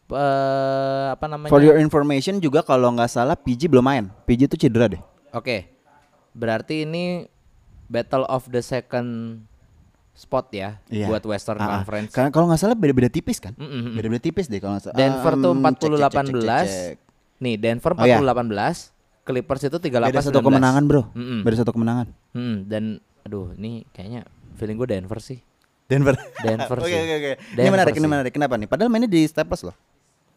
eh, 0.09 1.05
apa 1.09 1.25
namanya? 1.25 1.49
For 1.49 1.61
your 1.61 1.77
information 1.77 2.37
juga 2.37 2.61
kalau 2.61 2.93
nggak 2.93 3.09
salah 3.09 3.33
PG 3.33 3.65
belum 3.67 3.81
main. 3.81 4.05
PG 4.25 4.45
itu 4.47 4.57
cedera 4.59 4.85
deh. 4.87 5.01
Oke. 5.31 5.69
Berarti 6.33 6.85
ini 6.85 7.25
battle 7.85 8.25
of 8.25 8.49
the 8.49 8.61
second 8.61 9.41
spot 10.13 10.49
ya 10.49 10.77
Iya. 10.89 11.09
buat 11.09 11.25
Western 11.25 11.57
Ah, 11.57 11.65
ah. 11.65 11.69
Conference. 11.81 12.13
Karena 12.13 12.29
kalau 12.29 12.45
nggak 12.45 12.61
salah 12.61 12.77
beda-beda 12.77 13.09
tipis 13.09 13.41
kan? 13.41 13.53
Mm, 13.57 13.65
mm, 13.65 13.81
mm. 13.81 13.93
Beda-beda 13.97 14.21
tipis 14.21 14.45
deh 14.45 14.61
kalau 14.61 14.77
nggak 14.77 14.85
salah. 14.85 14.97
Denver 14.97 15.33
tuh 15.33 15.51
Um, 15.51 15.57
cek, 15.59 15.73
cek, 15.73 15.89
cek, 15.89 16.09
40-18. 16.13 16.29
cek, 16.29 16.65
cek. 16.69 16.95
Nih, 17.43 17.55
Denver 17.57 17.91
Oh, 17.97 18.05
iya. 18.05 18.17
40-18, 18.21 18.93
Clippers 19.23 19.61
itu 19.63 19.77
38 19.79 20.09
Beda 20.09 20.21
satu 20.21 20.39
kemenangan 20.41 20.83
bro. 20.83 21.01
Mm-mm. 21.11 21.39
Beda 21.41 21.55
satu 21.57 21.71
kemenangan. 21.71 22.07
Hmm, 22.31 22.55
dan 22.67 22.83
aduh, 23.23 23.55
ini 23.55 23.87
kayaknya 23.89 24.27
feeling 24.53 24.77
gue 24.77 24.89
Denver 24.89 25.19
sih. 25.19 25.39
Denver. 25.83 26.15
Denver 26.39 26.77
Oke 26.83 26.89
sih. 26.89 26.95
oke 26.95 27.13
oke. 27.13 27.31
Ini 27.33 27.55
Denver 27.55 27.73
menarik, 27.73 27.93
ini 27.93 28.07
menarik. 28.07 28.31
Kenapa 28.31 28.55
nih? 28.55 28.67
Padahal 28.67 28.89
mainnya 28.89 29.07
di 29.07 29.21
Staples 29.23 29.61
loh. 29.61 29.75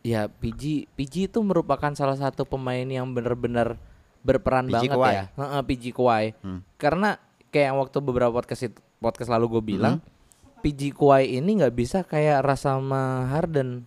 Ya, 0.03 0.27
PG 0.27 0.87
PG 0.93 1.15
itu 1.27 1.39
merupakan 1.41 1.91
salah 1.93 2.15
satu 2.15 2.43
pemain 2.43 2.83
yang 2.83 3.07
benar-benar 3.09 3.75
berperan 4.23 4.67
PG 4.67 4.75
banget 4.87 4.91
Kawhi. 4.93 5.13
ya. 5.13 5.25
Heeh, 5.35 5.61
PG 5.63 5.85
Kawhi. 5.91 6.25
Hmm. 6.43 6.61
Karena 6.77 7.19
kayak 7.49 7.73
waktu 7.75 7.99
beberapa 8.01 8.31
podcast 8.31 8.63
itu, 8.65 8.79
podcast 8.99 9.31
lalu 9.31 9.59
gue 9.59 9.63
bilang, 9.75 9.99
Hmm. 9.99 10.15
PG 10.63 10.95
Kawhi 10.95 11.39
ini 11.39 11.59
nggak 11.59 11.75
bisa 11.75 12.03
kayak 12.03 12.43
rasa 12.43 12.75
sama 12.75 13.27
Harden. 13.31 13.87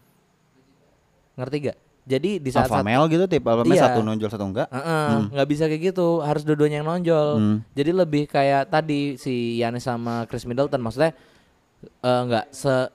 Ngerti 1.35 1.71
gak? 1.71 1.77
Jadi 2.09 2.41
di 2.41 2.49
saat 2.49 2.65
Alpha 2.65 2.81
male 2.81 3.05
gitu 3.07 3.23
tipe 3.23 3.45
alpha 3.45 3.61
male 3.61 3.69
Iya. 3.71 3.83
satu 3.85 4.01
nonjol 4.01 4.29
satu 4.29 4.41
enggak. 4.43 4.65
Heeh, 4.67 5.07
nggak 5.29 5.47
bisa 5.47 5.63
kayak 5.63 5.81
gitu, 5.87 6.07
harus 6.19 6.41
dua-duanya 6.41 6.81
yang 6.81 6.89
nonjol. 6.89 7.27
Hmm. 7.37 7.57
Jadi 7.71 7.91
lebih 7.93 8.23
kayak 8.25 8.65
tadi 8.67 9.13
si 9.15 9.33
Yanis 9.55 9.85
sama 9.85 10.25
Chris 10.25 10.43
Middleton 10.43 10.81
maksudnya 10.81 11.13
eh, 12.01 12.21
nggak 12.25 12.49
se 12.49 12.89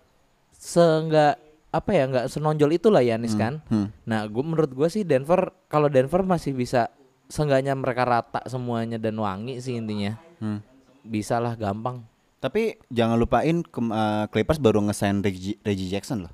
se 0.53 0.83
nggak 0.83 1.35
apa 1.71 1.91
ya 1.91 2.05
nggak 2.05 2.27
senonjol 2.27 2.71
itulah 2.73 3.01
Yanis 3.01 3.35
kan. 3.35 3.63
hmm. 3.65 3.87
Nah, 4.05 4.27
gue 4.27 4.43
menurut 4.43 4.69
gue 4.69 4.89
sih 4.89 5.03
Denver 5.03 5.55
kalau 5.65 5.87
Denver 5.87 6.21
masih 6.21 6.51
bisa 6.51 6.91
seenggaknya 7.25 7.73
mereka 7.73 8.03
rata 8.03 8.43
semuanya 8.45 8.95
dan 8.97 9.15
wangi 9.15 9.59
sih 9.59 9.75
intinya. 9.75 10.19
Hmm. 10.37 10.59
Bisa 11.01 11.39
lah 11.39 11.55
gampang. 11.55 12.03
Tapi 12.37 12.77
jangan 12.89 13.15
lupain 13.15 13.63
ke- 13.63 13.81
eh, 13.89 14.25
Clippers 14.29 14.59
baru 14.59 14.83
ngesign 14.83 15.21
Reggie, 15.21 15.57
Reggie 15.61 15.89
Jackson 15.89 16.27
loh. 16.27 16.33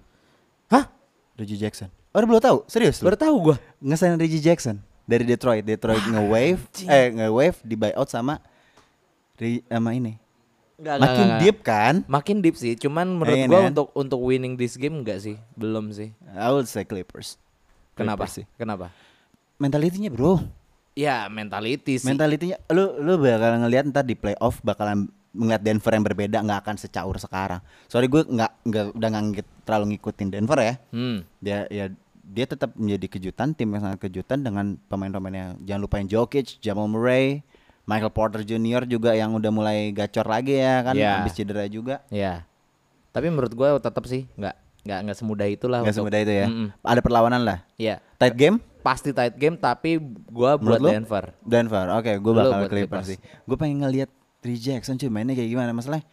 Hah? 0.67 0.89
Reggie 1.37 1.57
Jackson. 1.57 1.93
Oh, 2.11 2.19
belum 2.27 2.43
tahu? 2.43 2.67
Serius 2.67 2.99
lu? 2.99 3.07
Baru 3.07 3.19
tahu 3.19 3.37
gue. 3.51 3.57
ngesign 3.79 4.19
Reggie 4.19 4.43
Jackson 4.43 4.83
dari 5.07 5.23
Detroit. 5.23 5.63
Detroit 5.63 6.03
nge-wave 6.03 6.61
eh 6.91 7.07
nge-wave 7.15 7.59
di 7.63 7.75
buyout 7.79 8.11
sama 8.11 8.43
sama 9.71 9.91
ini. 9.95 10.19
Makin 10.81 11.29
deep 11.39 11.63
kan? 11.63 12.03
Makin 12.11 12.43
deep 12.43 12.57
sih. 12.59 12.75
Cuman 12.75 13.15
menurut 13.15 13.37
Iya, 13.37 13.47
gue 13.47 13.61
kan? 13.63 13.71
untuk 13.71 13.89
untuk 13.95 14.21
winning 14.27 14.59
this 14.59 14.75
game 14.75 15.05
enggak 15.05 15.23
sih? 15.23 15.37
Belum 15.55 15.93
sih. 15.95 16.11
I 16.35 16.49
would 16.51 16.67
say 16.67 16.83
Clippers. 16.83 17.37
Kenapa 17.95 18.27
Clippers 18.27 18.33
sih? 18.43 18.45
Kenapa? 18.59 18.91
Mentalitinya 19.61 20.09
bro. 20.11 20.41
Ya 20.99 21.31
mentality 21.31 22.01
sih. 22.01 22.09
Mentalitinya 22.11 22.59
lu 22.75 22.97
lu 22.99 23.21
bakal 23.23 23.61
ngelihat 23.63 23.87
ntar 23.93 24.03
di 24.03 24.19
playoff 24.19 24.59
bakalan 24.67 25.07
ngeliat 25.31 25.63
Denver 25.63 25.93
yang 25.95 26.05
berbeda 26.05 26.37
nggak 26.43 26.61
akan 26.67 26.77
secaur 26.77 27.17
sekarang. 27.19 27.63
Sorry 27.87 28.11
gue 28.11 28.27
nggak 28.27 28.51
nggak 28.67 28.85
udah 28.99 29.09
nggak 29.11 29.47
terlalu 29.63 29.95
ngikutin 29.97 30.29
Denver 30.31 30.59
ya. 30.59 30.75
Hmm. 30.91 31.23
Dia 31.39 31.67
ya 31.71 31.85
dia 32.31 32.47
tetap 32.47 32.75
menjadi 32.79 33.07
kejutan 33.19 33.55
tim 33.55 33.71
yang 33.75 33.83
sangat 33.83 34.07
kejutan 34.07 34.43
dengan 34.43 34.79
pemain-pemainnya. 34.87 35.59
Jangan 35.67 35.83
lupain 35.83 36.07
Jokic, 36.07 36.63
Jamal 36.63 36.87
Murray, 36.87 37.43
Michael 37.91 38.15
Porter 38.15 38.43
Jr 38.47 38.87
juga 38.87 39.19
yang 39.19 39.35
udah 39.35 39.51
mulai 39.51 39.91
gacor 39.91 40.27
lagi 40.31 40.59
ya 40.63 40.87
kan 40.87 40.95
Ya. 40.95 41.23
habis 41.23 41.35
cedera 41.35 41.67
juga. 41.67 42.03
Ya. 42.11 42.47
Tapi 43.11 43.27
menurut 43.35 43.51
gue 43.51 43.69
tetap 43.83 44.07
sih 44.07 44.31
nggak 44.39 44.55
nggak 44.87 44.99
nggak 45.11 45.17
semudah 45.19 45.47
itulah. 45.51 45.81
Nggak 45.83 45.97
semudah 45.99 46.19
itu 46.23 46.33
ya. 46.33 46.47
Mm-mm. 46.47 46.69
Ada 46.87 47.01
perlawanan 47.03 47.43
lah. 47.43 47.59
Iya. 47.75 47.99
Tight 48.17 48.37
game? 48.39 48.57
Pasti 48.81 49.13
tight 49.13 49.37
game 49.37 49.59
tapi 49.61 50.01
gua 50.31 50.57
buat? 50.57 50.81
Denver. 50.81 51.35
Denver. 51.45 51.87
Oke, 52.01 52.17
gue 52.17 52.33
Lu 52.33 52.39
bakal 52.39 52.61
Clippers 52.71 53.07
sih. 53.13 53.19
Gue 53.45 53.57
pengen 53.61 53.85
ngeliat 53.85 54.09
Trey 54.41 54.57
Jackson 54.57 54.97
cuy 54.97 55.13
mainnya 55.13 55.37
kayak 55.37 55.51
gimana 55.53 55.71
masalahnya. 55.71 56.05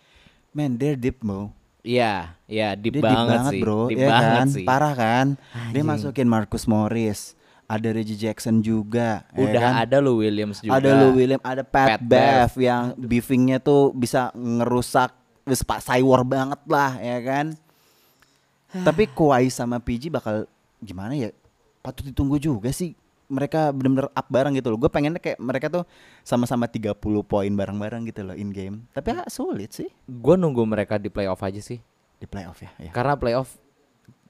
Man, 0.52 0.76
they're 0.76 1.00
deep 1.00 1.24
bro. 1.24 1.52
Iya, 1.88 2.36
iya 2.52 2.76
deep, 2.76 3.00
Dia 3.00 3.04
banget, 3.04 3.16
deep 3.16 3.32
banget 3.32 3.54
sih. 3.56 3.62
bro, 3.64 3.82
deep 3.88 4.00
ya 4.04 4.08
banget 4.12 4.36
kan? 4.36 4.48
sih. 4.52 4.66
Parah 4.68 4.94
kan? 4.94 5.28
Dia 5.72 5.84
masukin 5.88 6.28
Marcus 6.28 6.68
Morris, 6.68 7.32
ada 7.64 7.88
Reggie 7.96 8.20
Jackson 8.20 8.60
juga. 8.60 9.24
ya 9.32 9.40
Udah 9.40 9.62
kan? 9.62 9.74
ada 9.88 9.96
lu 10.04 10.20
Williams 10.20 10.60
juga. 10.60 10.76
Ada 10.76 10.90
Lou 11.00 11.16
William, 11.16 11.40
ada 11.40 11.64
Pat, 11.64 11.96
Pat 11.96 12.02
Bev 12.04 12.52
yang 12.60 12.92
beefingnya 13.00 13.64
tuh 13.64 13.96
bisa 13.96 14.36
ngerusak 14.36 15.16
pak 15.48 15.80
cywar 15.80 16.28
banget 16.28 16.60
lah 16.68 17.00
ya 17.00 17.20
kan. 17.24 17.46
Tapi 18.68 19.08
Kawhi 19.08 19.48
sama 19.48 19.80
PG 19.80 20.12
bakal 20.12 20.44
gimana 20.84 21.16
ya? 21.16 21.32
Patut 21.80 22.04
ditunggu 22.04 22.36
juga 22.36 22.68
sih. 22.76 22.92
Mereka 23.28 23.72
bener-bener 23.72 24.08
up 24.08 24.28
bareng 24.28 24.56
gitu 24.56 24.72
loh. 24.72 24.80
Gue 24.80 24.88
pengennya 24.88 25.20
kayak 25.20 25.36
mereka 25.38 25.68
tuh 25.68 25.84
sama-sama 26.22 26.66
30 26.66 26.96
poin 27.22 27.52
bareng-bareng 27.52 28.08
gitu 28.08 28.24
loh 28.24 28.34
in 28.34 28.50
game. 28.50 28.88
Tapi 28.92 29.12
ya 29.12 29.28
sulit 29.28 29.72
sih 29.72 29.92
Gua 30.04 30.34
nunggu 30.34 30.64
mereka 30.64 30.96
di 30.96 31.08
playoff 31.08 31.40
aja 31.42 31.60
sih. 31.60 31.80
di 32.16 32.26
playoff 32.26 32.58
ya. 32.58 32.72
ya. 32.80 32.90
Karena 32.90 33.14
playoff 33.14 33.60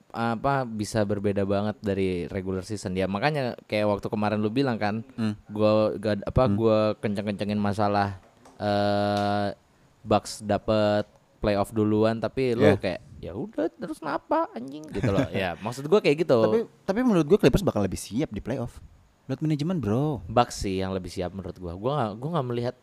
apa 0.09 0.63
bisa 0.63 1.03
berbeda 1.03 1.43
banget 1.43 1.77
dari 1.79 2.25
regular 2.25 2.59
season 2.61 2.91
ya 2.91 3.05
makanya 3.05 3.55
kayak 3.63 3.85
waktu 3.87 4.07
kemarin 4.07 4.39
lu 4.39 4.49
bilang 4.49 4.75
kan 4.75 5.05
Hmm. 5.13 5.35
gua 5.45 5.93
gak, 5.93 6.19
apa 6.21 6.43
gua 6.49 6.77
kenceng-kencengin 6.97 7.55
masalah 7.55 8.17
eh 8.57 9.53
Bucks 10.01 10.39
dapet 10.41 11.03
playoff 11.37 11.69
duluan 11.71 12.17
tapi 12.17 12.53
lu 12.53 12.63
Yeah. 12.63 12.77
kayak 12.77 13.01
ya 13.17 13.31
udah 13.33 13.65
terus 13.73 13.97
kenapa 13.97 14.45
anjing 14.53 14.85
gitu 14.93 15.09
loh 15.09 15.25
ya 15.33 15.57
maksud 15.57 15.89
gua 15.89 15.97
kayak 15.97 16.21
gitu 16.21 16.37
Tapi 16.37 16.59
tapi 16.85 16.99
menurut 17.01 17.25
gue 17.25 17.37
Clippers 17.41 17.65
bakal 17.65 17.81
lebih 17.81 17.97
siap 17.97 18.29
di 18.29 18.41
playoff. 18.41 18.77
Load 19.25 19.41
manajemen 19.41 19.81
bro. 19.81 20.21
Bucks 20.29 20.63
sih 20.63 20.79
yang 20.79 20.93
lebih 20.93 21.09
siap 21.09 21.33
menurut 21.33 21.57
gua. 21.57 21.73
Gua 21.75 21.91
gak, 21.97 22.11
gua 22.21 22.29
nggak 22.37 22.47
melihat 22.47 22.75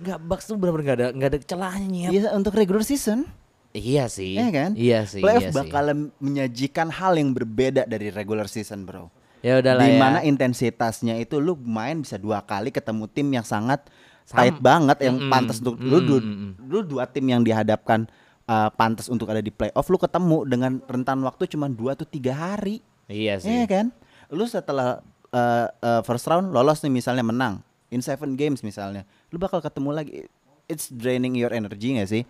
nggak 0.00 0.18
Bucks 0.24 0.44
tuh 0.48 0.56
benar-benar 0.56 0.82
nggak 0.84 0.96
ada 0.98 1.08
nggak 1.12 1.30
ada 1.30 1.38
celahnya. 1.44 2.08
Iya 2.10 2.30
untuk 2.34 2.56
regular 2.56 2.82
season. 2.82 3.28
Iya 3.72 4.04
sih. 4.08 4.36
Iya 4.36 4.48
kan? 4.52 4.70
Iya 4.76 5.00
sih. 5.08 5.22
Playoff 5.24 5.48
iya 5.48 5.52
sih. 5.52 5.58
bakalan 5.60 5.98
menyajikan 6.20 6.88
hal 6.92 7.16
yang 7.16 7.32
berbeda 7.32 7.88
dari 7.88 8.12
regular 8.12 8.44
season, 8.48 8.84
bro. 8.84 9.08
Ya 9.42 9.58
udah 9.58 9.74
lah 9.74 9.90
Di 9.90 9.98
ya. 9.98 10.20
intensitasnya 10.22 11.18
itu 11.18 11.42
lu 11.42 11.58
main 11.58 11.98
bisa 11.98 12.14
dua 12.14 12.46
kali 12.46 12.70
ketemu 12.70 13.10
tim 13.10 13.26
yang 13.34 13.42
sangat 13.42 13.82
Tight 14.28 14.58
banget 14.62 14.98
yang 15.02 15.16
Mm-mm, 15.18 15.30
pantas 15.30 15.58
untuk 15.58 15.76
lu, 15.82 15.98
du- 16.00 16.24
lu 16.62 16.78
dua 16.86 17.04
tim 17.10 17.26
yang 17.26 17.42
dihadapkan 17.42 18.06
uh, 18.46 18.70
pantas 18.72 19.10
untuk 19.10 19.28
ada 19.28 19.42
di 19.42 19.50
playoff 19.50 19.86
lu 19.90 19.98
ketemu 19.98 20.38
dengan 20.48 20.72
rentan 20.88 21.20
waktu 21.26 21.50
cuma 21.50 21.66
dua 21.68 21.98
atau 21.98 22.06
tiga 22.06 22.32
hari. 22.32 22.80
Iya 23.10 23.42
sih. 23.42 23.50
Iya 23.50 23.64
kan? 23.68 23.86
Lu 24.32 24.46
setelah 24.48 25.02
uh, 25.34 25.66
uh, 25.68 26.00
first 26.06 26.24
round 26.30 26.54
lolos 26.54 26.80
nih 26.80 26.92
misalnya 26.92 27.26
menang 27.26 27.60
in 27.92 28.00
seven 28.00 28.38
games 28.40 28.64
misalnya, 28.64 29.04
lu 29.28 29.36
bakal 29.36 29.60
ketemu 29.60 29.90
lagi. 29.92 30.12
It's 30.64 30.88
draining 30.88 31.36
your 31.36 31.52
energy 31.52 31.98
gak 32.00 32.08
sih? 32.08 32.24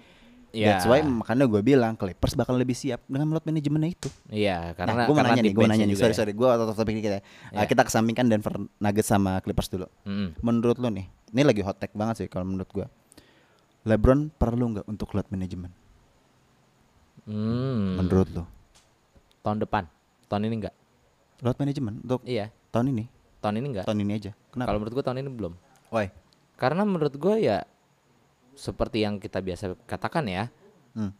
Iya. 0.53 0.77
That's 0.77 0.85
why 0.85 1.01
makanya 1.01 1.49
gue 1.49 1.63
bilang 1.65 1.97
Clippers 1.97 2.37
bakal 2.37 2.61
lebih 2.61 2.77
siap 2.77 3.01
dengan 3.09 3.33
load 3.33 3.45
manajemennya 3.49 3.91
itu. 3.97 4.09
Iya, 4.29 4.77
nah, 4.77 4.77
karena 4.77 5.01
gue 5.09 5.15
mau 5.17 5.25
nanya 5.25 5.43
nih, 5.43 5.55
gue 5.57 5.65
nanya 5.65 5.87
nih. 5.89 5.97
Sorry 5.97 6.13
ya. 6.13 6.19
sorry, 6.21 6.33
gue 6.37 6.45
out 6.45 6.61
of 6.61 6.77
topic 6.77 7.01
dikit 7.01 7.13
ya. 7.17 7.21
Uh, 7.57 7.65
kita 7.65 7.89
kesampingkan 7.89 8.29
Denver 8.29 8.61
Nuggets 8.77 9.09
sama 9.09 9.41
Clippers 9.41 9.73
dulu. 9.73 9.89
Mm-mm. 10.05 10.37
Menurut 10.45 10.77
lu 10.77 10.93
nih, 10.93 11.09
ini 11.33 11.43
lagi 11.43 11.61
hot 11.65 11.81
take 11.81 11.97
banget 11.97 12.25
sih 12.25 12.29
kalau 12.29 12.45
menurut 12.45 12.69
gue. 12.69 12.87
LeBron 13.83 14.31
perlu 14.31 14.79
nggak 14.79 14.87
untuk 14.87 15.11
load 15.13 15.27
management? 15.29 15.75
Hmm. 17.23 18.03
menurut 18.03 18.29
lo? 18.35 18.45
Tahun 19.43 19.59
depan. 19.59 19.87
Tahun 20.27 20.43
ini 20.43 20.55
enggak? 20.63 20.75
Load 21.43 21.59
manajemen 21.59 21.99
untuk 22.03 22.23
Iya. 22.23 22.51
tahun 22.71 22.95
ini, 22.95 23.05
Tahun 23.39 23.55
ini 23.59 23.67
enggak? 23.75 23.85
tahun 23.87 23.99
ini 24.03 24.13
aja. 24.15 24.33
Kenapa? 24.51 24.67
Kalau 24.71 24.79
menurut 24.79 24.95
gua 24.95 25.05
tahun 25.07 25.19
ini 25.23 25.31
belum. 25.31 25.53
Why? 25.91 26.07
Karena 26.55 26.83
menurut 26.87 27.15
gua 27.19 27.37
ya 27.39 27.67
seperti 28.55 29.03
yang 29.03 29.19
kita 29.19 29.43
biasa 29.43 29.75
katakan 29.87 30.27
ya, 30.27 30.47
Hmm. 30.95 31.11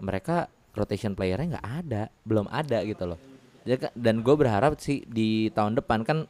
mereka 0.00 0.48
rotation 0.74 1.14
playernya 1.14 1.56
nggak 1.58 1.68
ada, 1.84 2.02
belum 2.24 2.46
ada 2.48 2.82
gitu 2.82 3.04
loh. 3.06 3.18
Dan 3.92 4.24
gue 4.24 4.34
berharap 4.34 4.80
sih 4.80 5.04
di 5.04 5.52
tahun 5.52 5.76
depan 5.78 6.02
kan 6.02 6.24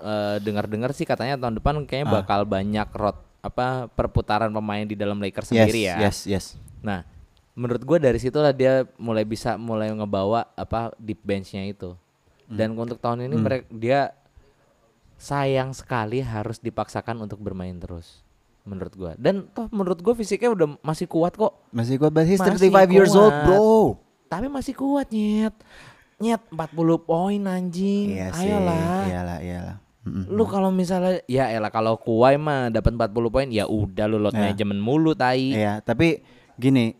eh, 0.00 0.36
dengar-dengar 0.40 0.90
sih 0.90 1.04
katanya 1.04 1.36
tahun 1.36 1.60
depan 1.60 1.84
kayaknya 1.84 2.08
Ah. 2.08 2.14
bakal 2.18 2.40
banyak 2.42 2.88
rot 2.90 3.18
apa 3.40 3.88
perputaran 3.88 4.48
pemain 4.50 4.82
di 4.82 4.92
dalam 4.92 5.16
Lakers 5.16 5.48
Yes, 5.48 5.56
sendiri 5.64 5.80
ya. 5.86 5.96
yes, 6.00 6.18
yes. 6.24 6.46
Nah, 6.80 7.04
menurut 7.52 7.80
gue 7.80 7.98
dari 7.98 8.16
situlah 8.16 8.50
dia 8.50 8.84
mulai 8.96 9.24
bisa 9.24 9.56
mulai 9.56 9.88
ngebawa 9.88 10.48
apa 10.54 10.92
deep 10.96 11.20
benchnya 11.20 11.64
itu. 11.64 11.96
Hmm. 12.44 12.56
Dan 12.56 12.68
untuk 12.74 12.96
tahun 12.96 13.24
ini 13.24 13.36
mereka 13.36 13.64
dia 13.70 14.00
sayang 15.16 15.72
sekali 15.72 16.20
harus 16.20 16.56
dipaksakan 16.58 17.20
untuk 17.20 17.38
bermain 17.38 17.76
terus. 17.76 18.24
Menurut 18.60 18.92
gua. 18.92 19.12
Dan 19.16 19.48
toh 19.48 19.68
menurut 19.68 20.00
gua 20.00 20.12
fisiknya 20.12 20.52
udah 20.52 20.76
masih 20.80 21.04
kuat 21.04 21.32
kok. 21.32 21.52
Masih 21.70 21.96
kuat, 21.96 22.12
but 22.12 22.24
he's 22.24 22.36
Masih 22.36 22.68
35 22.68 22.88
years 22.90 23.12
old, 23.12 23.32
bro. 23.44 23.96
Tapi 24.28 24.46
masih 24.46 24.72
kuat 24.72 25.08
nyet. 25.08 25.52
Nyet 26.16 26.42
40 26.48 27.00
poin 27.00 27.40
anjing. 27.42 28.12
Iya 28.12 28.28
sih, 28.36 28.46
Ayolah. 28.46 29.08
iyalah, 29.08 29.38
iyalah. 29.40 29.76
Mm-mm. 30.00 30.24
Lu 30.28 30.44
kalau 30.44 30.68
misalnya 30.68 31.20
ya 31.24 31.48
elah 31.48 31.68
kalau 31.68 31.94
Kuwai 31.94 32.34
mah 32.34 32.68
dapat 32.68 32.92
40 32.92 33.12
poin 33.28 33.46
ya 33.46 33.64
udah 33.64 34.06
lu 34.06 34.16
load 34.16 34.32
Iya. 34.32 34.40
manajemen 34.48 34.78
mulu 34.78 35.12
tai. 35.12 35.52
Iya, 35.52 35.80
tapi 35.80 36.24
gini, 36.56 36.96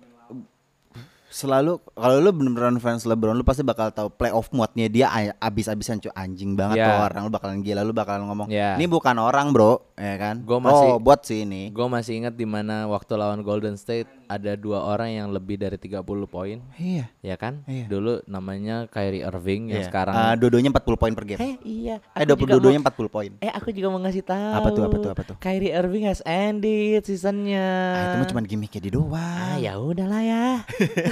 selalu 1.27 1.79
kalau 1.91 2.17
lu 2.19 2.31
beneran 2.31 2.77
fans 2.77 3.07
LeBron 3.07 3.33
lu 3.33 3.41
pasti 3.41 3.63
bakal 3.63 3.89
tahu 3.89 4.11
playoff 4.11 4.51
mode-nya 4.51 4.91
dia 4.91 5.07
abis-abisan 5.39 5.97
cuy 5.97 6.11
anjing 6.13 6.53
banget 6.53 6.77
Iya. 6.77 6.87
tuh 6.91 6.97
orang 7.07 7.23
lu 7.23 7.31
bakalan 7.31 7.59
gila 7.61 7.81
lu 7.81 7.95
bakalan 7.95 8.27
ngomong 8.27 8.51
Iya. 8.51 8.75
ini 8.75 8.85
bukan 8.85 9.15
orang 9.15 9.49
bro 9.49 9.79
ya 9.95 10.19
kan 10.19 10.43
Gua 10.43 10.59
masih- 10.59 10.91
robot 10.91 11.21
sih 11.23 11.47
ini 11.47 11.71
Gue 11.71 11.87
masih 11.87 12.19
ingat 12.19 12.35
di 12.35 12.45
mana 12.45 12.85
waktu 12.85 13.15
lawan 13.15 13.41
Golden 13.41 13.79
State 13.79 14.11
ada 14.31 14.55
dua 14.55 14.79
orang 14.85 15.11
yang 15.11 15.29
lebih 15.29 15.59
dari 15.59 15.75
30 15.75 16.07
poin, 16.25 16.63
iya 16.77 17.11
ya 17.19 17.35
kan? 17.35 17.67
Iya. 17.67 17.85
Dulu 17.85 18.23
namanya 18.25 18.87
Kyrie 18.87 19.21
Irving 19.21 19.69
yang 19.69 19.83
Iya. 19.83 19.89
sekarang 19.91 20.15
Eh, 20.15 20.35
dua-duanya 20.39 20.71
40 20.71 20.95
poin 20.95 21.11
per 21.11 21.25
game 21.25 21.41
Eh 21.41 21.55
iya. 21.65 21.97
eh 22.15 22.23
aku 22.23 22.39
juga 22.41 22.55
22 22.55 22.71
nya 22.71 22.79
mau- 22.79 22.87
40 22.87 23.11
poin 23.11 23.31
Eh 23.37 23.51
aku 23.51 23.69
juga 23.71 23.89
mau 23.89 23.99
ngasih 23.99 24.23
tahu. 24.23 24.55
Apa 24.55 24.69
tuh, 24.71 24.83
apa 24.85 24.97
tuh, 24.97 25.11
apa 25.11 25.23
tuh? 25.25 25.37
Kyrie 25.37 25.73
Irving 25.73 26.07
has 26.07 26.23
ended 26.23 27.03
seasonnya. 27.03 27.67
ah, 27.91 28.03
itu 28.07 28.17
mah 28.17 28.29
cuma 28.31 28.43
gimmicknya 28.43 28.81
di 28.81 28.89
Ah 28.89 28.95
doang 28.95 29.57
ya 29.59 29.73
udahlah 29.75 30.23
ya. 30.23 30.47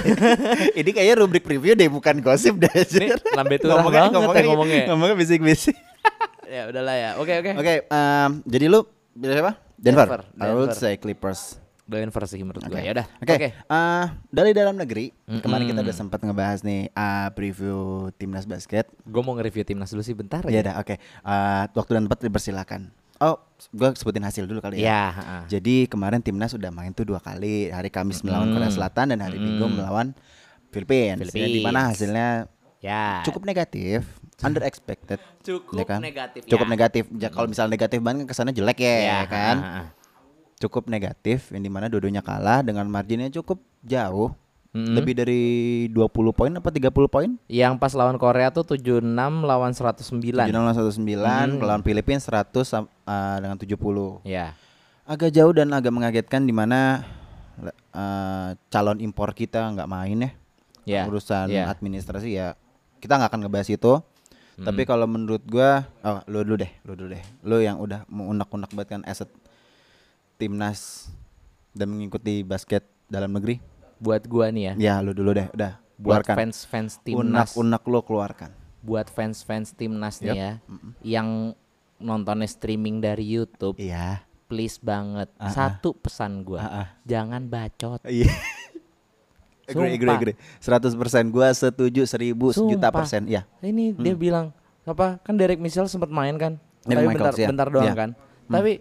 ini 0.79 0.89
kayaknya 0.89 1.15
rubrik 1.17 1.43
preview 1.43 1.73
deh 1.73 1.87
bukan 1.87 2.19
gosip 2.19 2.55
deh 2.55 2.71
Ini 2.71 3.19
lambe 3.31 3.55
turah 3.57 3.83
banget 3.83 4.15
ya 4.39 4.47
ngomongnya. 4.47 4.83
ngomongnya 4.87 5.15
bisik-bisik 5.15 5.75
ya 6.49 6.65
udahlah 6.65 6.95
ya. 6.95 7.09
Oke 7.17 7.33
oke. 7.35 7.51
oke 7.53 7.73
em, 7.85 8.31
jadi 8.43 8.65
lu 8.67 8.87
pilih 9.11 9.37
apa 9.39 9.53
Denver, 9.75 10.05
Denver, 10.05 10.21
I 10.37 10.47
would 10.49 10.71
Denver. 10.71 10.75
say 10.77 10.93
Clippers 10.95 11.59
Denver 11.91 12.23
sih 12.23 12.37
menurut 12.39 12.61
gue. 12.61 12.69
Oke. 12.71 12.81
Ya 12.81 12.93
udah. 12.93 13.05
Oke. 13.17 13.33
Oke. 13.33 13.49
eh, 13.51 14.05
dari 14.29 14.51
dalam 14.51 14.75
negeri 14.75 15.09
kemarin 15.35 15.65
kita 15.65 15.81
udah 15.81 15.95
sempat 15.95 16.21
ngebahas 16.21 16.61
nih 16.61 16.87
eh, 16.87 17.27
preview 17.33 17.79
timnas 18.13 18.45
basket. 18.45 18.85
Gue 19.03 19.19
mau 19.19 19.33
nge-review 19.33 19.65
timnas 19.65 19.89
dulu 19.89 19.99
sih 19.99 20.13
bentar 20.13 20.45
Ya 20.45 20.53
ya. 20.53 20.61
udah, 20.63 20.75
oke. 20.77 20.95
Eh, 20.95 21.63
waktu 21.67 21.91
dan 21.91 22.05
tempat 22.05 22.19
dipersilakan. 22.21 22.81
Oh, 23.19 23.35
gue 23.67 23.89
sebutin 23.93 24.21
hasil 24.21 24.45
dulu 24.45 24.61
kali 24.61 24.79
ya. 24.79 24.87
Ya. 24.87 25.03
heeh. 25.11 25.41
Jadi 25.51 25.75
kemarin 25.85 26.21
timnas 26.21 26.53
udah 26.53 26.69
main 26.69 26.93
tuh 26.93 27.03
dua 27.03 27.17
kali. 27.17 27.67
Hari 27.67 27.89
Kamis 27.89 28.21
melawan 28.21 28.47
Korea 28.49 28.69
Selatan 28.69 29.11
dan 29.11 29.19
hari 29.19 29.35
Minggu 29.35 29.67
melawan 29.67 30.13
Filipina. 30.69 31.19
Philippines. 31.19 31.51
Di 31.51 31.59
mana 31.59 31.89
hasilnya 31.89 32.47
Ya. 32.79 33.19
cukup 33.21 33.43
negatif, 33.43 34.07
under 34.39 34.63
expected. 34.63 35.19
Cukup 35.43 35.75
ya 35.75 35.83
kan? 35.83 35.99
negatif, 35.99 36.47
Cukup 36.47 36.63
ya. 36.63 36.71
negatif. 36.71 37.03
Ja, 37.11 37.27
kalau 37.27 37.51
misalnya 37.51 37.75
negatif 37.75 37.99
banget 37.99 38.23
kesannya 38.23 38.55
jelek 38.55 38.79
ya, 38.79 38.95
Ya, 39.03 39.19
kan. 39.27 39.55
heeh. 39.59 39.85
Cukup 40.59 40.91
negatif 40.91 41.55
yang 41.55 41.63
di 41.63 41.71
mana 41.71 41.87
dua-duanya 41.87 42.19
kalah 42.19 42.59
dengan 42.59 42.83
marginnya 42.85 43.31
cukup 43.31 43.63
jauh. 43.79 44.35
Mm-mm. 44.69 44.91
Lebih 44.93 45.13
dari 45.17 45.41
20 45.89 46.13
poin 46.29 46.51
apa 46.53 46.69
30 46.69 46.91
poin? 47.09 47.29
Yang 47.49 47.73
pas 47.81 47.95
lawan 47.97 48.19
Korea 48.21 48.53
tuh 48.53 48.67
76 48.67 49.01
lawan 49.41 49.71
109. 49.73 50.35
76 50.35 50.51
lawan 50.53 50.75
19, 51.57 51.63
lawan 51.63 51.81
Filipina 51.81 52.19
100 52.21 52.67
sam- 52.67 52.85
eh, 52.85 53.37
dengan 53.41 53.57
70. 53.57 54.21
Ya. 54.27 54.53
Agak 55.09 55.33
jauh 55.33 55.55
dan 55.55 55.73
agak 55.73 55.89
mengagetkan 55.89 56.45
di 56.45 56.53
mana 56.53 57.01
eh, 57.95 58.49
calon 58.69 59.01
impor 59.01 59.33
kita 59.33 59.63
nggak 59.73 59.89
main 59.89 60.19
ya. 60.21 60.31
Ya, 60.85 61.01
Urusan 61.07 61.49
ya. 61.49 61.65
administrasi 61.65 62.29
ya 62.29 62.53
kita 62.99 63.15
nggak 63.15 63.31
akan 63.31 63.41
ngebahas 63.47 63.69
itu. 63.71 63.93
Tapi 64.59 64.83
kalau 64.83 65.07
menurut 65.07 65.39
gua, 65.47 65.87
oh, 66.03 66.19
lu 66.27 66.43
dulu 66.43 66.59
deh, 66.59 66.71
lu 66.83 66.91
dulu 66.91 67.15
deh. 67.15 67.23
Lu 67.47 67.63
yang 67.63 67.79
udah 67.79 68.03
mengunak-unak 68.11 68.67
banget 68.75 68.89
kan 68.91 69.01
aset 69.07 69.31
timnas 70.39 71.11
dan 71.75 71.91
mengikuti 71.91 72.41
basket 72.41 72.87
dalam 73.05 73.35
negeri. 73.35 73.59
Buat 73.99 74.23
gua 74.25 74.47
nih 74.49 74.71
ya. 74.71 74.73
Ya, 74.79 74.93
lu 75.03 75.11
dulu 75.11 75.35
deh, 75.35 75.51
udah. 75.51 75.75
Buat 75.99 76.23
fans-fans 76.23 77.03
timnas. 77.03 77.51
Unak-unak 77.51 77.83
lu 77.83 77.99
keluarkan. 77.99 78.49
Buat 78.79 79.11
fans-fans 79.11 79.75
timnas 79.75 80.23
Yap. 80.23 80.31
nih 80.31 80.37
ya. 80.39 80.51
Yang 81.03 81.27
nontonnya 81.99 82.47
streaming 82.47 83.03
dari 83.03 83.27
YouTube. 83.27 83.75
Iya. 83.75 84.23
Please 84.47 84.79
banget. 84.79 85.27
Ah, 85.35 85.45
ah. 85.45 85.51
Satu 85.51 85.91
pesan 85.91 86.47
gua. 86.47 86.63
Ah, 86.63 86.67
ah. 86.71 86.87
Jangan 87.03 87.43
bacot. 87.45 87.99
Iya. 88.07 88.31
agree, 89.69 89.93
agree, 89.99 90.15
agree. 90.33 90.35
100% 90.63 90.95
gua 91.29 91.51
setuju 91.53 92.07
1000 92.07 92.33
sejuta 92.55 92.55
Sumpah. 92.55 92.91
persen. 92.95 93.27
Ya. 93.27 93.43
Ini 93.59 93.93
dia 93.93 94.15
bilang 94.15 94.55
apa? 94.87 95.19
Kan 95.21 95.37
Derek 95.37 95.59
Mitchell 95.61 95.85
sempat 95.85 96.09
main 96.09 96.33
kan? 96.39 96.57
Derek 96.87 97.05
Tapi 97.05 97.13
bentar, 97.13 97.33
ya. 97.35 97.47
bentar 97.51 97.67
doang 97.69 97.85
Iya. 97.85 97.93
kan. 97.93 98.09
Tapi 98.49 98.71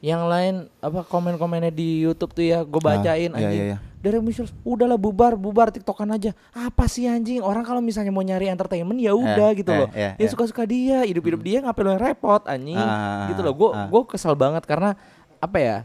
yang 0.00 0.24
lain 0.24 0.64
apa 0.80 1.04
komen-komennya 1.04 1.68
di 1.68 2.08
YouTube 2.08 2.32
tuh 2.32 2.44
ya 2.44 2.64
gue 2.64 2.80
bacain 2.80 3.28
iya, 3.28 3.36
anjing. 3.36 3.60
iya, 3.60 3.76
iya. 3.76 3.78
Derek 4.00 4.24
Mitchell 4.24 4.48
udahlah 4.64 4.96
bubar 4.96 5.36
bubar 5.36 5.68
tiktokan 5.68 6.08
aja. 6.16 6.32
Apa 6.56 6.88
sih 6.88 7.04
anjing? 7.04 7.44
Orang 7.44 7.68
kalau 7.68 7.84
misalnya 7.84 8.08
mau 8.08 8.24
nyari 8.24 8.48
entertainment 8.48 8.96
ya 8.96 9.12
udah 9.12 9.52
gitu 9.52 9.68
eh, 9.76 9.78
loh. 9.84 9.88
iya, 9.92 10.16
ya 10.16 10.24
iya. 10.24 10.28
suka-suka 10.32 10.64
dia, 10.64 11.04
hidup-hidup 11.04 11.44
dia 11.44 11.60
ngapain 11.60 11.84
lo 11.84 11.90
yang 11.92 12.00
repot 12.00 12.40
anjing. 12.48 12.80
Ah, 12.80 13.28
gitu 13.28 13.44
loh. 13.44 13.52
Gue 13.52 13.70
ah. 13.76 13.92
gue 13.92 14.02
kesal 14.08 14.32
banget 14.32 14.64
karena 14.64 14.96
apa 15.36 15.58
ya? 15.60 15.76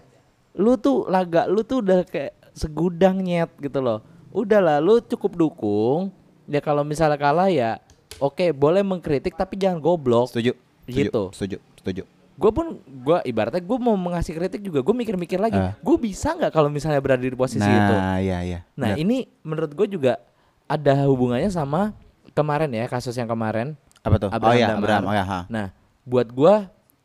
Lu 0.56 0.80
tuh 0.80 1.12
laga 1.12 1.44
lu 1.52 1.68
tuh 1.68 1.84
udah 1.84 2.08
kayak 2.08 2.32
segudang 2.56 3.20
nyet 3.20 3.52
gitu 3.60 3.84
loh. 3.84 4.00
Udahlah 4.32 4.80
lu 4.80 5.04
cukup 5.04 5.36
dukung. 5.36 6.08
Ya 6.48 6.64
kalau 6.64 6.88
misalnya 6.88 7.20
kalah 7.20 7.52
ya 7.52 7.84
oke 8.24 8.56
boleh 8.56 8.80
mengkritik 8.80 9.36
tapi 9.36 9.60
jangan 9.60 9.84
goblok. 9.84 10.32
Setuju. 10.32 10.56
Setuju. 10.88 11.04
Gitu. 11.04 11.24
Setuju. 11.36 11.58
Setuju. 11.84 12.15
Gue 12.36 12.52
pun 12.52 12.66
gue 12.84 13.18
ibaratnya 13.24 13.60
gue 13.60 13.78
mau 13.78 13.96
mengasih 13.96 14.34
kritik 14.34 14.60
juga 14.60 14.80
gue 14.80 14.92
mikir-mikir 14.94 15.40
lagi. 15.40 15.56
Ah. 15.56 15.72
Gue 15.78 15.96
bisa 15.96 16.32
nggak 16.32 16.52
kalau 16.52 16.68
misalnya 16.68 17.00
berada 17.00 17.22
di 17.22 17.32
posisi 17.32 17.64
nah, 17.64 17.72
itu. 17.72 17.96
iya 18.22 18.38
iya. 18.42 18.60
Nah 18.76 18.92
Benar. 18.92 19.00
ini 19.00 19.18
menurut 19.40 19.72
gue 19.72 19.88
juga 19.90 20.20
ada 20.66 21.08
hubungannya 21.08 21.48
sama 21.48 21.96
kemarin 22.32 22.68
ya 22.70 22.86
kasus 22.86 23.14
yang 23.14 23.26
kemarin. 23.26 23.80
apa 24.02 24.16
tuh? 24.18 24.30
oh 24.30 24.36
Abraham 24.36 24.54
iya, 24.54 24.68
Damar. 24.68 24.80
Abraham. 24.80 25.04
Oh 25.04 25.14
ya, 25.14 25.26
ha. 25.26 25.40
Nah 25.48 25.68
buat 26.04 26.28
gue, 26.28 26.54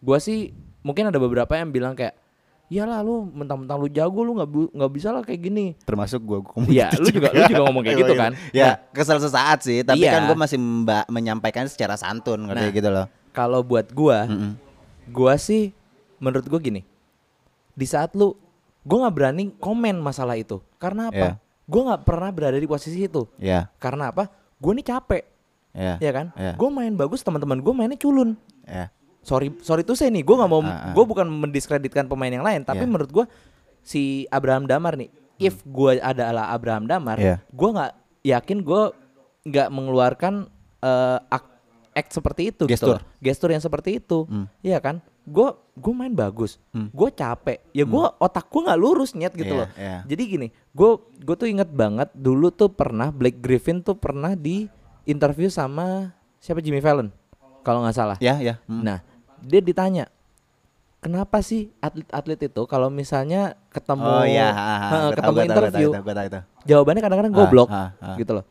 gue 0.00 0.18
sih 0.20 0.38
mungkin 0.80 1.06
ada 1.06 1.16
beberapa 1.16 1.48
yang 1.54 1.70
bilang 1.70 1.94
kayak, 1.94 2.12
ya 2.66 2.84
lah 2.84 3.00
lu 3.00 3.24
mentang-mentang 3.24 3.76
lu 3.76 3.88
jago 3.88 4.20
lu 4.20 4.36
nggak 4.36 4.46
bu- 4.46 4.68
nggak 4.70 4.92
bisa 4.92 5.08
lah 5.08 5.22
kayak 5.22 5.40
gini. 5.40 5.72
Termasuk 5.80 6.20
gua, 6.20 6.38
gua 6.44 6.52
ngomong 6.58 6.68
Iya, 6.68 6.88
gitu 6.90 7.00
lu 7.00 7.08
juga 7.10 7.28
lu 7.30 7.42
juga 7.46 7.62
ngomong 7.62 7.82
kayak 7.82 7.98
gitu 8.02 8.14
kan. 8.14 8.30
Ya, 8.50 8.66
Nah, 8.66 8.74
kesel 8.92 9.18
sesaat 9.18 9.58
sih, 9.60 9.80
tapi 9.80 10.04
Iya. 10.04 10.12
kan 10.12 10.20
gua 10.26 10.36
masih 10.36 10.58
mba- 10.58 11.08
menyampaikan 11.08 11.64
secara 11.64 11.94
santun 11.94 12.44
ngerti 12.44 12.66
Nah. 12.66 12.74
gitu 12.74 12.90
loh. 12.90 13.06
kalau 13.30 13.62
buat 13.62 13.86
gua, 13.90 14.26
Mm-mm. 14.26 14.52
Gua 15.10 15.34
sih 15.36 15.74
menurut 16.16 16.46
gua 16.46 16.58
gini. 16.58 16.86
Di 17.74 17.86
saat 17.86 18.14
lu 18.14 18.32
gua 18.82 19.06
nggak 19.06 19.14
berani 19.14 19.44
komen 19.58 19.98
masalah 19.98 20.38
itu. 20.38 20.62
Karena 20.78 21.10
apa? 21.10 21.16
Iya. 21.16 21.32
Gua 21.66 21.82
nggak 21.92 22.02
pernah 22.02 22.30
berada 22.30 22.56
di 22.56 22.66
posisi 22.66 22.98
itu. 22.98 23.26
Ya, 23.36 23.70
Karena 23.78 24.10
apa? 24.10 24.26
Gua 24.58 24.72
nih 24.74 24.86
capek, 24.86 25.22
ya. 25.70 25.94
ya 25.98 26.10
kan? 26.10 26.26
Iya. 26.34 26.52
Gua 26.54 26.68
main 26.68 26.92
bagus, 26.94 27.20
teman-teman 27.20 27.58
gua 27.60 27.74
mainnya 27.74 27.96
culun. 27.96 28.34
Ya. 28.66 28.90
Sorry, 29.20 29.52
sorry 29.60 29.84
tuh 29.84 29.94
saya 29.94 30.08
nih, 30.08 30.24
gua 30.24 30.40
nggak 30.42 30.50
mau, 30.50 30.64
Ah, 30.64 30.90
ah. 30.90 30.92
gua 30.96 31.04
bukan 31.04 31.28
mendiskreditkan 31.28 32.08
pemain 32.08 32.32
yang 32.32 32.40
lain, 32.40 32.64
tapi 32.64 32.84
Iya. 32.84 32.90
menurut 32.90 33.10
gua 33.12 33.24
si 33.80 34.24
Abraham 34.28 34.64
Damar 34.64 34.96
nih, 34.96 35.08
if 35.36 35.60
gua 35.62 36.00
adalah 36.00 36.50
Abraham 36.50 36.88
Damar, 36.88 37.20
Iya. 37.20 37.36
gua 37.52 37.68
nggak 37.72 37.92
yakin 38.24 38.58
gua 38.60 38.92
nggak 39.44 39.68
mengeluarkan 39.68 40.48
ak- 41.28 41.59
act 41.92 42.10
seperti 42.10 42.42
itu 42.48 42.64
gitu 42.64 42.74
Gestur. 42.86 42.96
loh. 42.96 43.02
gestur 43.18 43.48
yang 43.48 43.58
seperti 43.58 43.98
itu 43.98 44.24
Hmm. 44.24 44.46
iya 44.60 44.78
kan 44.78 44.98
gue 45.22 45.48
gue 45.74 45.92
main 45.92 46.10
bagus 46.10 46.56
Hmm. 46.70 46.86
gue 46.88 47.08
capek 47.10 47.58
ya 47.70 47.82
gue 47.82 48.04
otak 48.16 48.46
gue 48.46 48.60
nggak 48.62 48.78
lurus 48.78 49.10
nyet 49.12 49.32
gitu 49.32 49.52
Iya, 49.52 49.60
loh 49.60 49.68
iya. 49.74 49.98
jadi 50.04 50.22
gini 50.24 50.46
gue 50.50 50.90
gue 51.18 51.36
tuh 51.36 51.46
inget 51.46 51.68
banget 51.68 52.08
dulu 52.12 52.48
tuh 52.48 52.68
pernah 52.68 53.10
Blake 53.10 53.38
Griffin 53.38 53.80
tuh 53.80 53.94
pernah 53.94 54.32
di 54.32 54.70
interview 55.04 55.48
sama 55.48 56.10
siapa 56.36 56.58
Jimmy 56.58 56.78
Fallon 56.78 57.10
kalau 57.60 57.82
nggak 57.82 57.94
salah 57.94 58.16
Ya, 58.18 58.38
ya. 58.38 58.62
Mm. 58.64 58.82
nah 58.82 58.98
dia 59.38 59.60
ditanya 59.60 60.06
kenapa 60.98 61.40
sih 61.40 61.72
atlet-atlet 61.78 62.40
itu 62.44 62.62
kalau 62.64 62.86
misalnya 62.86 63.56
ketemu 63.68 64.04
Oh 64.04 64.22
iya, 64.22 64.46
ha, 64.46 64.52
ha, 64.52 64.68
Heeh, 64.70 64.76
gua 64.76 64.90
tahu, 64.92 65.10
ketemu 65.10 65.16
gua 65.16 65.24
tahu, 65.24 65.34
gua 65.40 65.44
interview 65.48 65.88
tahu, 65.88 66.00
gua 66.00 66.12
tahu, 66.12 66.20
gua 66.22 66.30
tahu. 66.30 66.44
jawabannya 66.62 67.02
kadang-kadang 67.02 67.32
Ah, 67.32 67.38
goblok 67.38 67.68
ah, 67.68 67.88
ah. 67.98 68.16
gitu 68.16 68.32
loh 68.32 68.44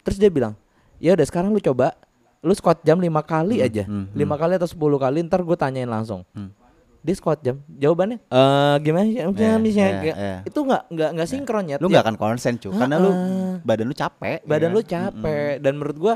terus 0.00 0.16
dia 0.16 0.28
bilang 0.28 0.54
ya 0.96 1.10
udah 1.12 1.26
sekarang 1.26 1.50
lu 1.50 1.58
coba 1.58 1.96
lu 2.38 2.52
squat 2.52 2.80
jam 2.80 2.96
lima 2.96 3.20
kali 3.20 3.58
aja 3.58 3.82
hmm, 3.82 4.12
lima 4.12 4.34
kali 4.34 4.54
atau 4.54 4.66
10 4.66 4.76
kali 4.76 5.18
ntar 5.22 5.40
gue 5.40 5.54
tanyain 5.54 5.86
langsung 5.86 6.22
Hmm. 6.30 6.52
dia 7.00 7.14
squat 7.14 7.38
jam 7.38 7.58
jawabannya 7.70 8.18
eh 8.20 8.74
gimana 8.80 9.04
sih 9.04 9.14
Iya, 9.14 9.56
iya, 9.56 9.86
kayak- 9.94 10.18
iya. 10.18 10.36
itu 10.42 10.58
nggak 10.58 10.82
nggak 10.88 11.10
nggak 11.12 11.28
sinkron 11.28 11.64
ya 11.64 11.76
Lu 11.76 11.86
nggak 11.86 12.02
akan 12.02 12.16
konsen 12.16 12.54
cu, 12.56 12.70
karena 12.70 12.96
lu 12.96 13.10
Heeh. 13.10 13.52
badan 13.62 13.86
lu 13.86 13.94
capek. 13.94 14.36
ya 14.36 14.38
badan 14.44 14.68
kan? 14.68 14.74
lu 14.74 14.82
capek 14.82 15.52
dan 15.58 15.72
menurut 15.74 15.96
gua 15.96 16.14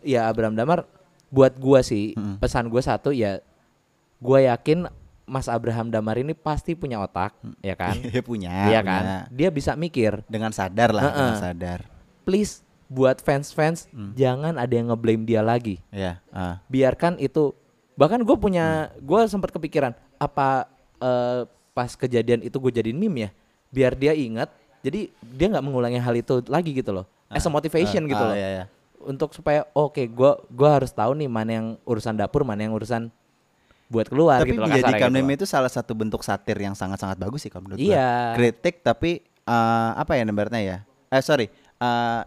ya 0.00 0.26
Abraham 0.26 0.54
Damar 0.54 0.88
buat 1.28 1.54
gua 1.54 1.80
sih 1.80 2.12
pesan 2.36 2.66
gua 2.66 2.80
satu 2.80 3.10
ya 3.10 3.38
gua 4.16 4.40
yakin 4.46 4.88
Mas 5.22 5.46
Abraham 5.46 5.88
Damar 5.88 6.16
ini 6.16 6.32
pasti 6.32 6.74
punya 6.74 6.98
otak 6.98 7.30
ya 7.60 7.72
kan 7.74 7.94
Iya 7.94 8.18
punya. 8.26 8.50
Iya 8.66 8.80
punya. 8.80 8.82
kan 8.82 9.04
dia 9.30 9.48
bisa 9.48 9.72
mikir 9.74 10.24
Dengan 10.26 10.50
sadar 10.50 10.90
lah, 10.90 11.04
dengan 11.06 11.36
sadar. 11.38 11.80
please 12.22 12.66
buat 12.90 13.22
fans-fans 13.22 13.86
Hmm. 13.94 14.10
jangan 14.18 14.58
ada 14.58 14.74
yang 14.74 14.90
ngeblame 14.90 15.22
dia 15.22 15.40
lagi 15.40 15.78
Iya. 15.94 16.18
ah. 16.34 16.58
biarkan 16.66 17.22
itu 17.22 17.54
bahkan 17.94 18.18
gue 18.18 18.34
punya 18.34 18.90
Hmm. 18.90 19.06
gua 19.06 19.30
sempat 19.30 19.54
kepikiran 19.54 19.94
apa 20.18 20.66
eh, 20.98 21.46
pas 21.70 21.94
kejadian 21.94 22.42
itu 22.42 22.58
gue 22.58 22.72
jadiin 22.74 22.98
meme 22.98 23.24
ya 23.24 23.30
biar 23.70 23.94
dia 23.94 24.12
ingat 24.12 24.50
jadi 24.82 25.06
dia 25.22 25.46
nggak 25.48 25.62
mengulangi 25.62 26.02
hal 26.02 26.12
itu 26.12 26.42
lagi 26.50 26.74
gitu 26.74 26.90
loh 26.90 27.06
as 27.30 27.46
a 27.46 27.48
motivation 27.48 28.04
Ah, 28.04 28.10
gitu 28.10 28.24
ah, 28.26 28.28
loh 28.28 28.36
iya, 28.36 28.48
iya. 28.50 28.64
untuk 29.06 29.30
supaya 29.32 29.62
oke 29.70 30.02
gua 30.10 30.42
gua 30.50 30.82
harus 30.82 30.90
tahu 30.90 31.14
nih 31.14 31.30
mana 31.30 31.50
yang 31.54 31.66
urusan 31.86 32.18
dapur 32.18 32.42
mana 32.42 32.66
yang 32.66 32.74
urusan 32.74 33.06
buat 33.86 34.06
keluar 34.06 34.42
Tapi 34.42 34.54
gitu 34.54 34.60
loh 34.62 34.70
gitu 34.70 35.10
meme 35.10 35.34
itu 35.34 35.46
salah 35.46 35.70
satu 35.70 35.94
bentuk 35.94 36.22
satir 36.22 36.54
yang 36.58 36.78
sangat-sangat 36.78 37.18
bagus 37.18 37.42
sih 37.42 37.50
kalau 37.50 37.66
menurut. 37.66 37.82
Iya. 37.82 38.38
Kritik 38.38 38.86
tapi 38.86 39.18
eh, 39.26 39.90
apa 39.98 40.14
ya 40.14 40.22
namanya 40.22 40.62
ya? 40.62 40.78
Eh 41.10 41.22
sorry, 41.26 41.50
eh, 41.82 42.20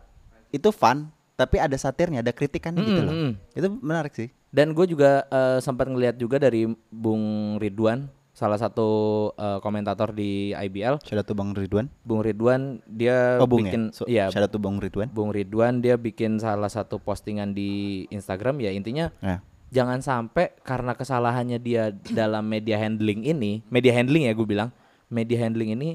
itu 0.54 0.70
fun 0.70 1.10
tapi 1.34 1.58
ada 1.58 1.74
satirnya, 1.74 2.22
ada 2.22 2.30
kritikan 2.30 2.78
gitu 2.78 2.94
Mm, 2.94 3.04
loh. 3.04 3.14
Itu 3.52 3.68
menarik 3.76 4.14
sih. 4.14 4.30
dan 4.48 4.70
gue 4.70 4.86
juga 4.86 5.26
eh, 5.28 5.58
sempat 5.60 5.86
ngeliat 5.86 6.14
juga 6.14 6.38
dari 6.38 6.64
Bung 6.88 7.58
Ridwan 7.58 8.06
salah 8.32 8.56
satu 8.56 8.86
eh, 9.32 9.58
komentator 9.60 10.10
di 10.10 10.50
IBL 10.52 11.02
Shout 11.02 11.18
out 11.18 11.26
to 11.26 11.34
Bang 11.34 11.52
Ridwan. 11.52 11.90
Bung 12.02 12.22
Ridwan 12.22 12.62
dia 12.88 13.38
Oh, 13.38 13.46
Bung 13.46 13.66
bikin 13.66 13.90
ya. 14.06 14.30
So, 14.30 14.38
out 14.40 14.50
to 14.50 14.58
Bang 14.58 14.78
Ridwan. 14.78 15.10
Bung 15.10 15.30
Ridwan 15.30 15.82
dia 15.82 15.98
bikin 15.98 16.38
salah 16.38 16.66
satu 16.68 16.98
postingan 16.98 17.52
di 17.52 17.72
Instagram 18.08 18.58
ya 18.60 18.70
intinya 18.70 19.10
Ya. 19.20 19.42
jangan 19.70 20.00
sampai 20.00 20.54
karena 20.62 20.94
kesalahannya 20.94 21.58
dia 21.58 21.90
dalam 22.08 22.46
media 22.46 22.78
handling 22.78 23.22
ini, 23.24 23.66
media 23.68 23.90
handling 23.92 24.26
ya 24.26 24.34
gue 24.34 24.46
bilang, 24.48 24.70
media 25.08 25.38
handling 25.40 25.74
ini 25.74 25.90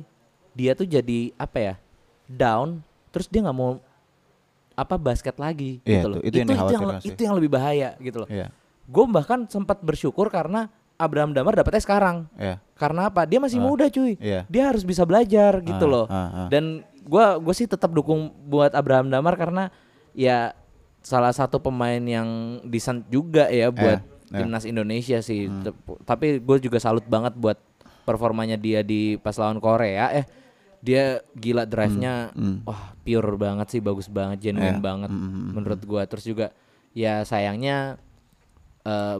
dia 0.53 0.75
tuh 0.75 0.83
jadi 0.83 1.31
apa 1.35 1.59
ya 1.61 1.75
down, 2.27 2.83
terus 3.09 3.27
dia 3.27 3.39
nggak 3.41 3.55
mau 3.55 3.79
apa 4.79 4.95
basket 4.95 5.35
lagi 5.37 5.83
Iya, 5.83 5.91
gitu 5.99 6.07
loh. 6.07 6.19
itu- 6.23 6.27
itu 6.31 6.37
yang 6.39 6.49
dikhawatirkan 6.49 6.87
yang, 6.95 7.03
itu 7.03 7.21
yang 7.21 7.35
lebih 7.35 7.51
bahaya 7.51 7.89
gitu 7.99 8.17
loh. 8.23 8.29
Iya. 8.31 8.47
Gue 8.87 9.05
bahkan 9.11 9.43
sempat 9.45 9.83
bersyukur 9.83 10.31
karena 10.31 10.71
Abraham 10.95 11.31
Damar 11.31 11.55
dapetnya 11.55 11.83
sekarang. 11.83 12.31
Iya. 12.35 12.63
Karena 12.75 13.11
apa? 13.11 13.23
Dia 13.23 13.39
masih 13.39 13.59
Ah, 13.59 13.65
muda 13.65 13.87
cuy. 13.87 14.15
iya. 14.19 14.47
Dia 14.47 14.71
harus 14.71 14.83
bisa 14.83 15.03
belajar 15.03 15.59
gitu 15.61 15.85
Ah, 15.85 15.91
loh. 15.91 16.07
ah, 16.07 16.15
ah. 16.15 16.49
Dan 16.49 16.83
gua 17.03 17.37
gue 17.37 17.53
sih 17.53 17.67
tetap 17.67 17.91
dukung 17.91 18.31
buat 18.45 18.71
Abraham 18.71 19.11
Damar 19.11 19.35
karena 19.35 19.75
ya 20.13 20.55
salah 20.99 21.31
satu 21.31 21.59
pemain 21.59 21.99
yang 21.99 22.29
decent 22.63 23.07
juga 23.09 23.47
ya 23.49 23.71
buat 23.71 23.99
iya. 24.01 24.37
timnas 24.37 24.63
Indonesia 24.63 25.19
sih. 25.19 25.47
Tep- 25.63 26.03
Tapi 26.03 26.39
gue 26.39 26.57
juga 26.61 26.79
salut 26.79 27.03
banget 27.05 27.35
buat 27.35 27.59
performanya 28.03 28.55
dia 28.55 28.81
di 28.81 29.17
pas 29.17 29.35
lawan 29.35 29.59
Korea. 29.59 30.11
Eh 30.13 30.25
dia 30.79 31.05
gila 31.35 31.65
drive-nya, 31.65 32.31
wah 32.63 32.95
pure 33.01 33.35
banget 33.35 33.67
sih, 33.69 33.81
bagus 33.81 34.07
banget, 34.07 34.39
genuine 34.41 34.79
Iya. 34.79 34.83
banget 34.83 35.11
Mm, 35.11 35.19
mm, 35.19 35.31
mm, 35.35 35.51
menurut 35.53 35.81
gua. 35.83 36.03
Terus 36.07 36.25
juga 36.25 36.47
ya 36.93 37.23
sayangnya 37.23 37.99
eh, 38.83 39.19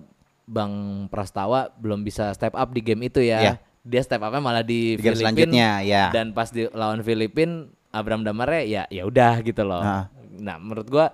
Bang 0.49 0.73
Prastawa 1.13 1.69
belum 1.77 2.01
bisa 2.01 2.33
step 2.33 2.55
up 2.55 2.73
di 2.73 2.81
game 2.81 3.05
itu 3.05 3.21
ya. 3.21 3.39
Iya. 3.43 3.55
Dia 3.83 4.01
step 4.01 4.21
upnya 4.21 4.41
malah 4.41 4.63
di, 4.63 4.95
Di 4.95 5.03
game 5.03 5.13
Filipin 5.13 5.25
selanjutnya, 5.51 5.71
ya. 5.83 6.05
Dan 6.09 6.33
pas 6.33 6.49
di 6.49 6.65
lawan 6.71 7.03
Filipin, 7.03 7.69
Abraham 7.89 8.23
Damare 8.23 8.65
ya 8.65 8.85
ya 8.89 9.05
udah 9.05 9.41
gitu 9.41 9.65
loh. 9.65 9.81
Ah. 9.81 10.07
Nah 10.35 10.57
menurut 10.57 10.87
gua 10.87 11.13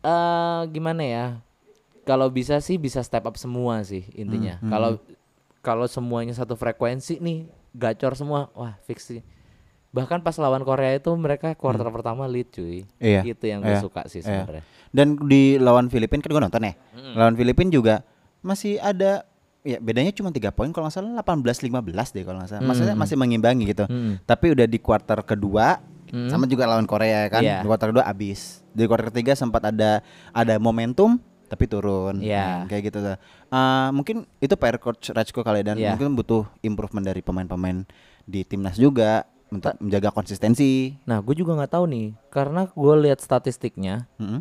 eh 0.00 0.62
gimana 0.68 1.02
ya? 1.02 1.26
Kalau 2.02 2.28
bisa 2.28 2.56
sih 2.58 2.80
bisa 2.80 3.04
step 3.04 3.24
up 3.24 3.36
semua 3.36 3.84
sih 3.84 4.04
intinya. 4.16 4.56
Hmm, 4.58 4.68
Kalau 4.68 4.90
kalau 5.60 5.84
semuanya 5.84 6.32
satu 6.32 6.56
frekuensi 6.56 7.20
nih 7.20 7.44
gacor 7.76 8.16
semua, 8.16 8.48
wah 8.56 8.74
fix 8.82 9.04
sih. 9.06 9.20
Bahkan 9.88 10.20
pas 10.20 10.36
lawan 10.36 10.62
Korea 10.68 11.00
itu 11.00 11.08
mereka 11.16 11.56
quarter 11.56 11.88
pertama 11.88 12.28
lead 12.28 12.52
cuy. 12.52 12.84
Hmm. 13.00 13.00
Iya, 13.00 13.20
Itu 13.24 13.44
yang 13.48 13.64
gue 13.64 13.72
iya, 13.72 13.80
suka 13.80 14.04
sih 14.06 14.20
iya. 14.20 14.44
sebenarnya. 14.44 14.64
Dan 14.92 15.16
di 15.28 15.56
lawan 15.56 15.88
Filipina 15.88 16.20
kan 16.20 16.30
gue 16.32 16.42
nonton 16.44 16.62
ya. 16.64 16.72
Lawan 17.16 17.34
Filipina 17.36 17.68
juga 17.72 17.94
masih 18.44 18.76
ada 18.78 19.24
ya 19.66 19.82
bedanya 19.82 20.14
cuma 20.14 20.30
tiga 20.30 20.54
poin 20.54 20.70
kalau 20.70 20.86
nggak 20.86 20.96
salah 20.96 21.20
18-15 21.20 22.14
deh 22.14 22.24
kalau 22.24 22.38
nggak 22.40 22.50
salah. 22.52 22.62
Maksudnya 22.64 22.94
masih 22.96 23.16
mengimbangi 23.16 23.64
gitu. 23.68 23.84
Mm. 23.88 24.22
Tapi 24.24 24.46
udah 24.52 24.66
di 24.68 24.78
kuarter 24.80 25.20
kedua 25.24 25.80
Mm. 26.08 26.32
sama 26.32 26.48
juga 26.48 26.64
lawan 26.64 26.88
Korea 26.88 27.28
kan. 27.28 27.44
Iya. 27.44 27.60
Di 27.60 27.68
kuarter 27.68 27.92
kedua 27.92 28.04
abis. 28.08 28.64
Di 28.72 28.88
kuarter 28.88 29.12
ketiga 29.12 29.36
sempat 29.36 29.68
ada 29.68 30.00
ada 30.32 30.56
momentum 30.56 31.20
tapi 31.48 31.64
turun. 31.68 32.20
Iya. 32.20 32.64
Nah, 32.64 32.68
kayak 32.68 32.82
gitu. 32.92 32.98
Eh, 33.04 33.88
mungkin 33.92 34.24
itu 34.40 34.54
PR 34.56 34.76
coach 34.80 35.12
Rajko 35.12 35.40
kali 35.40 35.60
ya, 35.60 35.72
dan 35.72 35.76
Iya. 35.76 35.96
mungkin 35.96 36.16
butuh 36.16 36.44
improvement 36.60 37.04
dari 37.04 37.20
pemain-pemain 37.20 37.84
di 38.24 38.40
timnas 38.44 38.76
juga 38.76 39.24
menjaga 39.50 40.10
konsistensi. 40.10 40.92
Nah, 41.02 41.18
gue 41.18 41.34
juga 41.34 41.54
nggak 41.54 41.72
tahu 41.72 41.84
nih, 41.86 42.08
karena 42.28 42.66
gue 42.66 42.94
lihat 43.00 43.18
statistiknya 43.18 44.04
Mm-mm. 44.16 44.40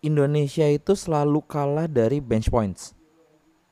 Indonesia 0.00 0.64
itu 0.64 0.92
selalu 0.92 1.42
kalah 1.42 1.86
dari 1.86 2.18
bench 2.18 2.48
points, 2.48 2.94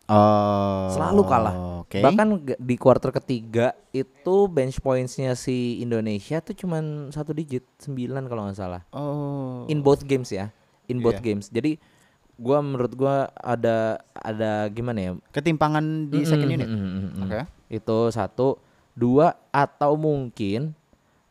Oh. 0.07 0.87
selalu 0.89 1.23
kalah. 1.25 1.55
Oke. 1.83 1.99
Bahkan 1.99 2.27
di 2.57 2.75
kuarter 2.77 3.11
ketiga 3.13 3.75
itu 3.91 4.47
bench 4.47 4.79
pointsnya 4.79 5.35
si 5.35 5.79
Indonesia 5.79 6.39
tuh 6.39 6.55
cuman 6.55 7.11
satu 7.11 7.31
digit, 7.31 7.67
9 7.81 7.99
kalau 8.25 8.47
nggak 8.47 8.55
salah. 8.55 8.83
Oh. 8.91 9.67
In 9.67 9.83
both 9.83 10.07
games 10.07 10.31
ya, 10.31 10.55
in 10.87 11.03
both 11.03 11.19
Iya. 11.19 11.27
games. 11.27 11.51
Jadi 11.51 11.83
gua 12.39 12.63
menurut 12.63 12.95
gua 12.95 13.15
ada 13.35 13.99
ada 14.13 14.69
gimana 14.69 14.99
ya? 15.01 15.13
ketimpangan 15.33 15.83
di 16.07 16.23
second 16.23 16.47
Mm, 16.47 16.55
unit. 16.55 16.69
mm, 16.69 16.79
mm, 16.79 17.03
mm. 17.03 17.23
Oke. 17.27 17.41
Itu 17.69 17.99
satu, 18.09 18.63
dua 18.97 19.37
atau 19.53 19.95
mungkin 19.95 20.73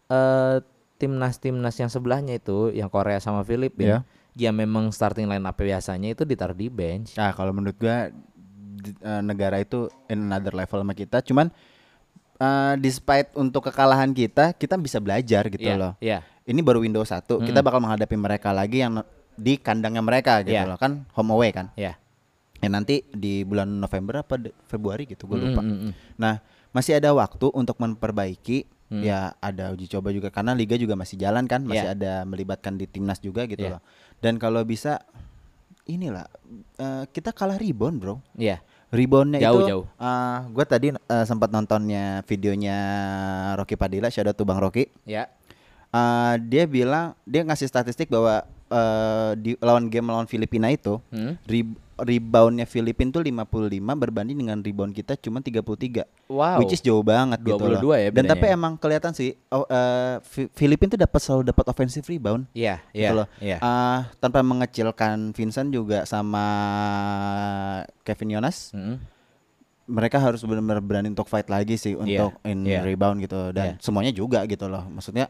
eh 0.05 0.57
timnas-timnas 0.95 1.75
yang 1.75 1.89
sebelahnya 1.89 2.37
itu 2.37 2.71
yang 2.71 2.87
Korea 2.87 3.19
sama. 3.19 3.43
Filipina 3.43 4.05
ya 4.31 4.51
memang 4.51 4.87
starting 4.89 5.25
line 5.25 5.43
up 5.43 5.55
biasanya 5.55 6.11
itu 6.11 6.23
ditaruh 6.23 6.53
di 6.53 6.67
bench. 6.67 7.15
Nah, 7.15 7.31
kalau 7.31 7.51
menurut 7.51 7.75
gua 7.75 8.07
eh, 8.85 9.21
negara 9.21 9.57
itu 9.57 9.87
in 10.05 10.23
another 10.23 10.53
level 10.53 10.79
sama 10.79 10.93
kita, 10.93 11.19
cuman 11.19 11.51
eh, 12.35 12.73
despite 12.77 13.33
untuk 13.33 13.65
kekalahan 13.65 14.11
kita, 14.11 14.53
kita 14.53 14.75
bisa 14.75 14.99
belajar 14.99 15.47
gitu 15.47 15.65
Iya, 15.65 15.75
loh. 15.75 15.93
Iya. 15.99 16.19
Ini 16.45 16.61
baru 16.61 16.79
Windows 16.79 17.09
1, 17.09 17.41
kita 17.41 17.59
bakal 17.59 17.81
menghadapi 17.81 18.13
mereka 18.13 18.53
lagi 18.53 18.79
yang 18.79 19.01
di 19.35 19.57
kandangnya 19.57 19.99
mereka 19.99 20.45
gitu 20.45 20.53
Iya. 20.53 20.69
loh. 20.69 20.77
Kan 20.77 21.09
home 21.11 21.33
away 21.33 21.49
kan. 21.49 21.73
Iya. 21.73 21.97
Ya 22.55 22.69
nanti 22.69 23.03
di 23.09 23.43
bulan 23.43 23.67
November 23.67 24.21
apa 24.21 24.39
Februari 24.63 25.03
gitu, 25.05 25.27
gue 25.27 25.37
Mm, 25.37 25.43
lupa. 25.43 25.61
mm, 25.61 25.75
mm. 25.75 25.91
Nah, 26.15 26.39
masih 26.75 26.99
ada 26.99 27.15
waktu 27.15 27.47
untuk 27.55 27.79
memperbaiki. 27.79 28.67
Hmm. 28.85 29.01
Ya 29.01 29.33
ada 29.41 29.73
uji 29.73 29.89
coba 29.89 30.13
juga 30.13 30.29
karena 30.29 30.53
liga 30.53 30.77
juga 30.77 30.93
masih 30.93 31.17
jalan 31.17 31.49
kan, 31.49 31.65
masih 31.65 31.89
Iya. 31.89 31.95
ada 31.97 32.13
melibatkan 32.27 32.77
di 32.77 32.85
timnas 32.85 33.17
juga 33.17 33.47
gitu 33.49 33.65
Iya. 33.65 33.79
loh. 33.79 33.81
Dan 34.21 34.37
kalau 34.37 34.61
bisa 34.61 35.01
inilah 35.87 36.27
eh, 36.77 37.03
kita 37.09 37.31
kalah 37.33 37.57
rebound, 37.57 37.97
Bro. 37.97 38.21
Iya. 38.37 38.59
Reboundnya 38.93 39.41
Jauh, 39.41 39.65
itu 39.65 39.69
jauh. 39.73 39.85
gue 40.53 40.65
tadi 40.69 40.87
eh, 40.93 41.25
sempat 41.25 41.49
nontonnya 41.49 42.21
videonya 42.29 42.77
Rocky 43.57 43.73
Padilla, 43.73 44.11
out 44.11 44.35
to 44.37 44.45
Bang 44.45 44.61
Rocky. 44.61 44.85
Ya. 45.07 45.33
Eh, 45.89 46.33
dia 46.45 46.69
bilang 46.69 47.17
dia 47.25 47.41
ngasih 47.41 47.65
statistik 47.65 48.11
bahwa 48.11 48.45
eh, 48.67 49.31
di 49.35 49.51
lawan 49.57 49.87
game 49.87 50.05
lawan 50.05 50.25
Filipina 50.25 50.67
itu 50.67 50.97
Hmm. 51.09 51.37
re- 51.43 51.77
reboundnya 51.95 52.65
Filipina 52.65 53.07
tuh 53.09 53.23
55 53.23 53.55
berbanding 53.95 54.35
dengan 54.35 54.59
rebound 54.59 54.91
kita 54.91 55.15
cuma 55.15 55.39
33. 55.39 56.03
Wow. 56.27 56.59
Which 56.59 56.73
is 56.73 56.81
jauh 56.81 56.99
banget 56.99 57.39
gitu 57.39 57.55
loh. 57.55 57.79
22 57.79 57.95
ya 57.95 58.09
Dan 58.11 58.27
tapi 58.27 58.45
emang 58.47 58.75
kelihatan 58.75 59.11
sih 59.11 59.31
oh, 59.47 59.63
eh, 59.63 60.19
Fi- 60.21 60.51
Filipina 60.51 60.91
tuh 60.91 60.99
dapat 60.99 61.19
selalu 61.19 61.41
dapat 61.47 61.65
offensive 61.65 62.03
rebound. 62.05 62.51
Iya, 62.51 62.83
gitu 62.91 62.99
iya. 62.99 63.09
loh. 63.13 63.27
Iya. 63.39 63.57
Ah, 63.59 64.11
tanpa 64.17 64.41
mengecilkan 64.41 65.31
Vincent 65.31 65.69
juga 65.69 66.03
sama 66.03 66.43
Kevin 68.01 68.33
Yonas 68.33 68.71
Mm. 68.71 68.97
mereka 69.85 70.17
harus 70.17 70.41
benar-benar 70.41 70.81
berani 70.81 71.07
untuk 71.07 71.29
fight 71.29 71.45
lagi 71.45 71.77
sih 71.77 71.93
untuk 71.93 72.41
in 72.41 72.65
iya. 72.65 72.81
rebound 72.81 73.21
gitu 73.21 73.53
dan 73.53 73.77
Iya. 73.77 73.79
semuanya 73.79 74.09
juga 74.09 74.41
gitu 74.43 74.65
loh 74.65 74.81
maksudnya 74.83 75.29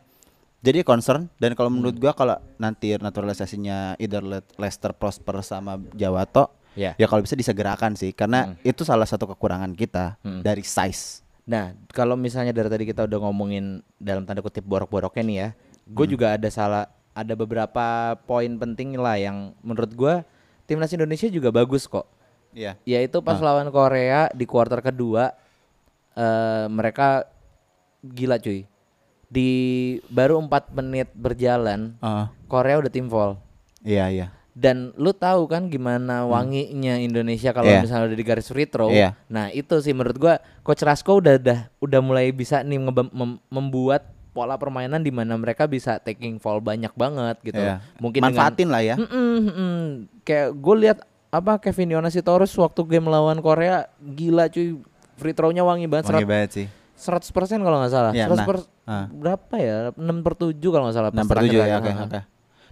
jadi 0.65 0.81
concern 0.81 1.29
dan 1.37 1.53
kalau 1.53 1.69
menurut 1.69 1.93
gua 1.95 2.11
kalau 2.11 2.35
nanti 2.57 2.97
naturalisasinya 2.97 4.01
either 4.01 4.25
Le- 4.25 4.41
Leicester 4.57 4.91
prosper 4.91 5.45
sama 5.45 5.77
Jawato 5.93 6.49
Ya. 6.75 6.91
Ya 6.99 7.07
kalau 7.07 7.23
bisa 7.23 7.39
disegerakan 7.39 7.95
sih 7.95 8.11
karena 8.11 8.59
itu 8.59 8.83
salah 8.83 9.07
satu 9.07 9.23
kekurangan 9.31 9.71
kita 9.71 10.19
Hmm. 10.19 10.43
dari 10.43 10.59
size. 10.59 11.23
Nah, 11.47 11.71
kalau 11.87 12.19
misalnya 12.19 12.51
dari 12.51 12.67
tadi 12.67 12.83
kita 12.83 13.07
udah 13.07 13.19
ngomongin 13.23 13.79
dalam 13.95 14.27
tanda 14.27 14.43
kutip 14.43 14.67
borok-boroknya 14.67 15.23
nih 15.23 15.37
ya, 15.39 15.49
gue 15.87 16.05
juga 16.05 16.35
ada 16.35 16.49
salah, 16.51 16.91
ada 17.15 17.31
beberapa 17.31 18.19
poin 18.27 18.51
penting 18.59 18.99
lah 18.99 19.15
yang 19.15 19.55
menurut 19.63 19.87
gue 19.87 20.13
timnas 20.67 20.91
Indonesia 20.91 21.31
juga 21.31 21.47
bagus 21.47 21.87
kok. 21.87 22.11
Iya. 22.51 22.75
Yaitu 22.83 23.23
pas 23.23 23.39
lawan 23.39 23.71
Korea 23.71 24.27
di 24.35 24.43
kuarter 24.43 24.83
kedua, 24.83 25.31
eh 26.11 26.65
mereka 26.67 27.23
gila 28.03 28.35
cuy. 28.35 28.67
Di 29.27 29.49
baru 30.07 30.37
4 30.37 30.49
menit 30.71 31.09
berjalan, 31.11 31.97
Heeh. 31.97 32.25
Korea 32.45 32.77
udah 32.77 32.89
tim 32.89 33.07
fall. 33.07 33.41
Iya, 33.81 34.05
iya. 34.07 34.27
Dan 34.51 34.95
lu 34.95 35.11
tahu 35.11 35.45
kan 35.45 35.67
gimana 35.67 36.23
wanginya 36.23 36.95
Indonesia 36.95 37.51
kalau 37.51 37.67
Iya. 37.67 37.83
misalnya 37.83 38.07
udah 38.07 38.15
di 38.15 38.25
garis 38.25 38.47
free 38.47 38.63
throw. 38.63 38.87
Iya. 38.87 39.19
Nah, 39.27 39.51
itu 39.51 39.75
sih 39.77 39.91
menurut 39.91 40.15
gua 40.15 40.33
coach 40.61 40.79
Rasko 40.79 41.11
udah 41.11 41.35
udah 41.35 41.59
udah 41.77 41.99
mulai 41.99 42.31
bisa 42.31 42.63
nih 42.63 42.79
mem- 42.79 43.11
membuat 43.45 44.07
pola 44.31 44.55
permainan 44.55 44.99
di 44.99 45.11
mana 45.11 45.35
mereka 45.35 45.63
bisa 45.63 45.95
taking 45.97 46.39
fall 46.39 46.59
banyak 46.59 46.91
banget 46.91 47.35
gitu. 47.41 47.59
Iya. 47.59 47.83
Mungkin 47.99 48.19
manfaatin 48.21 48.67
lah 48.67 48.79
ya. 48.79 48.95
dengan 48.95 49.11
Mm-mm, 49.11 49.35
mm-mm. 49.43 49.75
kayak 50.23 50.49
gue 50.51 50.75
lihat 50.81 50.97
apa 51.29 51.59
Kevin 51.59 51.91
Yonasitorus 51.91 52.55
waktu 52.55 52.79
game 52.85 53.07
lawan 53.07 53.39
Korea 53.39 53.91
gila 53.97 54.47
cuy 54.47 54.79
free 55.15 55.31
throw-nya 55.31 55.63
wangi 55.63 55.87
banget 55.87 56.11
Wangi 56.11 56.23
banget 56.23 56.49
sih. 56.53 56.67
100% 56.95 57.27
kalau 57.59 57.79
nggak 57.79 57.91
salah. 57.91 58.11
Ya, 58.15 58.27
100 58.27 58.39
nah, 58.39 58.47
ah. 58.85 59.05
berapa 59.07 59.55
ya? 59.55 59.77
6 59.91 60.01
per 60.21 60.33
7 60.35 60.57
kalau 60.63 60.83
nggak 60.85 60.95
salah. 60.95 61.09
pas 61.09 61.19
6 61.19 61.25
per 61.25 61.37
7 61.37 61.41
terakhir 61.41 61.53
ya, 61.53 61.65
tadi. 61.65 61.75
oke, 61.75 61.91
Ah, 61.91 62.05
oke. 62.05 62.19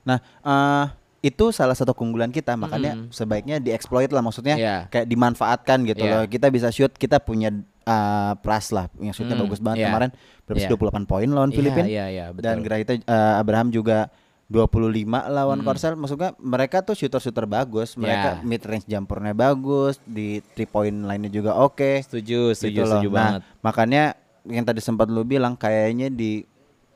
Nah, 0.03 0.17
eh 0.43 0.85
itu 1.23 1.45
salah 1.49 1.71
satu 1.71 1.91
keunggulan 1.91 2.29
kita, 2.29 2.53
makanya 2.53 2.99
Mm-mm. 2.99 3.07
sebaiknya 3.09 3.55
dieksploit 3.57 4.11
lah 4.11 4.19
maksudnya 4.19 4.53
Iya. 4.53 4.77
kayak 4.87 5.07
dimanfaatkan 5.07 5.79
gitu 5.85 6.03
Iya. 6.03 6.11
loh. 6.13 6.23
Kita 6.25 6.47
bisa 6.49 6.67
shoot, 6.67 6.91
kita 6.93 7.17
punya 7.17 7.47
eh, 7.83 8.33
pras 8.37 8.69
lah 8.69 8.87
yang 8.97 9.11
shootnya 9.11 9.33
Mm, 9.33 9.43
bagus 9.43 9.59
banget 9.59 9.77
iya. 9.77 9.87
kemarin 9.87 10.11
berapa 10.43 10.55
Iya. 10.57 10.69
28 10.69 11.03
poin 11.03 11.27
lawan 11.27 11.47
Iya, 11.47 11.57
Filipina. 11.57 11.83
Iya, 11.85 12.05
iya, 12.07 12.25
betul. 12.29 12.43
Dan 12.45 12.55
Grahita 12.59 12.91
eh, 12.93 13.03
Abraham 13.35 13.67
juga 13.69 14.07
25 14.47 15.01
lawan 15.25 15.57
Hmm. 15.57 15.65
Korsel 15.65 15.95
maksudnya 15.95 16.31
mereka 16.37 16.79
tuh 16.79 16.93
shooter-shooter 16.93 17.43
bagus, 17.45 17.95
mereka 17.95 18.37
Ya. 18.37 18.41
mid 18.41 18.61
range 18.61 18.85
jumpernya 18.85 19.33
bagus, 19.33 19.97
di 20.01 20.27
three 20.53 20.63
point 20.65 20.95
lainnya 21.01 21.27
juga 21.27 21.55
oke. 21.55 22.03
setuju, 22.03 22.51
setuju, 22.51 22.71
gitu 22.73 22.81
loh. 22.81 22.91
setuju 22.93 23.09
Nah, 23.09 23.15
banget. 23.17 23.41
makanya 23.59 24.03
yang 24.47 24.63
tadi 24.67 24.83
sempat 24.83 25.07
lu 25.07 25.23
bilang 25.23 25.55
kayaknya 25.55 26.11
di 26.11 26.43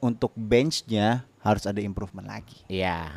untuk 0.04 0.36
benchnya 0.36 1.24
harus 1.42 1.64
ada 1.64 1.80
improvement 1.80 2.28
lagi. 2.28 2.60
Iya, 2.68 3.08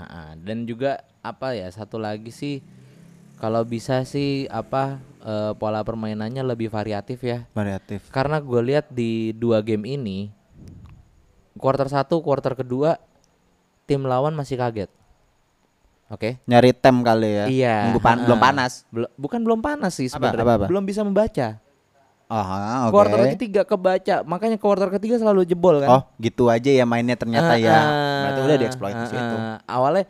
dan 0.41 0.65
juga 0.65 1.03
apa 1.21 1.53
ya 1.53 1.69
satu 1.69 2.01
lagi 2.01 2.31
sih 2.33 2.63
kalau 3.43 3.65
bisa 3.67 4.07
sih 4.07 4.47
apa 4.49 5.01
eh, 5.25 5.53
pola 5.59 5.83
permainannya 5.83 6.45
lebih 6.45 6.71
variatif 6.71 7.21
ya. 7.27 7.45
Variatif. 7.53 8.09
Karena 8.15 8.39
gue 8.39 8.61
lihat 8.63 8.87
di 8.93 9.35
dua 9.35 9.61
game 9.61 9.85
ini 9.89 10.31
quarter 11.59 11.91
satu, 11.91 12.23
quarter 12.23 12.55
kedua 12.55 12.97
tim 13.85 14.07
lawan 14.07 14.33
masih 14.33 14.57
kaget. 14.57 14.91
Oke. 16.11 16.43
Nyari 16.47 16.75
tem 16.75 16.97
kali 17.03 17.31
ya. 17.31 17.47
Iya. 17.47 17.77
Pan- 18.03 18.23
belum 18.27 18.39
panas. 18.39 18.83
Bel- 18.91 19.13
bukan 19.15 19.41
belum 19.43 19.61
panas 19.63 19.95
sih 19.99 20.11
sebenarnya. 20.11 20.67
Belum 20.67 20.83
bisa 20.87 21.03
membaca. 21.07 21.59
Oh, 22.31 22.39
oke. 22.87 22.95
Quarter 22.95 23.21
ketiga 23.35 23.63
kebaca, 23.67 24.23
makanya 24.23 24.55
quarter 24.55 24.87
ketiga 24.95 25.19
selalu 25.19 25.43
jebol 25.43 25.83
kan. 25.83 25.91
Oh, 25.91 26.03
gitu 26.17 26.47
aja 26.47 26.71
ya 26.71 26.87
mainnya 26.87 27.19
ternyata 27.19 27.59
ya. 27.59 27.75
Heeh, 27.75 28.19
Berarti 28.23 28.41
udah 28.41 28.57
dieksploit 28.57 28.95
di 28.95 29.03
heeh. 29.03 29.11
situ. 29.11 29.37
Awalnya 29.67 30.05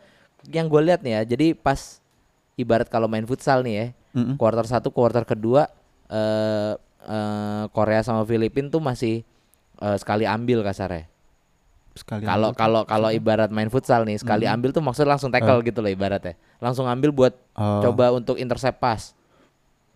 yang 0.53 0.69
gue 0.69 0.81
lihat 0.85 1.01
nih 1.01 1.17
ya, 1.17 1.21
jadi 1.27 1.57
pas 1.57 1.97
ibarat 2.53 2.85
kalau 2.85 3.09
main 3.09 3.25
futsal 3.25 3.65
nih 3.65 3.73
ya, 3.73 3.85
Mm-mm. 4.13 4.37
quarter 4.37 4.61
satu, 4.63 4.93
quarter 4.93 5.25
kedua 5.25 5.65
eh 6.07 6.73
eh, 7.01 7.63
Korea 7.73 8.05
sama 8.05 8.21
Filipina 8.21 8.69
tuh 8.69 8.77
masih 8.79 9.25
eh, 9.77 9.97
sekali 9.97 10.29
ambil 10.29 10.61
kasarnya. 10.61 11.09
Sekali 11.91 12.23
Kalau 12.23 12.53
kalau 12.53 12.85
kalau 12.85 13.09
ibarat 13.09 13.49
main 13.49 13.67
futsal 13.67 14.05
nih, 14.05 14.15
sekali 14.15 14.45
ambil 14.45 14.69
tuh 14.71 14.79
maksud 14.79 15.03
langsung 15.03 15.27
tackle 15.27 15.59
gitu 15.61 15.81
loh 15.81 15.89
ibaratnya. 15.89 16.37
Langsung 16.61 16.85
ambil 16.85 17.09
buat 17.09 17.33
Oh. 17.51 17.81
coba 17.81 18.13
untuk 18.13 18.37
intercept 18.37 18.77
pass. 18.77 19.17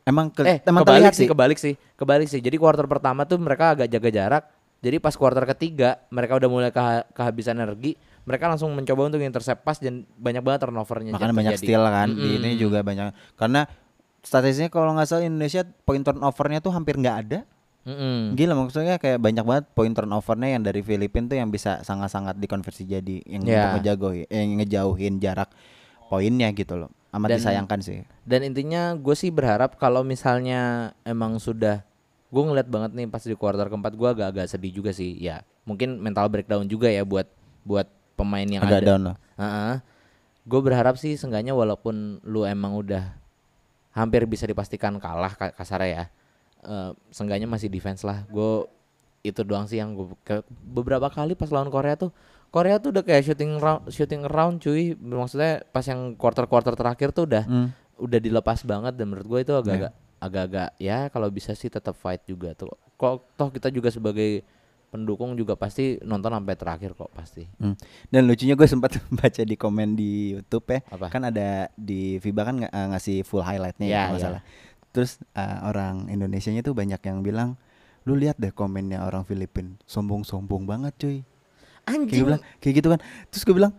Emang 0.05 0.29
ke, 0.29 0.41
eh, 0.41 0.57
emang 0.63 0.81
kebalik 0.81 1.11
sih, 1.11 1.17
sih. 1.17 1.27
kebalik 1.27 1.57
sih, 1.57 1.73
kebalik 1.95 2.27
sih. 2.27 2.39
Jadi 2.39 2.55
quarter 2.55 2.85
pertama 2.85 3.25
tuh 3.25 3.35
mereka 3.35 3.73
agak 3.73 3.89
jaga 3.89 4.09
jarak. 4.09 4.43
Jadi 4.79 4.97
pas 4.97 5.11
quarter 5.11 5.41
ketiga 5.47 5.97
mereka 6.07 6.37
udah 6.37 6.45
mulai 6.45 6.69
keha- 6.69 7.09
kehabisan 7.09 7.57
energi, 7.57 7.97
mereka 8.21 8.45
langsung 8.45 8.69
mencoba 8.71 9.09
untuk 9.09 9.19
intercept 9.19 9.61
pass 9.61 9.81
dan 9.81 10.05
banyak 10.15 10.39
banget 10.39 10.63
turnovernya. 10.63 11.11
Makanya 11.11 11.25
jadi- 11.27 11.39
banyak 11.41 11.53
terjadi. 11.55 11.67
steal 11.67 11.83
kan. 11.83 12.07
Di 12.07 12.21
Mm-mm. 12.21 12.37
ini 12.39 12.49
juga 12.55 12.79
banyak. 12.79 13.05
Karena 13.33 13.65
statistiknya 14.21 14.69
kalau 14.69 14.93
nggak 14.93 15.07
salah 15.07 15.25
Indonesia 15.25 15.61
point 15.81 16.01
turnovernya 16.01 16.59
tuh 16.59 16.69
hampir 16.69 16.95
nggak 16.95 17.17
ada. 17.19 17.39
Mm-mm. 17.81 18.33
Gila 18.33 18.53
maksudnya 18.55 18.97
kayak 18.97 19.17
banyak 19.17 19.41
banget 19.41 19.65
point 19.73 19.93
turnovernya 19.93 20.49
yang 20.51 20.61
dari 20.61 20.81
Filipina 20.81 21.25
tuh 21.27 21.37
yang 21.37 21.49
bisa 21.49 21.81
sangat-sangat 21.81 22.33
dikonversi 22.35 22.81
jadi 22.83 23.21
yang 23.23 23.41
Ya. 23.41 23.69
untuk 23.69 23.69
ngejauhin, 23.79 24.25
yang 24.25 24.49
ngejauhin 24.57 25.13
jarak 25.17 25.49
poinnya 26.07 26.49
gitu 26.51 26.75
loh. 26.75 26.91
Amat 27.11 27.31
Dan- 27.31 27.39
disayangkan 27.39 27.79
sih. 27.79 28.03
Dan 28.23 28.43
intinya 28.43 28.93
gue 28.93 29.15
sih 29.15 29.29
berharap 29.29 29.75
kalau 29.75 30.01
misalnya 30.01 30.91
emang 31.01 31.39
sudah 31.39 31.81
gue 32.27 32.43
ngeliat 32.43 32.67
banget 32.67 32.91
nih 32.91 33.07
pas 33.07 33.21
di 33.21 33.31
quarter 33.33 33.65
keempat 33.65 33.93
gue 33.95 34.09
agak-agak 34.09 34.45
sedih 34.47 34.71
juga 34.73 34.91
sih. 34.91 35.15
Ya 35.15 35.41
mungkin 35.63 35.97
mental 35.97 36.27
breakdown 36.27 36.67
juga 36.67 36.87
ya 36.87 37.01
buat 37.01 37.25
buat 37.63 37.87
pemain 38.15 38.45
yang 38.45 38.61
Agak 38.61 38.83
ada. 38.83 38.87
down 38.91 39.01
loh. 39.05 39.17
Gue 40.45 40.61
berharap 40.61 40.93
sih 40.95 41.17
seenggaknya 41.17 41.57
walaupun 41.57 42.21
lu 42.21 42.45
emang 42.45 42.77
udah 42.77 43.17
hampir 43.91 44.27
bisa 44.27 44.45
dipastikan 44.45 44.99
kalah 44.99 45.33
ka- 45.33 45.55
kasarnya 45.55 45.89
ya. 45.89 46.05
eh, 46.65 46.91
seenggaknya 47.09 47.45
masih 47.45 47.69
defense 47.69 48.01
lah. 48.01 48.25
Gue 48.25 48.65
itu 49.21 49.41
doang 49.41 49.65
sih 49.65 49.77
yang 49.77 49.93
gue 49.93 50.09
beberapa 50.65 51.09
kali 51.09 51.33
pas 51.33 51.49
lawan 51.49 51.69
Korea 51.69 51.93
tuh 51.93 52.09
Korea 52.55 52.79
tuh 52.79 52.89
udah 52.89 53.03
kayak 53.03 53.21
shooting 53.21 53.59
round 53.59 53.91
shooting 53.91 54.23
around 54.23 54.55
cuy. 54.57 54.95
Maksudnya 54.95 55.67
pas 55.67 55.83
yang 55.83 56.15
quarter 56.15 56.47
quarter 56.47 56.71
terakhir 56.71 57.11
tuh 57.11 57.27
udah 57.27 57.43
Hmm. 57.43 57.67
udah 57.97 58.15
dilepas 58.17 58.63
banget 58.63 58.95
dan 58.95 59.05
menurut 59.05 59.27
gue 59.27 59.39
itu 59.41 59.53
agak-agak 59.53 59.91
agak-agak 60.17 60.69
ya 60.77 61.07
kalau 61.07 61.27
bisa 61.27 61.51
sih 61.51 61.67
tetap 61.67 61.93
fight 61.93 62.23
juga 62.23 62.55
tuh. 62.55 62.71
Kok 62.95 63.35
toh 63.35 63.49
kita 63.49 63.67
juga 63.67 63.87
sebagai 63.89 64.47
pendukung 64.87 65.35
juga 65.35 65.53
pasti 65.53 65.99
nonton 66.01 66.31
sampai 66.31 66.55
terakhir 66.55 66.91
kok 66.93 67.11
pasti. 67.11 67.43
Hmm. 67.57 67.75
Dan 68.07 68.23
lucunya 68.23 68.55
gue 68.55 68.63
sempat 68.65 68.95
baca 69.13 69.41
di 69.43 69.55
komen 69.55 69.91
di 69.93 70.31
YouTube 70.31 70.63
ya, 70.69 70.79
Apa? 70.87 71.11
kan 71.11 71.21
ada 71.25 71.67
di 71.73 72.15
FIBA 72.15 72.41
kan 72.41 72.55
ng- 72.57 72.71
ngasih 72.89 73.17
full 73.21 73.43
highlightnya 73.43 73.83
ya, 73.83 73.91
Ya, 73.91 73.99
kalau 73.99 74.09
nggak 74.09 74.15
ya. 74.17 74.27
salah. 74.31 74.41
Terus 74.89 75.11
eh, 75.35 75.57
orang 75.61 76.07
Indonesianya 76.07 76.63
tuh 76.63 76.71
banyak 76.71 77.01
yang 77.01 77.19
bilang, 77.19 77.59
lu 78.03 78.15
lihat 78.15 78.39
deh 78.39 78.49
komennya 78.49 79.03
orang 79.03 79.27
Filipin, 79.27 79.75
sombong-sombong 79.83 80.63
banget 80.63 80.95
cuy. 80.95 81.17
Kayak 81.85 82.09
gue 82.09 82.27
bilang, 82.33 82.43
kayak 82.59 82.73
gitu 82.81 82.87
kan. 82.89 82.99
Terus 83.29 83.43
gue 83.45 83.55
bilang, 83.55 83.73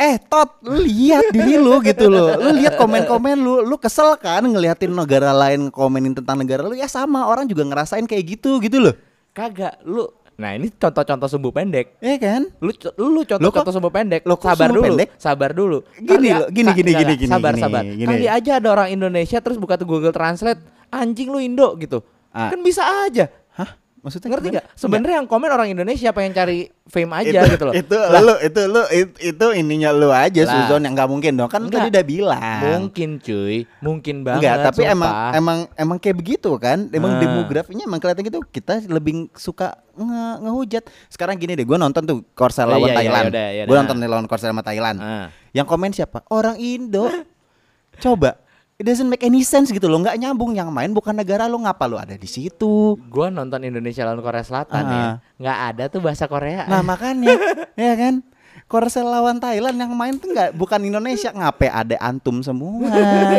eh 0.00 0.16
Tot, 0.16 0.50
lu 0.64 0.80
lihat 0.80 1.28
diri 1.32 1.60
lu 1.60 1.76
gitu 1.84 2.08
loh. 2.08 2.32
Lu 2.40 2.50
lihat 2.56 2.80
komen-komen 2.80 3.36
lu, 3.36 3.54
lu 3.64 3.76
kesel 3.76 4.16
kan 4.16 4.40
ngeliatin 4.44 4.92
negara 4.92 5.32
lain 5.36 5.68
komenin 5.68 6.16
tentang 6.16 6.40
negara 6.40 6.64
lu 6.64 6.72
ya 6.72 6.88
sama 6.88 7.28
orang 7.28 7.44
juga 7.44 7.68
ngerasain 7.68 8.08
kayak 8.08 8.24
gitu 8.40 8.60
gitu 8.64 8.80
loh. 8.80 8.94
Kagak 9.36 9.80
lu. 9.84 10.08
Nah, 10.40 10.56
ini 10.56 10.72
contoh-contoh 10.72 11.28
sumbu 11.28 11.52
pendek. 11.52 12.00
Iya 12.00 12.16
kan? 12.16 12.42
Lu 12.64 12.72
lu 12.96 13.20
contoh-contoh 13.28 13.72
sumbu 13.76 13.92
pendek. 13.92 14.24
lo 14.24 14.40
kok 14.40 14.56
sabar 14.56 14.72
dulu. 14.72 14.84
pendek? 14.88 15.08
Sabar 15.20 15.50
dulu. 15.52 15.84
Gini 16.00 16.32
loh, 16.32 16.48
gini, 16.48 16.70
gini, 16.72 16.90
gini, 16.96 17.12
gini, 17.20 17.28
Sabar, 17.28 17.52
gini, 17.52 17.60
sabar. 17.60 17.82
gini. 17.84 18.08
Kali 18.08 18.24
aja 18.24 18.52
ada 18.56 18.68
orang 18.72 18.88
Indonesia 18.88 19.36
terus 19.44 19.60
buka 19.60 19.76
tuh 19.76 19.84
Google 19.84 20.16
Translate, 20.16 20.64
anjing 20.88 21.28
lu 21.28 21.44
Indo 21.44 21.76
gitu. 21.76 22.00
Ah. 22.32 22.48
Kan 22.48 22.64
bisa 22.64 22.80
aja. 23.04 23.28
Maksudnya 24.00 24.28
Ngerti 24.28 24.46
gimana? 24.46 24.56
nggak? 24.58 24.66
Sebenarnya 24.74 25.16
yang 25.16 25.28
komen 25.28 25.50
orang 25.50 25.68
Indonesia 25.68 26.08
pengen 26.10 26.32
cari 26.32 26.58
fame 26.84 27.12
aja 27.14 27.38
itu, 27.38 27.52
gitu 27.52 27.64
loh. 27.64 27.74
Itu 27.74 27.92
lu 27.94 28.34
itu 28.40 28.60
lu 28.64 28.82
it- 28.88 29.18
itu 29.22 29.46
ininya 29.52 29.90
lu 29.90 30.08
aja 30.08 30.40
Lah. 30.40 30.52
Suzon 30.64 30.80
yang 30.82 30.94
nggak 30.94 31.06
mungkin 31.06 31.32
dong. 31.36 31.46
Kan 31.46 31.62
Enggak. 31.62 31.84
tadi 31.84 31.88
udah 31.92 32.04
bilang. 32.04 32.60
Mungkin 32.80 33.08
cuy, 33.18 33.68
mungkin 33.78 34.16
banget. 34.22 34.40
Enggak, 34.40 34.56
tapi 34.66 34.82
emang 34.84 35.04
sumpah. 35.06 35.32
emang 35.34 35.58
emang 35.74 35.96
kayak 35.96 36.16
begitu 36.16 36.48
kan. 36.56 36.88
Emang 36.88 37.12
Ah. 37.12 37.20
demografinya 37.20 37.84
emang 37.84 38.00
kelihatan 38.00 38.24
gitu. 38.24 38.40
Kita 38.42 38.80
lebih 38.82 39.28
suka 39.32 39.76
nge 39.92 40.24
ngehujat. 40.40 40.84
Sekarang 41.06 41.36
gini 41.36 41.52
deh, 41.52 41.62
gue 41.62 41.76
nonton 41.76 42.00
tuh 42.00 42.24
Korsel 42.32 42.64
Oh, 42.64 42.74
lawan 42.74 42.88
iya, 42.88 42.88
iya, 42.88 42.98
Thailand. 42.98 43.24
yaudah, 43.28 43.48
yaudah. 43.52 43.68
Gue 43.68 43.76
nonton 43.76 43.96
nih 43.96 44.08
lawan 44.08 44.26
Korsel 44.26 44.48
sama 44.48 44.64
Thailand. 44.64 44.96
Ah. 44.98 45.26
Yang 45.52 45.66
komen 45.68 45.90
siapa? 45.92 46.24
Orang 46.26 46.56
Indo. 46.56 47.04
Coba. 48.00 48.40
It 48.80 48.88
doesn't 48.88 49.06
make 49.06 49.20
any 49.20 49.44
sense 49.44 49.68
gitu 49.68 49.84
loh, 49.84 50.00
nggak 50.00 50.16
nyambung 50.16 50.56
yang 50.56 50.72
main 50.72 50.88
bukan 50.88 51.12
negara 51.12 51.44
lu 51.44 51.60
ngapa 51.60 51.84
lu 51.84 51.94
ada 51.94 52.16
di 52.16 52.24
situ. 52.24 52.96
Gua 53.06 53.28
nonton 53.28 53.60
Indonesia 53.60 54.02
lawan 54.02 54.24
Korea 54.24 54.40
Selatan 54.40 54.80
Ah. 54.80 54.88
ya. 54.88 55.04
Nggak 55.36 55.58
ada 55.68 55.84
tuh 55.86 56.00
bahasa 56.00 56.24
Korea. 56.24 56.64
Nah 56.64 56.80
makanya 56.90 57.36
ya 57.76 57.92
kan 57.92 58.24
Korsel 58.64 59.04
lawan 59.04 59.36
Thailand 59.36 59.76
yang 59.76 59.92
main 59.92 60.14
tuh 60.14 60.30
nggak 60.30 60.54
bukan 60.54 60.80
Indonesia 60.80 61.28
ngapain 61.28 61.68
ada 61.68 61.96
antum 62.00 62.40
semua 62.40 62.88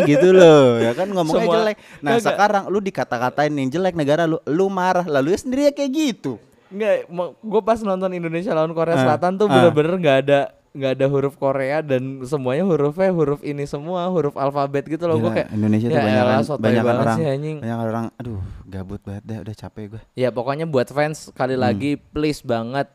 gitu 0.03 0.29
loh 0.29 0.77
ya 0.77 0.91
kan 0.91 1.07
ngomongnya 1.07 1.41
Semua- 1.41 1.55
jelek. 1.57 1.77
Nah 1.99 2.11
Kagak. 2.13 2.25
sekarang 2.27 2.63
lu 2.67 2.79
dikata-katain 2.79 3.49
yang 3.51 3.69
jelek 3.71 3.95
negara 3.95 4.23
lu 4.25 4.37
lu 4.45 4.67
marah 4.67 5.03
lalu 5.03 5.33
ya 5.33 5.39
sendiri 5.39 5.61
kayak 5.71 5.89
gitu. 5.89 6.37
Enggak, 6.67 7.09
gue 7.35 7.61
pas 7.65 7.81
nonton 7.81 8.13
Indonesia 8.13 8.53
lawan 8.53 8.71
Korea 8.71 8.93
Ah, 8.93 9.01
Selatan 9.03 9.35
tuh 9.35 9.49
bener-bener 9.49 9.97
nggak 9.97 10.17
ada 10.21 10.39
nggak 10.71 10.91
ada 10.95 11.05
huruf 11.07 11.35
Korea 11.35 11.83
dan 11.83 12.23
semuanya 12.23 12.63
hurufnya 12.63 13.11
huruf 13.11 13.43
ini 13.43 13.67
semua 13.67 14.07
huruf 14.07 14.33
alfabet 14.33 14.87
gitu 14.87 15.03
loh 15.03 15.19
gue 15.19 15.31
kayak 15.35 15.51
Indonesia 15.51 15.87
tuh 15.87 15.95
ya 15.95 16.03
banyak 16.07 16.23
elah, 16.23 16.39
sotoy 16.47 16.63
banyak 16.63 16.83
banget 16.83 17.03
orang 17.03 17.17
sih, 17.19 17.25
anjing. 17.27 17.57
banyak 17.59 17.79
orang 17.83 18.05
aduh 18.15 18.41
gabut 18.63 19.01
banget 19.03 19.23
deh 19.27 19.37
udah 19.43 19.55
capek 19.57 19.83
gue 19.91 20.01
Ya 20.15 20.29
pokoknya 20.31 20.65
buat 20.65 20.87
fans 20.87 21.27
sekali 21.27 21.59
Hmm. 21.59 21.63
lagi 21.67 21.91
please 21.99 22.39
banget 22.39 22.87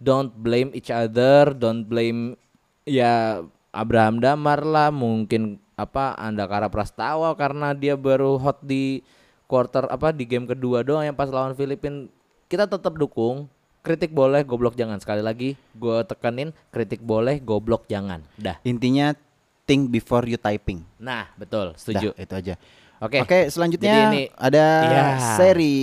don't 0.00 0.32
blame 0.32 0.72
each 0.72 0.88
other, 0.88 1.52
don't 1.52 1.84
blame 1.84 2.40
ya 2.82 3.44
Abraham 3.70 4.18
Damar 4.18 4.64
lah, 4.64 4.88
mungkin 4.88 5.60
apa 5.76 6.16
Andakara 6.16 6.66
Prastawa 6.66 7.36
karena 7.36 7.70
dia 7.72 7.94
baru 7.94 8.34
hot 8.36 8.60
di 8.60 9.04
quarter 9.44 9.86
apa 9.86 10.10
di 10.10 10.24
game 10.24 10.44
kedua 10.44 10.80
doang 10.80 11.04
yang 11.04 11.14
pas 11.14 11.28
lawan 11.28 11.52
Filipina. 11.52 12.08
Kita 12.48 12.66
tetap 12.66 12.96
dukung. 12.96 13.46
Kritik 13.80 14.12
boleh, 14.12 14.44
goblok 14.44 14.76
jangan. 14.76 15.00
Sekali 15.00 15.24
lagi 15.24 15.56
gue 15.72 15.96
tekenin 16.04 16.52
kritik 16.68 17.00
boleh, 17.00 17.40
goblok 17.40 17.88
jangan. 17.88 18.20
Dah. 18.36 18.60
intinya 18.64 19.16
think 19.64 19.88
before 19.88 20.26
you 20.26 20.36
typing 20.36 20.82
Nah, 21.00 21.30
betul, 21.38 21.72
setuju. 21.78 22.12
Dah, 22.12 22.22
itu 22.22 22.34
aja 22.36 22.54
Oke. 23.00 23.16
Oke, 23.18 23.48
selanjutnya 23.48 23.88
Jadi 23.88 24.00
ini- 24.12 24.28
ada 24.30 24.66
Ya. 24.84 25.04
seri 25.34 25.80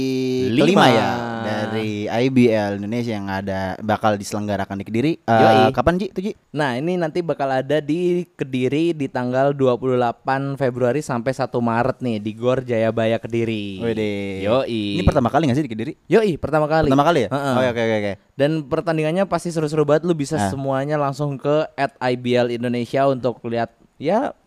Lima. 0.48 0.62
kelima 0.62 0.86
ya 0.88 1.10
dari 1.42 2.06
IBL 2.06 2.78
Indonesia 2.78 3.10
yang 3.10 3.26
ada 3.26 3.74
bakal 3.80 4.14
diselenggarakan 4.14 4.78
di 4.78 4.86
Kediri. 4.86 5.12
Yoi. 5.20 5.74
kapan 5.74 5.98
Ji? 5.98 6.06
Itu 6.08 6.22
Ji? 6.22 6.32
Nah 6.52 6.78
ini 6.78 6.94
nanti 6.94 7.20
bakal 7.22 7.50
ada 7.52 7.82
di 7.82 8.22
Kediri 8.30 8.94
di 8.94 9.10
tanggal 9.10 9.50
28 9.52 10.54
Februari 10.56 11.02
sampai 11.02 11.34
1 11.34 11.58
Maret 11.58 11.98
nih 12.00 12.18
di 12.20 12.32
Gor 12.32 12.62
Jayabaya 12.62 13.18
Kediri. 13.18 13.82
Wede. 13.82 14.46
Yoi. 14.46 15.02
Ini 15.02 15.04
pertama 15.04 15.34
kali 15.34 15.50
gak 15.50 15.58
sih 15.58 15.66
di 15.66 15.72
Kediri? 15.72 15.94
Yoi 16.06 16.38
pertama 16.38 16.70
kali. 16.70 16.86
Pertama 16.86 17.02
kali 17.04 17.26
ya? 17.26 17.30
Oke 17.34 17.68
oke 17.74 17.82
oke. 17.98 18.14
Dan 18.38 18.52
pertandingannya 18.64 19.26
pasti 19.26 19.50
seru-seru 19.50 19.82
banget. 19.84 20.06
Lu 20.06 20.14
bisa 20.14 20.38
Ah. 20.38 20.54
semuanya 20.54 20.96
langsung 20.96 21.34
ke 21.36 21.66
at 21.74 21.98
IBL 21.98 22.54
Indonesia 22.54 23.10
untuk 23.10 23.42
lihat 23.44 23.74
ya 23.98 24.38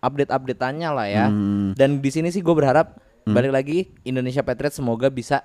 update-updateannya 0.00 0.88
lah 0.90 1.06
ya. 1.06 1.24
Hmm. 1.26 1.72
Dan 1.72 2.00
di 2.00 2.10
sini 2.10 2.28
sih 2.28 2.40
gue 2.40 2.52
berharap 2.52 2.96
balik 3.22 3.52
lagi 3.52 3.78
Indonesia 4.02 4.40
Patriots 4.40 4.76
semoga 4.76 5.06
bisa 5.06 5.44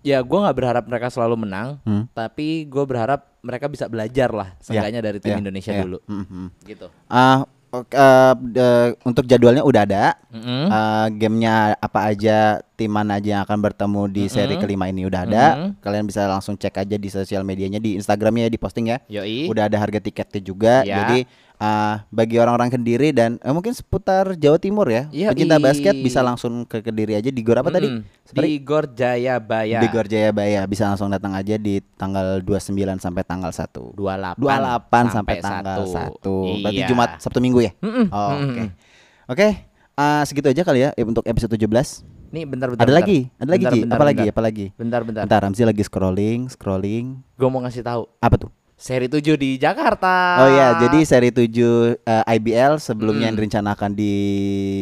ya 0.00 0.20
gue 0.20 0.38
nggak 0.38 0.54
berharap 0.54 0.84
mereka 0.86 1.08
selalu 1.08 1.42
menang, 1.42 1.76
Hmm. 1.82 2.08
tapi 2.10 2.64
gue 2.64 2.84
berharap 2.84 3.36
mereka 3.40 3.66
bisa 3.66 3.84
belajar 3.84 4.30
lah 4.30 4.56
seenggaknya 4.58 5.00
dari 5.02 5.18
tim 5.18 5.32
ya, 5.32 5.40
Indonesia 5.40 5.72
ya. 5.72 5.80
dulu. 5.82 5.98
Hmm, 6.04 6.24
hmm. 6.24 6.48
Gitu. 6.62 6.86
Ah, 7.04 7.44
oke, 7.68 7.88
eh, 7.90 8.32
de- 8.48 8.92
untuk 9.02 9.24
jadwalnya 9.24 9.60
udah 9.60 9.82
ada. 9.82 10.04
Mm-mm. 10.30 10.64
Eh, 10.66 11.06
gamenya 11.18 11.54
apa 11.76 12.00
aja, 12.06 12.60
tim 12.80 12.88
mana 12.88 13.20
aja 13.20 13.36
yang 13.36 13.42
akan 13.44 13.60
bertemu 13.60 14.02
di 14.08 14.24
seri 14.26 14.56
kelima 14.56 14.88
ini 14.88 15.04
udah 15.04 15.20
ada. 15.22 15.44
Mm-mm. 15.52 15.70
Kalian 15.78 16.08
bisa 16.08 16.24
langsung 16.24 16.56
cek 16.56 16.80
aja 16.80 16.96
di 16.96 17.06
sosial 17.06 17.44
medianya 17.44 17.76
di 17.76 17.92
Instagramnya 17.94 18.48
di 18.48 18.56
posting 18.56 18.88
ya. 18.88 19.04
Yoi. 19.06 19.44
Udah 19.46 19.68
ada 19.68 19.76
harga 19.76 20.00
tiketnya 20.00 20.40
juga. 20.40 20.80
Ya. 20.80 21.04
Jadi 21.04 21.28
eh, 21.60 21.94
bagi 22.08 22.36
orang-orang 22.36 22.72
Kediri 22.72 23.12
dan 23.12 23.36
eh, 23.36 23.52
mungkin 23.52 23.70
seputar 23.70 24.32
Jawa 24.32 24.56
Timur 24.56 24.88
ya, 24.88 25.12
Yoi. 25.12 25.28
pecinta 25.28 25.60
basket 25.60 25.92
bisa 25.94 26.24
langsung 26.24 26.64
ke 26.64 26.80
Kediri 26.80 27.12
aja 27.12 27.28
di 27.28 27.40
Gor 27.44 27.60
apa 27.60 27.68
tadi? 27.68 27.92
Mm-mm. 27.92 28.32
Di 28.32 28.56
Gor 28.58 28.88
Jayabaya. 28.88 29.78
Di 29.78 29.88
Gor 29.88 30.06
Jayabaya 30.06 30.64
bisa 30.64 30.86
langsung 30.86 31.08
datang 31.08 31.34
aja 31.34 31.54
di 31.54 31.84
tanggal 31.94 32.40
29 32.40 32.72
sampai 32.96 33.20
tanggal 33.22 33.52
1. 33.52 33.92
28, 33.92 34.40
28 34.40 35.12
sampai 35.12 35.34
tanggal 35.38 35.80
1. 35.84 36.64
Berarti 36.64 36.80
Iya. 36.80 36.88
Jumat 36.88 37.10
Sabtu 37.20 37.38
Minggu 37.38 37.60
ya? 37.60 37.76
Mm-mm, 37.78 38.08
Oh. 38.08 38.32
Oke. 38.40 38.64
Oke, 39.26 39.48
eh, 39.94 40.22
segitu 40.24 40.48
aja 40.48 40.62
kali 40.62 40.80
ya 40.80 40.90
untuk 41.02 41.22
episode 41.22 41.52
17. 41.52 42.02
Nih 42.30 42.46
bentar 42.46 42.70
bentar. 42.70 42.80
ada 42.80 42.86
bentar. 42.86 43.02
lagi? 43.02 43.18
Ada 43.34 43.50
lagi 43.50 43.58
Bentar, 43.60 43.72
Ji? 43.72 43.80
bentar, 43.82 43.96
apa 43.96 44.04
lagi? 44.04 44.16
bentar. 44.16 44.30
Apa 44.30 44.42
lagi? 44.42 44.66
Bentar 44.72 45.00
bentar. 45.02 45.22
Bentar, 45.26 45.40
Ramzi 45.42 45.62
lagi 45.62 45.82
scrolling, 45.82 46.40
scrolling. 46.48 47.06
Gue 47.34 47.48
mau 47.48 47.60
ngasih 47.60 47.82
tahu. 47.82 48.06
Apa 48.16 48.36
tuh? 48.38 48.50
Seri 48.74 49.06
7 49.06 49.36
di 49.36 49.58
Jakarta. 49.58 50.40
Oh 50.40 50.48
iya, 50.48 50.72
jadi 50.78 50.98
seri 51.04 51.28
7 51.28 51.52
eh, 52.00 52.24
IBL 52.32 52.78
sebelumnya 52.78 53.20
Mm. 53.20 53.28
yang 53.28 53.36
direncanakan 53.36 53.90
di 53.92 54.14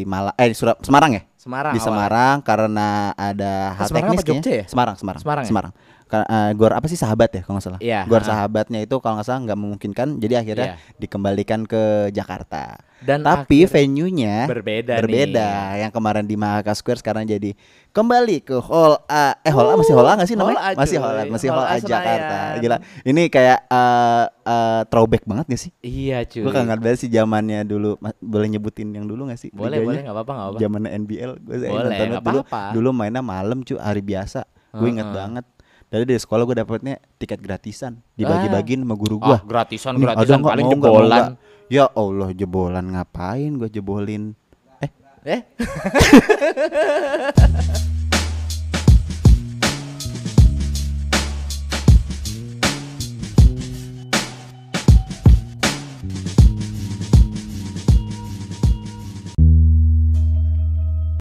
Malang 0.04 0.36
eh 0.36 0.54
Surab 0.54 0.78
Semarang 0.80 1.10
ya? 1.10 1.22
Semarang. 1.34 1.72
di. 1.72 1.80
Semarang 1.80 2.36
karena 2.40 2.86
ada 3.12 3.74
hal 3.74 3.86
Semarang 3.88 4.12
teknis 4.12 4.20
apa 4.20 4.28
Jogja 4.28 4.52
ya? 4.52 4.64
Semarang, 4.66 4.94
Semarang. 4.94 5.20
Semarang 5.20 5.42
ya? 5.42 5.48
Semarang. 5.48 5.72
Eh, 6.08 6.50
gor 6.54 6.72
apa 6.72 6.86
sih 6.86 6.94
sahabat 6.94 7.28
ya 7.30 7.42
kalau 7.42 7.58
nggak 7.58 7.66
salah? 7.66 7.80
Iya, 7.80 8.00
Gor 8.04 8.22
ha-ha. 8.22 8.30
sahabatnya 8.30 8.80
itu 8.80 8.96
kalau 8.96 9.18
nggak 9.18 9.26
salah 9.26 9.40
nggak 9.42 9.58
memungkinkan, 9.58 10.08
jadi 10.16 10.34
akhirnya 10.38 10.66
Iya. 10.70 10.76
dikembalikan 10.96 11.60
ke 11.64 11.82
Jakarta. 12.12 12.80
Dan 12.98 13.22
Tapi 13.22 13.62
venue-nya 13.62 14.50
Berbeda 14.50 14.98
berbeda. 14.98 15.78
Yang 15.78 15.92
kemarin 15.94 16.24
di 16.26 16.34
Mahaka 16.34 16.74
Square 16.74 16.98
sekarang 16.98 17.30
jadi 17.30 17.54
kembali 17.94 18.42
ke 18.42 18.58
Hall 18.58 18.98
A. 19.06 19.38
Eh 19.46 19.54
Hall 19.54 19.70
A 19.70 19.74
masih 19.78 19.94
Hall 19.94 20.06
A 20.06 20.12
nggak 20.18 20.28
sih 20.28 20.34
Hall 20.34 20.50
namanya? 20.50 20.60
A, 20.60 20.70
masih. 20.74 20.96
Hall 20.98 21.14
A, 21.14 21.22
masih 21.30 21.48
Hall 21.50 21.62
Hall 21.62 21.70
A, 21.70 21.78
A 21.78 21.82
Jakarta. 21.82 22.36
Senayan. 22.38 22.62
Gila. 22.62 22.76
Ini 23.06 23.22
kayak 23.30 23.58
eh, 23.70 24.24
eh, 24.50 24.80
throwback 24.90 25.22
banget 25.30 25.44
gak 25.54 25.60
sih? 25.62 25.70
Iya 25.82 26.26
cuy. 26.26 26.42
Gue 26.42 26.52
kangen 26.54 26.78
banget 26.82 26.98
sih 27.06 27.10
zamannya 27.10 27.62
dulu. 27.62 27.98
Boleh 28.18 28.46
nyebutin 28.50 28.90
yang 28.90 29.06
dulu 29.06 29.30
gak 29.30 29.38
sih? 29.38 29.50
Boleh 29.54 29.78
liganya? 29.78 29.86
boleh 29.86 30.00
nggak 30.02 30.16
apa-apa 30.18 30.32
nggak 30.34 30.48
apa. 30.50 30.58
Zamannya 30.58 30.90
NBL 31.06 31.32
gue 31.38 31.56
Boleh, 31.58 31.88
nggak 31.88 32.22
dulu. 32.26 32.40
apa-apa. 32.42 32.62
Dulu 32.74 32.88
mainnya 32.90 33.22
malam 33.22 33.62
cuy, 33.62 33.78
hari 33.78 34.02
biasa. 34.02 34.42
Gue 34.74 34.88
inget 34.90 35.06
Heeh. 35.06 35.16
banget. 35.16 35.46
Dari 35.88 36.04
dari 36.04 36.20
sekolah 36.20 36.44
gue 36.44 36.54
dapetnya 36.54 37.00
tiket 37.16 37.40
gratisan, 37.40 37.96
dibagi-bagiin 38.12 38.84
sama 38.84 38.92
guru 38.92 39.16
gue. 39.18 39.32
Ah, 39.32 39.40
gratisan 39.40 39.96
Nih, 39.96 40.04
gratisan 40.04 40.44
paling 40.44 40.62
Mau 40.62 40.70
nggak? 40.70 40.84
Mau 40.84 41.00
jebolan. 41.00 41.08
nggak? 41.08 41.28
Ya 41.68 41.84
Allah 41.88 42.28
jebolan 42.32 42.86
ngapain 42.92 43.52
gue 43.56 43.68
jebolin? 43.68 44.36
Eh 44.78 44.90
Eh? 45.24 45.40